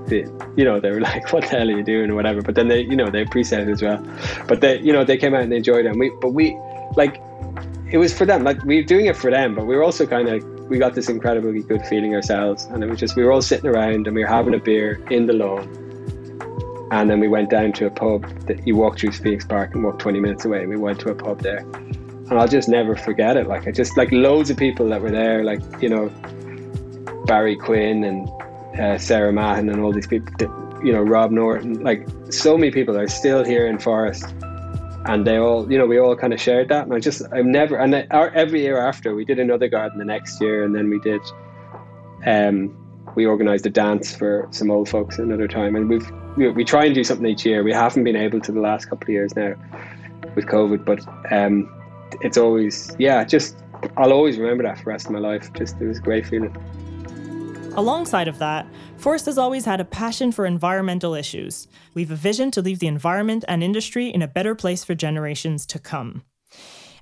they, 0.06 0.26
you 0.56 0.64
know, 0.64 0.80
they 0.80 0.90
were 0.90 1.00
like, 1.12 1.32
"What 1.32 1.42
the 1.42 1.50
hell 1.50 1.68
are 1.68 1.76
you 1.76 1.82
doing?" 1.82 2.10
or 2.10 2.14
whatever. 2.14 2.42
But 2.42 2.54
then 2.54 2.68
they, 2.68 2.80
you 2.82 2.96
know, 2.96 3.10
they 3.10 3.22
appreciated 3.22 3.68
as 3.68 3.82
well. 3.82 4.04
But 4.46 4.60
they, 4.60 4.80
you 4.80 4.92
know, 4.92 5.04
they 5.04 5.16
came 5.16 5.34
out 5.34 5.42
and 5.42 5.52
they 5.52 5.56
enjoyed 5.56 5.86
it. 5.86 5.90
And 5.90 6.00
we, 6.00 6.10
but 6.20 6.30
we, 6.30 6.58
like, 6.96 7.20
it 7.90 7.98
was 7.98 8.16
for 8.16 8.26
them. 8.26 8.44
Like 8.44 8.62
we 8.64 8.76
were 8.76 8.86
doing 8.86 9.06
it 9.06 9.16
for 9.16 9.30
them, 9.30 9.54
but 9.54 9.66
we 9.66 9.76
were 9.76 9.82
also 9.82 10.06
kind 10.06 10.28
of 10.28 10.42
we 10.68 10.78
got 10.78 10.94
this 10.94 11.08
incredibly 11.08 11.62
good 11.62 11.84
feeling 11.86 12.14
ourselves, 12.14 12.64
and 12.64 12.82
it 12.82 12.88
was 12.88 12.98
just 12.98 13.16
we 13.16 13.24
were 13.24 13.32
all 13.32 13.42
sitting 13.42 13.68
around 13.68 14.06
and 14.06 14.14
we 14.14 14.22
were 14.22 14.28
having 14.28 14.54
a 14.54 14.58
beer 14.58 15.04
in 15.10 15.26
the 15.26 15.32
lawn. 15.32 15.68
And 16.90 17.10
then 17.10 17.18
we 17.18 17.28
went 17.28 17.50
down 17.50 17.72
to 17.72 17.86
a 17.86 17.90
pub 17.90 18.22
that 18.46 18.66
you 18.66 18.76
walk 18.76 18.98
through 18.98 19.12
Phoenix 19.12 19.44
Park 19.44 19.74
and 19.74 19.82
walk 19.82 19.98
20 19.98 20.20
minutes 20.20 20.44
away. 20.44 20.60
And 20.60 20.68
we 20.68 20.76
went 20.76 21.00
to 21.00 21.10
a 21.10 21.14
pub 21.14 21.40
there. 21.40 21.58
And 21.58 22.34
I'll 22.34 22.46
just 22.46 22.68
never 22.68 22.94
forget 22.94 23.36
it. 23.36 23.48
Like, 23.48 23.66
I 23.66 23.72
just, 23.72 23.96
like, 23.96 24.12
loads 24.12 24.48
of 24.48 24.56
people 24.56 24.88
that 24.90 25.02
were 25.02 25.10
there, 25.10 25.42
like, 25.42 25.60
you 25.80 25.88
know, 25.88 26.08
Barry 27.26 27.56
Quinn 27.56 28.04
and 28.04 28.28
uh, 28.78 28.98
Sarah 28.98 29.32
Mahan 29.32 29.68
and 29.68 29.80
all 29.80 29.92
these 29.92 30.06
people, 30.06 30.32
you 30.84 30.92
know, 30.92 31.02
Rob 31.02 31.30
Norton, 31.30 31.82
like 31.82 32.06
so 32.30 32.56
many 32.56 32.70
people 32.70 32.96
are 32.96 33.08
still 33.08 33.44
here 33.44 33.66
in 33.66 33.78
Phorest, 33.78 34.32
and 35.06 35.26
they 35.26 35.36
all, 35.36 35.70
you 35.70 35.78
know, 35.78 35.86
we 35.86 35.98
all 35.98 36.16
kind 36.16 36.32
of 36.32 36.40
shared 36.40 36.68
that. 36.68 36.84
And 36.84 36.94
I 36.94 36.98
just, 36.98 37.22
I've 37.32 37.44
never, 37.44 37.76
and 37.76 38.06
our, 38.10 38.30
every 38.30 38.62
year 38.62 38.78
after, 38.78 39.14
we 39.14 39.24
did 39.24 39.38
another 39.38 39.68
garden 39.68 39.98
the 39.98 40.04
next 40.04 40.40
year, 40.40 40.64
and 40.64 40.74
then 40.74 40.90
we 40.90 40.98
did, 41.00 41.20
um, 42.26 42.76
we 43.14 43.26
organised 43.26 43.66
a 43.66 43.70
dance 43.70 44.14
for 44.14 44.48
some 44.50 44.70
old 44.70 44.88
folks 44.88 45.18
another 45.18 45.46
time, 45.46 45.76
and 45.76 45.88
we've 45.88 46.10
we, 46.36 46.48
we 46.48 46.64
try 46.64 46.84
and 46.84 46.94
do 46.94 47.04
something 47.04 47.26
each 47.26 47.46
year. 47.46 47.62
We 47.62 47.72
haven't 47.72 48.02
been 48.02 48.16
able 48.16 48.40
to 48.40 48.50
the 48.50 48.60
last 48.60 48.86
couple 48.86 49.04
of 49.04 49.08
years 49.10 49.36
now 49.36 49.54
with 50.34 50.46
COVID, 50.46 50.84
but 50.84 51.06
um, 51.32 51.70
it's 52.22 52.36
always, 52.36 52.94
yeah, 52.98 53.22
just 53.24 53.56
I'll 53.96 54.12
always 54.12 54.38
remember 54.38 54.64
that 54.64 54.78
for 54.78 54.84
the 54.84 54.90
rest 54.90 55.06
of 55.06 55.12
my 55.12 55.18
life. 55.18 55.52
Just 55.52 55.80
it 55.80 55.86
was 55.86 55.98
a 55.98 56.02
great 56.02 56.26
feeling. 56.26 56.56
Alongside 57.76 58.28
of 58.28 58.38
that, 58.38 58.66
Phorest 58.98 59.26
has 59.26 59.36
always 59.36 59.64
had 59.64 59.80
a 59.80 59.84
passion 59.84 60.30
for 60.30 60.46
environmental 60.46 61.12
issues. 61.14 61.66
We've 61.92 62.12
a 62.12 62.16
vision 62.16 62.52
to 62.52 62.62
leave 62.62 62.78
the 62.78 62.86
environment 62.86 63.44
and 63.48 63.64
industry 63.64 64.08
in 64.08 64.22
a 64.22 64.28
better 64.28 64.54
place 64.54 64.84
for 64.84 64.94
generations 64.94 65.66
to 65.66 65.80
come. 65.80 66.22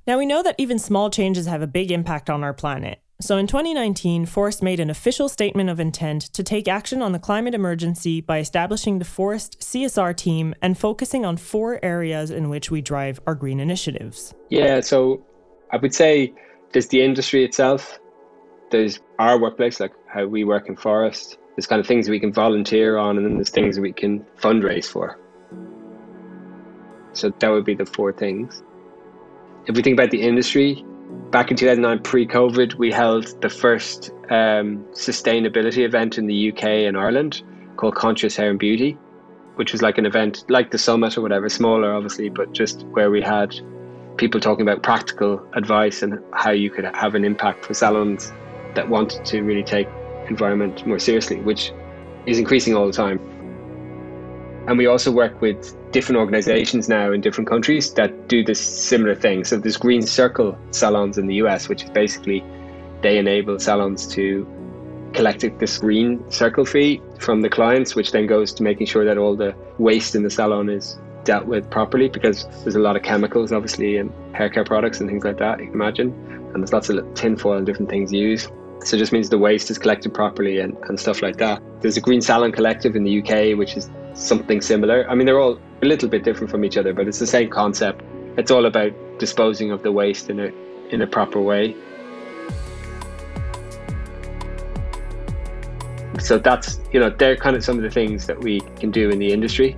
Now, 0.07 0.17
we 0.19 0.25
know 0.25 0.43
that 0.43 0.57
even 0.57 0.79
small 0.79 1.11
changes 1.11 1.47
have 1.47 1.61
a 1.61 1.67
big 1.67 1.93
impact 1.93 2.31
on 2.31 2.43
our 2.43 2.55
planet. 2.55 3.03
So 3.21 3.37
in 3.37 3.47
2019, 3.47 4.27
Phorest 4.27 4.63
made 4.63 4.81
an 4.81 4.89
official 4.89 5.29
statement 5.29 5.69
of 5.69 5.79
intent 5.79 6.23
to 6.33 6.43
take 6.43 6.67
action 6.67 7.03
on 7.03 7.13
the 7.13 7.21
climate 7.21 7.55
emergency 7.55 8.21
by 8.23 8.39
establishing 8.39 8.99
the 8.99 9.05
Phorest 9.05 9.59
CSR 9.59 10.17
team 10.17 10.55
and 10.63 10.77
focusing 10.77 11.25
on 11.25 11.37
four 11.37 11.79
areas 11.85 12.31
in 12.31 12.49
which 12.49 12.71
we 12.71 12.81
drive 12.81 13.21
our 13.27 13.35
green 13.35 13.61
initiatives. 13.61 14.35
Yeah, 14.49 14.81
so 14.81 15.23
I 15.71 15.77
would 15.77 15.95
say 15.95 16.33
there's 16.73 16.89
the 16.89 17.03
industry 17.03 17.45
itself, 17.45 18.01
there's 18.71 18.99
our 19.21 19.39
workplace, 19.39 19.79
like 19.79 19.93
how 20.13 20.27
we 20.27 20.45
work 20.45 20.69
in 20.69 20.77
Phorest. 20.77 21.39
There's 21.57 21.67
kind 21.67 21.81
of 21.81 21.87
things 21.87 22.09
we 22.09 22.21
can 22.21 22.33
volunteer 22.33 22.97
on, 22.97 23.17
and 23.17 23.27
then 23.27 23.35
there's 23.37 23.51
things 23.51 23.79
we 23.79 23.93
can 23.93 24.25
fundraise 24.41 24.87
for. 24.87 25.19
So 27.15 27.31
that 27.31 27.49
would 27.49 27.65
be 27.65 27.75
the 27.75 27.87
four 27.87 28.13
things. 28.13 28.63
If 29.67 29.77
we 29.77 29.83
think 29.83 29.95
about 29.95 30.11
the 30.11 30.23
industry, 30.23 30.85
back 31.31 31.51
in 31.51 31.57
2009, 31.57 32.03
pre 32.03 32.27
COVID, 32.27 32.75
we 32.75 32.91
held 32.91 33.41
the 33.41 33.49
first 33.49 34.11
um, 34.31 34.85
sustainability 34.93 35.85
event 35.85 36.19
in 36.19 36.27
the 36.27 36.53
UK 36.53 36.65
and 36.65 36.97
Ireland 36.97 37.43
called 37.77 37.95
Conscious 37.95 38.37
Hair 38.37 38.51
and 38.51 38.59
Beauty, 38.59 38.99
which 39.57 39.73
was 39.73 39.83
like 39.83 39.99
an 39.99 40.07
event 40.07 40.45
like 40.49 40.71
the 40.71 40.79
summit 40.79 41.17
or 41.17 41.23
whatever, 41.23 41.49
smaller 41.49 41.95
obviously, 41.95 42.29
but 42.29 42.53
just 42.53 42.83
where 42.89 43.11
we 43.11 43.23
had 43.23 43.55
people 44.17 44.41
talking 44.41 44.63
about 44.63 44.83
practical 44.83 45.47
advice 45.55 46.03
and 46.03 46.19
how 46.33 46.51
you 46.51 46.71
could 46.71 46.85
have 46.85 47.15
an 47.15 47.25
impact 47.25 47.65
for 47.65 47.73
salons 47.73 48.33
that 48.75 48.89
wanted 48.89 49.25
to 49.25 49.43
really 49.43 49.63
take 49.63 49.89
environment 50.29 50.87
more 50.87 50.99
seriously, 50.99 51.41
which 51.41 51.73
is 52.27 52.39
increasing 52.39 52.75
all 52.75 52.87
the 52.87 52.93
time. 52.93 53.19
And 54.69 54.79
we 54.79 54.87
also 54.87 55.11
work 55.11 55.41
with 55.41 55.77
different 55.91 56.19
organizations 56.19 56.89
now 56.89 57.11
in 57.13 57.21
different 57.21 57.49
countries 57.49 57.93
that 57.95 58.29
do 58.29 58.45
this 58.45 58.61
similar 58.61 59.15
thing. 59.15 59.45
So 59.45 59.59
there's 59.59 59.77
Green 59.77 60.03
Circle 60.03 60.57
salons 60.71 61.19
in 61.19 61.27
the 61.27 61.35
US, 61.37 61.69
which 61.69 61.83
is 61.83 61.91
basically 61.91 62.45
they 63.03 63.19
enable 63.19 63.59
salons 63.59 64.07
to 64.09 64.47
collect 65.13 65.45
this 65.59 65.79
green 65.79 66.31
circle 66.31 66.65
fee 66.65 67.03
from 67.19 67.43
the 67.43 67.49
clients, 67.49 67.95
which 67.95 68.13
then 68.13 68.27
goes 68.27 68.53
to 68.55 68.63
making 68.63 68.87
sure 68.87 69.05
that 69.05 69.19
all 69.19 69.37
the 69.37 69.55
waste 69.79 70.15
in 70.15 70.23
the 70.23 70.31
salon 70.31 70.71
is 70.71 70.97
dealt 71.25 71.47
with 71.47 71.69
properly 71.71 72.09
because 72.09 72.47
there's 72.63 72.75
a 72.75 72.81
lot 72.81 72.97
of 72.97 73.03
chemicals 73.03 73.53
obviously 73.53 73.97
in 73.97 74.13
hair 74.33 74.49
care 74.49 74.65
products 74.65 75.01
and 75.01 75.09
things 75.09 75.25
like 75.25 75.39
that, 75.39 75.61
you 75.61 75.67
can 75.67 75.75
imagine. 75.75 76.13
And 76.55 76.63
there's 76.63 76.73
lots 76.73 76.89
of 76.89 77.15
tinfoil 77.15 77.57
and 77.57 77.67
different 77.67 77.91
things 77.91 78.13
used. 78.13 78.51
So 78.85 78.97
it 78.97 78.99
just 78.99 79.13
means 79.13 79.29
the 79.29 79.39
waste 79.39 79.71
is 79.71 79.79
collected 79.79 80.13
properly 80.13 80.59
and, 80.59 80.77
and 80.89 80.99
stuff 80.99 81.23
like 81.23 81.37
that. 81.37 81.63
There's 81.81 81.97
a 81.97 82.01
Green 82.01 82.21
Salon 82.21 82.51
Collective 82.51 82.97
in 82.97 83.05
the 83.05 83.23
UK, 83.23 83.57
which 83.57 83.77
is 83.77 83.89
something 84.15 84.61
similar. 84.61 85.09
I 85.09 85.15
mean, 85.15 85.27
they're 85.27 85.39
all 85.39 85.59
a 85.83 85.87
little 85.87 86.09
bit 86.09 86.25
different 86.25 86.51
from 86.51 86.65
each 86.65 86.77
other, 86.77 86.93
but 86.93 87.07
it's 87.07 87.19
the 87.19 87.27
same 87.27 87.49
concept. 87.49 88.03
it's 88.37 88.51
all 88.51 88.67
about 88.67 88.93
disposing 89.19 89.71
of 89.71 89.83
the 89.83 89.93
waste 89.93 90.31
in 90.31 90.41
a 90.41 90.53
in 90.91 91.03
a 91.03 91.07
proper 91.07 91.41
way. 91.41 91.77
So 96.19 96.39
that's 96.39 96.81
you 96.93 97.01
know 97.01 97.11
they're 97.11 97.37
kind 97.37 97.57
of 97.57 97.65
some 97.65 97.77
of 97.77 97.83
the 97.83 97.91
things 97.91 98.27
that 98.27 98.39
we 98.39 98.61
can 98.81 98.91
do 98.91 99.11
in 99.11 99.19
the 99.19 99.33
industry. 99.33 99.77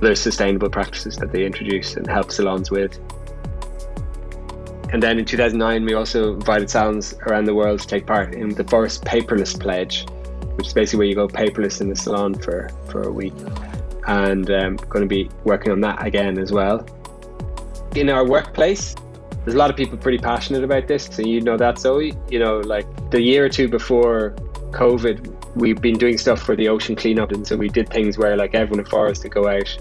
There's 0.00 0.20
sustainable 0.20 0.70
practices 0.70 1.16
that 1.16 1.32
they 1.32 1.44
introduce 1.44 1.96
and 1.96 2.06
help 2.06 2.30
salons 2.30 2.70
with. 2.70 2.98
And 4.94 5.02
then 5.02 5.18
in 5.18 5.24
2009, 5.24 5.84
we 5.86 5.94
also 5.94 6.34
invited 6.34 6.70
salons 6.70 7.14
around 7.26 7.46
the 7.46 7.54
world 7.54 7.80
to 7.80 7.86
take 7.88 8.06
part 8.06 8.32
in 8.32 8.50
the 8.50 8.62
Phorest 8.62 9.02
Paperless 9.02 9.58
Pledge, 9.58 10.06
which 10.54 10.68
is 10.68 10.72
basically 10.72 10.98
where 10.98 11.08
you 11.08 11.16
go 11.16 11.26
paperless 11.26 11.80
in 11.80 11.88
the 11.88 11.96
salon 11.96 12.32
for, 12.34 12.70
for 12.88 13.02
a 13.02 13.10
week. 13.10 13.34
And 14.06 14.48
um, 14.52 14.76
going 14.76 15.02
to 15.02 15.08
be 15.08 15.28
working 15.42 15.72
on 15.72 15.80
that 15.80 16.06
again 16.06 16.38
as 16.38 16.52
well. 16.52 16.86
In 17.96 18.08
our 18.08 18.24
workplace, 18.24 18.94
there's 19.44 19.56
a 19.56 19.58
lot 19.58 19.68
of 19.68 19.74
people 19.74 19.98
pretty 19.98 20.18
passionate 20.18 20.62
about 20.62 20.86
this. 20.86 21.06
So 21.06 21.22
you 21.22 21.40
know 21.40 21.56
that, 21.56 21.80
Zoe. 21.80 22.14
You 22.30 22.38
know, 22.38 22.60
like 22.60 22.86
the 23.10 23.20
year 23.20 23.44
or 23.44 23.48
two 23.48 23.66
before 23.66 24.30
COVID, 24.70 25.56
we've 25.56 25.80
been 25.80 25.98
doing 25.98 26.18
stuff 26.18 26.40
for 26.40 26.54
the 26.54 26.68
ocean 26.68 26.94
cleanup. 26.94 27.32
And 27.32 27.44
so 27.44 27.56
we 27.56 27.68
did 27.68 27.88
things 27.88 28.16
where 28.16 28.36
like 28.36 28.54
everyone 28.54 28.78
in 28.78 28.86
Phorest 28.86 29.22
to 29.22 29.28
go 29.28 29.48
out, 29.48 29.76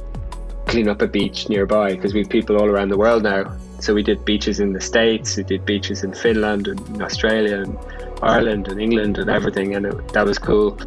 clean 0.66 0.89
up 0.89 1.03
a 1.03 1.07
beach 1.07 1.49
nearby 1.49 1.93
because 1.93 2.16
we 2.16 2.22
have 2.22 2.30
people 2.30 2.57
all 2.57 2.66
around 2.66 2.89
the 2.89 2.97
world 2.97 3.22
now. 3.22 3.55
So 3.84 3.94
we 3.94 4.02
did 4.02 4.24
beaches 4.24 4.62
in 4.62 4.72
the 4.72 4.80
States, 4.80 5.36
we 5.36 5.44
did 5.44 5.66
beaches 5.66 6.06
in 6.06 6.14
Finland 6.14 6.70
and 6.70 6.80
in 6.96 7.02
Australia 7.02 7.58
and 7.60 7.78
Ireland 8.22 8.70
and 8.70 8.82
England 8.82 9.18
and 9.18 9.30
everything. 9.30 9.76
And 9.76 9.86
it, 9.86 10.14
that 10.14 10.26
was 10.26 10.40
cool. 10.40 10.80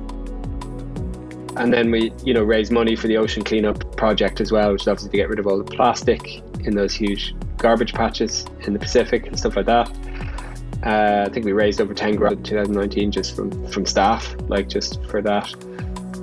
And 1.59 1.75
then 1.75 1.91
we, 1.91 2.11
you 2.25 2.33
know, 2.33 2.43
raised 2.43 2.73
money 2.73 2.97
for 2.97 3.07
the 3.07 3.19
ocean 3.19 3.45
cleanup 3.45 3.99
project 3.99 4.41
as 4.41 4.51
well, 4.51 4.73
which 4.73 4.83
is 4.83 4.89
obviously 4.89 5.11
to 5.11 5.17
get 5.19 5.29
rid 5.29 5.39
of 5.39 5.47
all 5.47 5.59
the 5.59 5.65
plastic 5.65 6.43
in 6.61 6.75
those 6.75 6.95
huge 6.95 7.35
garbage 7.59 7.93
patches 7.93 8.47
in 8.63 8.73
the 8.73 8.79
Pacific 8.79 9.27
and 9.27 9.39
stuff 9.39 9.57
like 9.57 9.67
that. 9.67 9.91
Uh, 10.83 11.27
I 11.29 11.31
think 11.31 11.45
we 11.45 11.53
raised 11.53 11.83
over 11.83 11.93
10 11.93 12.17
grand 12.17 12.39
in 12.39 12.45
2019 12.45 13.13
just 13.13 13.37
from, 13.37 13.67
from 13.69 13.85
staff, 13.85 14.35
like 14.49 14.71
just 14.71 15.05
for 15.05 15.21
that. 15.21 15.53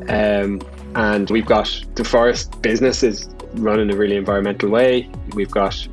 Um, 0.09 0.59
and 0.95 1.29
we've 1.29 1.45
got 1.45 1.65
the 1.93 2.03
Phorest 2.03 2.63
business 2.63 3.03
is 3.03 3.29
run 3.53 3.79
in 3.79 3.91
a 3.91 3.95
really 3.95 4.15
environmental 4.15 4.69
way. 4.69 5.07
We've 5.35 5.51
got 5.51 5.87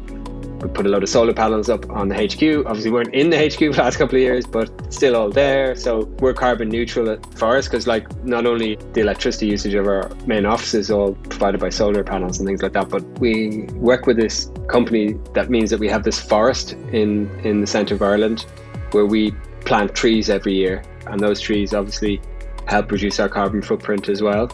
we 0.63 0.69
put 0.69 0.87
a 0.87 0.89
lot 0.89 1.03
of 1.03 1.09
solar 1.09 1.33
panels 1.33 1.69
up 1.69 1.89
on 1.91 2.09
the 2.09 2.15
HQ. 2.15 2.67
Obviously, 2.67 2.91
we 2.91 2.97
weren't 2.97 3.15
in 3.15 3.31
the 3.31 3.39
HQ 3.39 3.59
for 3.59 3.73
the 3.73 3.83
last 3.83 3.97
couple 3.97 4.17
of 4.17 4.23
years, 4.23 4.47
but 4.47 4.71
still 4.93 5.17
all 5.17 5.31
there. 5.31 5.75
So 5.75 6.05
we're 6.21 6.35
carbon 6.35 6.69
neutral 6.69 7.11
at 7.11 7.23
Phorest 7.23 7.71
because, 7.71 7.87
like, 7.87 8.07
not 8.25 8.47
only 8.47 8.77
the 8.93 9.01
electricity 9.01 9.47
usage 9.47 9.75
of 9.75 9.87
our 9.87 10.11
main 10.27 10.45
office 10.45 10.75
is 10.75 10.91
all 10.91 11.15
provided 11.15 11.61
by 11.61 11.71
solar 11.71 12.05
panels 12.05 12.39
and 12.39 12.47
things 12.47 12.63
like 12.63 12.73
that, 12.75 12.89
but 12.89 13.03
we 13.19 13.65
work 13.75 14.07
with 14.07 14.17
this 14.17 14.51
company 14.69 15.15
that 15.35 15.51
means 15.51 15.71
that 15.71 15.81
we 15.81 15.89
have 15.89 16.05
this 16.05 16.21
forest 16.21 16.73
in 16.93 17.31
in 17.45 17.61
the 17.61 17.67
centre 17.67 17.95
of 17.95 18.03
Ireland 18.03 18.47
where 18.93 19.07
we 19.07 19.33
plant 19.65 19.95
trees 19.95 20.29
every 20.29 20.55
year, 20.55 20.83
and 21.07 21.21
those 21.21 21.41
trees 21.41 21.73
obviously 21.75 22.21
help 22.67 22.91
reduce 22.91 23.19
our 23.21 23.29
carbon 23.29 23.63
footprint 23.63 24.09
as 24.09 24.23
well. 24.23 24.51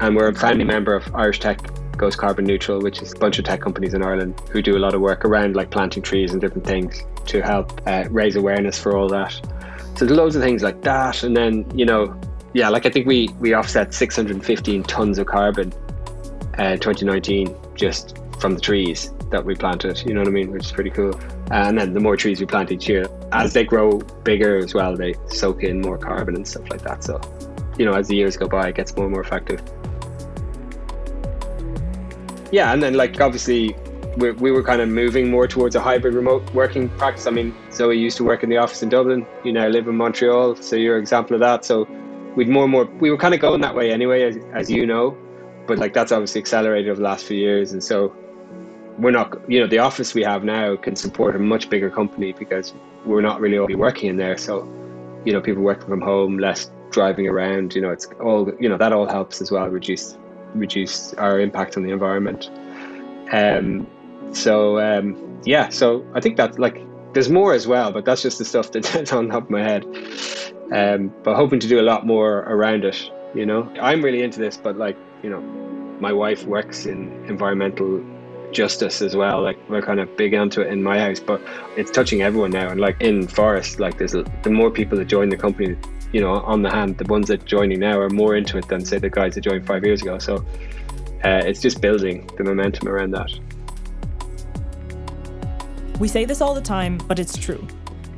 And 0.00 0.16
we're 0.16 0.28
a 0.28 0.34
founding 0.34 0.66
member 0.66 0.94
of 0.94 1.14
Irish 1.14 1.40
Tech 1.40 1.60
Goes 1.96 2.16
Carbon 2.16 2.44
Neutral, 2.44 2.80
which 2.80 3.02
is 3.02 3.12
a 3.12 3.16
bunch 3.16 3.38
of 3.38 3.44
tech 3.44 3.60
companies 3.60 3.94
in 3.94 4.02
Ireland 4.02 4.40
who 4.50 4.62
do 4.62 4.76
a 4.76 4.80
lot 4.80 4.94
of 4.94 5.00
work 5.00 5.24
around 5.24 5.54
like 5.54 5.70
planting 5.70 6.02
trees 6.02 6.32
and 6.32 6.40
different 6.40 6.66
things 6.66 7.02
to 7.26 7.42
help 7.42 7.80
uh, 7.86 8.04
raise 8.10 8.36
awareness 8.36 8.78
for 8.78 8.96
all 8.96 9.08
that. 9.08 9.32
So 9.96 10.06
there's 10.06 10.16
loads 10.16 10.36
of 10.36 10.42
things 10.42 10.62
like 10.62 10.82
that, 10.82 11.22
and 11.22 11.36
then 11.36 11.70
you 11.76 11.84
know, 11.84 12.18
yeah, 12.54 12.68
like 12.68 12.86
I 12.86 12.90
think 12.90 13.06
we 13.06 13.28
we 13.40 13.54
offset 13.54 13.94
615 13.94 14.82
tons 14.84 15.18
of 15.18 15.26
carbon 15.26 15.72
uh, 16.58 16.76
2019 16.76 17.54
just 17.74 18.18
from 18.40 18.54
the 18.54 18.60
trees 18.60 19.12
that 19.30 19.44
we 19.44 19.54
planted. 19.54 20.02
You 20.04 20.14
know 20.14 20.20
what 20.20 20.28
I 20.28 20.32
mean? 20.32 20.50
Which 20.50 20.66
is 20.66 20.72
pretty 20.72 20.90
cool. 20.90 21.18
And 21.50 21.78
then 21.78 21.92
the 21.92 22.00
more 22.00 22.16
trees 22.16 22.40
we 22.40 22.46
plant 22.46 22.72
each 22.72 22.88
year, 22.88 23.06
as 23.30 23.52
they 23.52 23.64
grow 23.64 23.98
bigger 24.24 24.56
as 24.56 24.74
well, 24.74 24.96
they 24.96 25.14
soak 25.28 25.62
in 25.62 25.80
more 25.80 25.98
carbon 25.98 26.36
and 26.36 26.46
stuff 26.46 26.68
like 26.70 26.82
that. 26.82 27.04
So, 27.04 27.20
you 27.78 27.84
know, 27.84 27.92
as 27.92 28.08
the 28.08 28.16
years 28.16 28.36
go 28.36 28.48
by, 28.48 28.68
it 28.68 28.74
gets 28.74 28.96
more 28.96 29.06
and 29.06 29.12
more 29.12 29.22
effective 29.22 29.62
yeah, 32.52 32.72
and 32.72 32.82
then 32.82 32.94
like 32.94 33.20
obviously 33.20 33.74
we, 34.16 34.30
we 34.32 34.50
were 34.50 34.62
kind 34.62 34.80
of 34.80 34.88
moving 34.88 35.30
more 35.30 35.48
towards 35.48 35.74
a 35.74 35.80
hybrid 35.80 36.14
remote 36.14 36.42
working 36.54 36.88
practice. 36.90 37.26
I 37.26 37.30
mean, 37.30 37.54
Zoe 37.72 37.98
used 37.98 38.18
to 38.18 38.24
work 38.24 38.42
in 38.42 38.50
the 38.50 38.58
office 38.58 38.82
in 38.82 38.90
Dublin. 38.90 39.26
You 39.42 39.52
now 39.52 39.68
live 39.68 39.88
in 39.88 39.96
Montreal, 39.96 40.56
so 40.56 40.76
you're 40.76 40.96
an 40.96 41.02
example 41.02 41.34
of 41.34 41.40
that. 41.40 41.64
So 41.64 41.88
we'd 42.36 42.48
more 42.48 42.64
and 42.64 42.72
more 42.72 42.84
we 42.84 43.10
were 43.10 43.16
kind 43.16 43.34
of 43.34 43.40
going 43.40 43.62
that 43.62 43.74
way 43.74 43.90
anyway, 43.90 44.22
as, 44.22 44.36
as 44.52 44.70
you 44.70 44.86
know. 44.86 45.16
But 45.66 45.78
like 45.78 45.94
that's 45.94 46.12
obviously 46.12 46.40
accelerated 46.40 46.90
over 46.90 46.98
the 46.98 47.04
last 47.04 47.24
few 47.24 47.38
years, 47.38 47.72
and 47.72 47.82
so 47.82 48.14
we're 48.98 49.12
not. 49.12 49.50
You 49.50 49.60
know, 49.60 49.66
the 49.66 49.78
office 49.78 50.14
we 50.14 50.22
have 50.22 50.44
now 50.44 50.76
can 50.76 50.94
support 50.94 51.34
a 51.34 51.38
much 51.38 51.70
bigger 51.70 51.88
company 51.88 52.32
because 52.32 52.74
we're 53.06 53.22
not 53.22 53.40
really 53.40 53.58
only 53.58 53.76
working 53.76 54.10
in 54.10 54.16
there. 54.16 54.36
So 54.36 54.64
you 55.24 55.32
know, 55.32 55.40
people 55.40 55.62
working 55.62 55.88
from 55.88 56.02
home, 56.02 56.38
less 56.38 56.70
driving 56.90 57.28
around. 57.28 57.74
You 57.74 57.80
know, 57.80 57.90
it's 57.90 58.08
all 58.20 58.52
you 58.60 58.68
know 58.68 58.76
that 58.76 58.92
all 58.92 59.06
helps 59.06 59.40
as 59.40 59.50
well, 59.50 59.68
reduce 59.68 60.18
reduce 60.54 61.14
our 61.14 61.40
impact 61.40 61.76
on 61.76 61.82
the 61.82 61.90
environment. 61.90 62.50
Um, 63.32 63.86
so 64.32 64.78
um, 64.78 65.40
yeah, 65.44 65.68
so 65.68 66.04
I 66.14 66.20
think 66.20 66.36
that 66.36 66.58
like 66.58 66.82
there's 67.14 67.28
more 67.28 67.52
as 67.52 67.66
well, 67.66 67.92
but 67.92 68.04
that's 68.04 68.22
just 68.22 68.38
the 68.38 68.44
stuff 68.44 68.72
that's 68.72 69.12
on 69.12 69.28
top 69.28 69.44
of 69.44 69.50
my 69.50 69.62
head. 69.62 69.84
Um, 70.72 71.12
but 71.22 71.36
hoping 71.36 71.60
to 71.60 71.68
do 71.68 71.80
a 71.80 71.82
lot 71.82 72.06
more 72.06 72.40
around 72.40 72.84
it. 72.84 73.10
You 73.34 73.46
know, 73.46 73.70
I'm 73.80 74.02
really 74.02 74.22
into 74.22 74.38
this, 74.40 74.56
but 74.56 74.76
like 74.76 74.96
you 75.22 75.30
know, 75.30 75.40
my 76.00 76.12
wife 76.12 76.44
works 76.44 76.86
in 76.86 77.12
environmental 77.26 78.04
justice 78.52 79.02
as 79.02 79.16
well. 79.16 79.42
Like 79.42 79.58
we're 79.68 79.82
kind 79.82 80.00
of 80.00 80.14
big 80.16 80.34
onto 80.34 80.60
it 80.60 80.68
in 80.68 80.82
my 80.82 80.98
house, 80.98 81.20
but 81.20 81.40
it's 81.76 81.90
touching 81.90 82.22
everyone 82.22 82.50
now. 82.50 82.68
And 82.68 82.80
like 82.80 83.00
in 83.00 83.26
Phorest, 83.26 83.78
like 83.78 83.98
there's 83.98 84.12
the 84.12 84.50
more 84.50 84.70
people 84.70 84.98
that 84.98 85.06
join 85.06 85.30
the 85.30 85.36
company, 85.36 85.76
you 86.12 86.20
know, 86.20 86.34
on 86.40 86.62
the 86.62 86.70
hand, 86.70 86.98
the 86.98 87.04
ones 87.04 87.28
that 87.28 87.44
joining 87.44 87.80
now 87.80 87.98
are 87.98 88.10
more 88.10 88.36
into 88.36 88.58
it 88.58 88.68
than 88.68 88.84
say 88.84 88.98
the 88.98 89.10
guys 89.10 89.34
that 89.34 89.40
joined 89.40 89.66
five 89.66 89.84
years 89.84 90.02
ago. 90.02 90.18
So 90.18 90.44
uh, 91.24 91.42
it's 91.44 91.60
just 91.60 91.80
building 91.80 92.28
the 92.36 92.44
momentum 92.44 92.88
around 92.88 93.12
that. 93.12 93.30
We 95.98 96.08
say 96.08 96.24
this 96.24 96.40
all 96.40 96.54
the 96.54 96.60
time, 96.60 96.98
but 97.08 97.18
it's 97.18 97.36
true. 97.36 97.66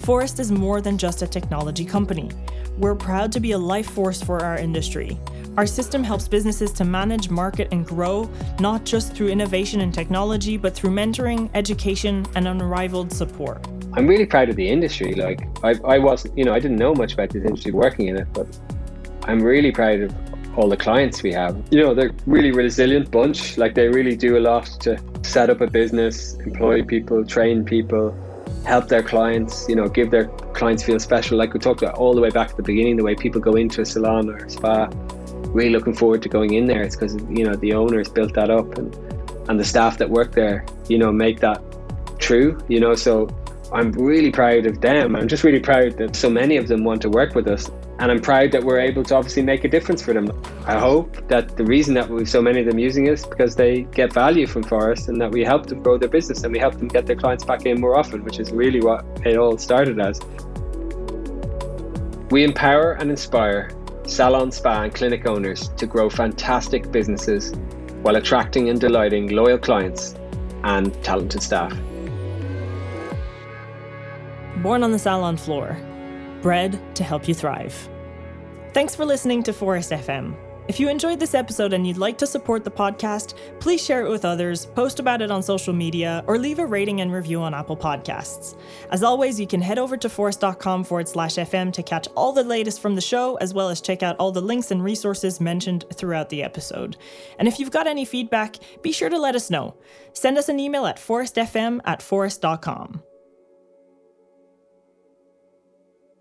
Phorest 0.00 0.40
is 0.40 0.50
more 0.50 0.80
than 0.80 0.98
just 0.98 1.22
a 1.22 1.26
technology 1.26 1.84
company. 1.84 2.30
We're 2.78 2.94
proud 2.94 3.30
to 3.32 3.40
be 3.40 3.52
a 3.52 3.58
life 3.58 3.90
force 3.90 4.22
for 4.22 4.42
our 4.42 4.58
industry. 4.58 5.18
Our 5.56 5.66
system 5.66 6.02
helps 6.02 6.26
businesses 6.26 6.72
to 6.72 6.84
manage, 6.84 7.30
market, 7.30 7.68
and 7.70 7.86
grow, 7.86 8.28
not 8.58 8.84
just 8.84 9.14
through 9.14 9.28
innovation 9.28 9.82
and 9.82 9.94
technology, 9.94 10.56
but 10.56 10.74
through 10.74 10.90
mentoring, 10.90 11.48
education, 11.54 12.26
and 12.34 12.48
unrivaled 12.48 13.12
support. 13.12 13.64
I'm 13.96 14.06
really 14.08 14.26
proud 14.26 14.48
of 14.48 14.56
the 14.56 14.68
industry. 14.68 15.14
Like 15.14 15.46
I, 15.62 15.74
I 15.84 15.98
wasn't, 15.98 16.36
you 16.36 16.44
know, 16.44 16.52
I 16.52 16.58
didn't 16.58 16.78
know 16.78 16.94
much 16.94 17.14
about 17.14 17.30
this 17.30 17.44
industry 17.44 17.70
working 17.70 18.08
in 18.08 18.16
it, 18.16 18.26
but 18.32 18.46
I'm 19.24 19.40
really 19.40 19.70
proud 19.70 20.00
of 20.00 20.14
all 20.58 20.68
the 20.68 20.76
clients 20.76 21.22
we 21.22 21.32
have. 21.32 21.56
You 21.70 21.80
know, 21.80 21.94
they're 21.94 22.12
really 22.26 22.50
resilient 22.50 23.10
bunch. 23.10 23.56
Like 23.56 23.74
they 23.74 23.88
really 23.88 24.16
do 24.16 24.36
a 24.36 24.40
lot 24.40 24.66
to 24.80 25.00
set 25.22 25.48
up 25.48 25.60
a 25.60 25.68
business, 25.68 26.34
employ 26.34 26.82
people, 26.82 27.24
train 27.24 27.64
people, 27.64 28.16
help 28.64 28.88
their 28.88 29.02
clients. 29.02 29.68
You 29.68 29.76
know, 29.76 29.88
give 29.88 30.10
their 30.10 30.26
clients 30.54 30.82
feel 30.82 30.98
special. 30.98 31.38
Like 31.38 31.54
we 31.54 31.60
talked 31.60 31.82
about 31.82 31.94
all 31.94 32.14
the 32.14 32.20
way 32.20 32.30
back 32.30 32.50
at 32.50 32.56
the 32.56 32.62
beginning, 32.62 32.96
the 32.96 33.04
way 33.04 33.14
people 33.14 33.40
go 33.40 33.54
into 33.54 33.80
a 33.80 33.86
salon 33.86 34.28
or 34.28 34.36
a 34.36 34.50
spa, 34.50 34.88
really 35.48 35.70
looking 35.70 35.94
forward 35.94 36.22
to 36.22 36.28
going 36.28 36.54
in 36.54 36.66
there. 36.66 36.82
It's 36.82 36.96
because 36.96 37.14
you 37.30 37.44
know 37.44 37.54
the 37.54 37.74
owners 37.74 38.08
built 38.08 38.34
that 38.34 38.50
up 38.50 38.76
and 38.76 38.94
and 39.48 39.60
the 39.60 39.64
staff 39.64 39.98
that 39.98 40.10
work 40.10 40.32
there. 40.32 40.66
You 40.88 40.98
know, 40.98 41.12
make 41.12 41.40
that 41.40 41.62
true. 42.18 42.58
You 42.68 42.80
know, 42.80 42.94
so 42.94 43.28
I'm 43.74 43.90
really 43.90 44.30
proud 44.30 44.66
of 44.66 44.80
them. 44.80 45.16
I'm 45.16 45.26
just 45.26 45.42
really 45.42 45.58
proud 45.58 45.98
that 45.98 46.14
so 46.14 46.30
many 46.30 46.56
of 46.56 46.68
them 46.68 46.84
want 46.84 47.02
to 47.02 47.08
work 47.10 47.34
with 47.34 47.48
us. 47.48 47.68
And 47.98 48.12
I'm 48.12 48.20
proud 48.20 48.52
that 48.52 48.62
we're 48.62 48.78
able 48.78 49.02
to 49.02 49.16
obviously 49.16 49.42
make 49.42 49.64
a 49.64 49.68
difference 49.68 50.00
for 50.00 50.14
them. 50.14 50.30
I 50.64 50.78
hope 50.78 51.26
that 51.26 51.56
the 51.56 51.64
reason 51.64 51.92
that 51.94 52.08
we've 52.08 52.28
so 52.28 52.40
many 52.40 52.60
of 52.60 52.66
them 52.66 52.78
using 52.78 53.08
us 53.08 53.26
because 53.26 53.56
they 53.56 53.82
get 53.82 54.12
value 54.12 54.46
from 54.46 54.62
Phorest 54.62 55.08
and 55.08 55.20
that 55.20 55.32
we 55.32 55.42
help 55.42 55.66
them 55.66 55.82
grow 55.82 55.98
their 55.98 56.08
business 56.08 56.44
and 56.44 56.52
we 56.52 56.60
help 56.60 56.78
them 56.78 56.86
get 56.86 57.06
their 57.06 57.16
clients 57.16 57.42
back 57.42 57.66
in 57.66 57.80
more 57.80 57.98
often, 57.98 58.22
which 58.22 58.38
is 58.38 58.52
really 58.52 58.80
what 58.80 59.04
it 59.24 59.36
all 59.36 59.58
started 59.58 59.98
as. 59.98 60.20
We 62.30 62.44
empower 62.44 62.92
and 62.92 63.10
inspire 63.10 63.72
salon, 64.06 64.52
spa, 64.52 64.82
and 64.82 64.94
clinic 64.94 65.26
owners 65.26 65.70
to 65.70 65.86
grow 65.86 66.08
fantastic 66.08 66.92
businesses 66.92 67.52
while 68.02 68.14
attracting 68.14 68.68
and 68.68 68.80
delighting 68.80 69.30
loyal 69.30 69.58
clients 69.58 70.14
and 70.62 70.94
talented 71.02 71.42
staff 71.42 71.76
born 74.64 74.82
on 74.82 74.92
the 74.92 74.98
salon 74.98 75.36
floor, 75.36 75.76
bred 76.40 76.80
to 76.96 77.04
help 77.04 77.28
you 77.28 77.34
thrive. 77.34 77.88
Thanks 78.72 78.96
for 78.96 79.04
listening 79.04 79.42
to 79.42 79.52
Phorest 79.52 79.96
FM. 79.96 80.34
If 80.68 80.80
you 80.80 80.88
enjoyed 80.88 81.20
this 81.20 81.34
episode 81.34 81.74
and 81.74 81.86
you'd 81.86 81.98
like 81.98 82.16
to 82.16 82.26
support 82.26 82.64
the 82.64 82.70
podcast, 82.70 83.34
please 83.60 83.84
share 83.84 84.06
it 84.06 84.10
with 84.10 84.24
others, 84.24 84.64
post 84.64 84.98
about 84.98 85.20
it 85.20 85.30
on 85.30 85.42
social 85.42 85.74
media, 85.74 86.24
or 86.26 86.38
leave 86.38 86.58
a 86.58 86.64
rating 86.64 87.02
and 87.02 87.12
review 87.12 87.42
on 87.42 87.52
Apple 87.52 87.76
Podcasts. 87.76 88.56
As 88.90 89.02
always, 89.02 89.38
you 89.38 89.46
can 89.46 89.60
head 89.60 89.78
over 89.78 89.98
to 89.98 90.08
phorest.com 90.08 90.84
forward 90.84 91.08
slash 91.08 91.34
FM 91.34 91.70
to 91.74 91.82
catch 91.82 92.08
all 92.16 92.32
the 92.32 92.42
latest 92.42 92.80
from 92.80 92.94
the 92.94 93.02
show, 93.02 93.36
as 93.36 93.52
well 93.52 93.68
as 93.68 93.82
check 93.82 94.02
out 94.02 94.16
all 94.18 94.32
the 94.32 94.40
links 94.40 94.70
and 94.70 94.82
resources 94.82 95.42
mentioned 95.42 95.84
throughout 95.92 96.30
the 96.30 96.42
episode. 96.42 96.96
And 97.38 97.46
if 97.46 97.58
you've 97.58 97.70
got 97.70 97.86
any 97.86 98.06
feedback, 98.06 98.56
be 98.80 98.92
sure 98.92 99.10
to 99.10 99.18
let 99.18 99.36
us 99.36 99.50
know. 99.50 99.74
Send 100.14 100.38
us 100.38 100.48
an 100.48 100.58
email 100.58 100.86
at 100.86 100.96
phorestfm 100.96 101.82
at 101.84 102.00
phorest.com. 102.00 103.02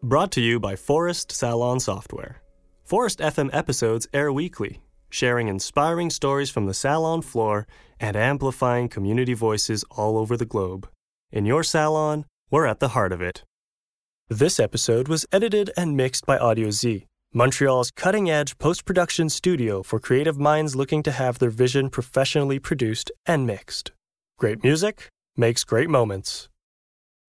Brought 0.05 0.33
to 0.33 0.41
you 0.41 0.59
by 0.59 0.75
Phorest 0.75 1.31
Salon 1.31 1.79
Software. 1.79 2.41
Phorest 2.85 3.21
FM 3.21 3.49
episodes 3.53 4.05
air 4.13 4.33
weekly, 4.33 4.81
sharing 5.09 5.47
inspiring 5.47 6.09
stories 6.09 6.49
from 6.49 6.65
the 6.65 6.73
salon 6.73 7.21
floor 7.21 7.65
and 8.01 8.17
amplifying 8.17 8.89
community 8.89 9.33
voices 9.33 9.85
all 9.91 10.17
over 10.17 10.35
the 10.35 10.45
globe. 10.45 10.89
In 11.31 11.45
your 11.45 11.63
salon, 11.63 12.25
we're 12.51 12.65
at 12.65 12.81
the 12.81 12.89
heart 12.89 13.13
of 13.13 13.21
it. 13.21 13.45
This 14.27 14.59
episode 14.59 15.07
was 15.07 15.25
edited 15.31 15.71
and 15.77 15.95
mixed 15.95 16.25
by 16.25 16.37
Audio 16.37 16.69
Z, 16.69 17.05
Montreal's 17.33 17.89
cutting 17.89 18.29
edge 18.29 18.57
post 18.57 18.83
production 18.83 19.29
studio 19.29 19.83
for 19.83 20.01
creative 20.01 20.37
minds 20.37 20.75
looking 20.75 21.01
to 21.03 21.13
have 21.13 21.39
their 21.39 21.49
vision 21.49 21.89
professionally 21.89 22.59
produced 22.59 23.09
and 23.25 23.47
mixed. 23.47 23.93
Great 24.37 24.65
music 24.65 25.07
makes 25.37 25.63
great 25.63 25.89
moments. 25.89 26.49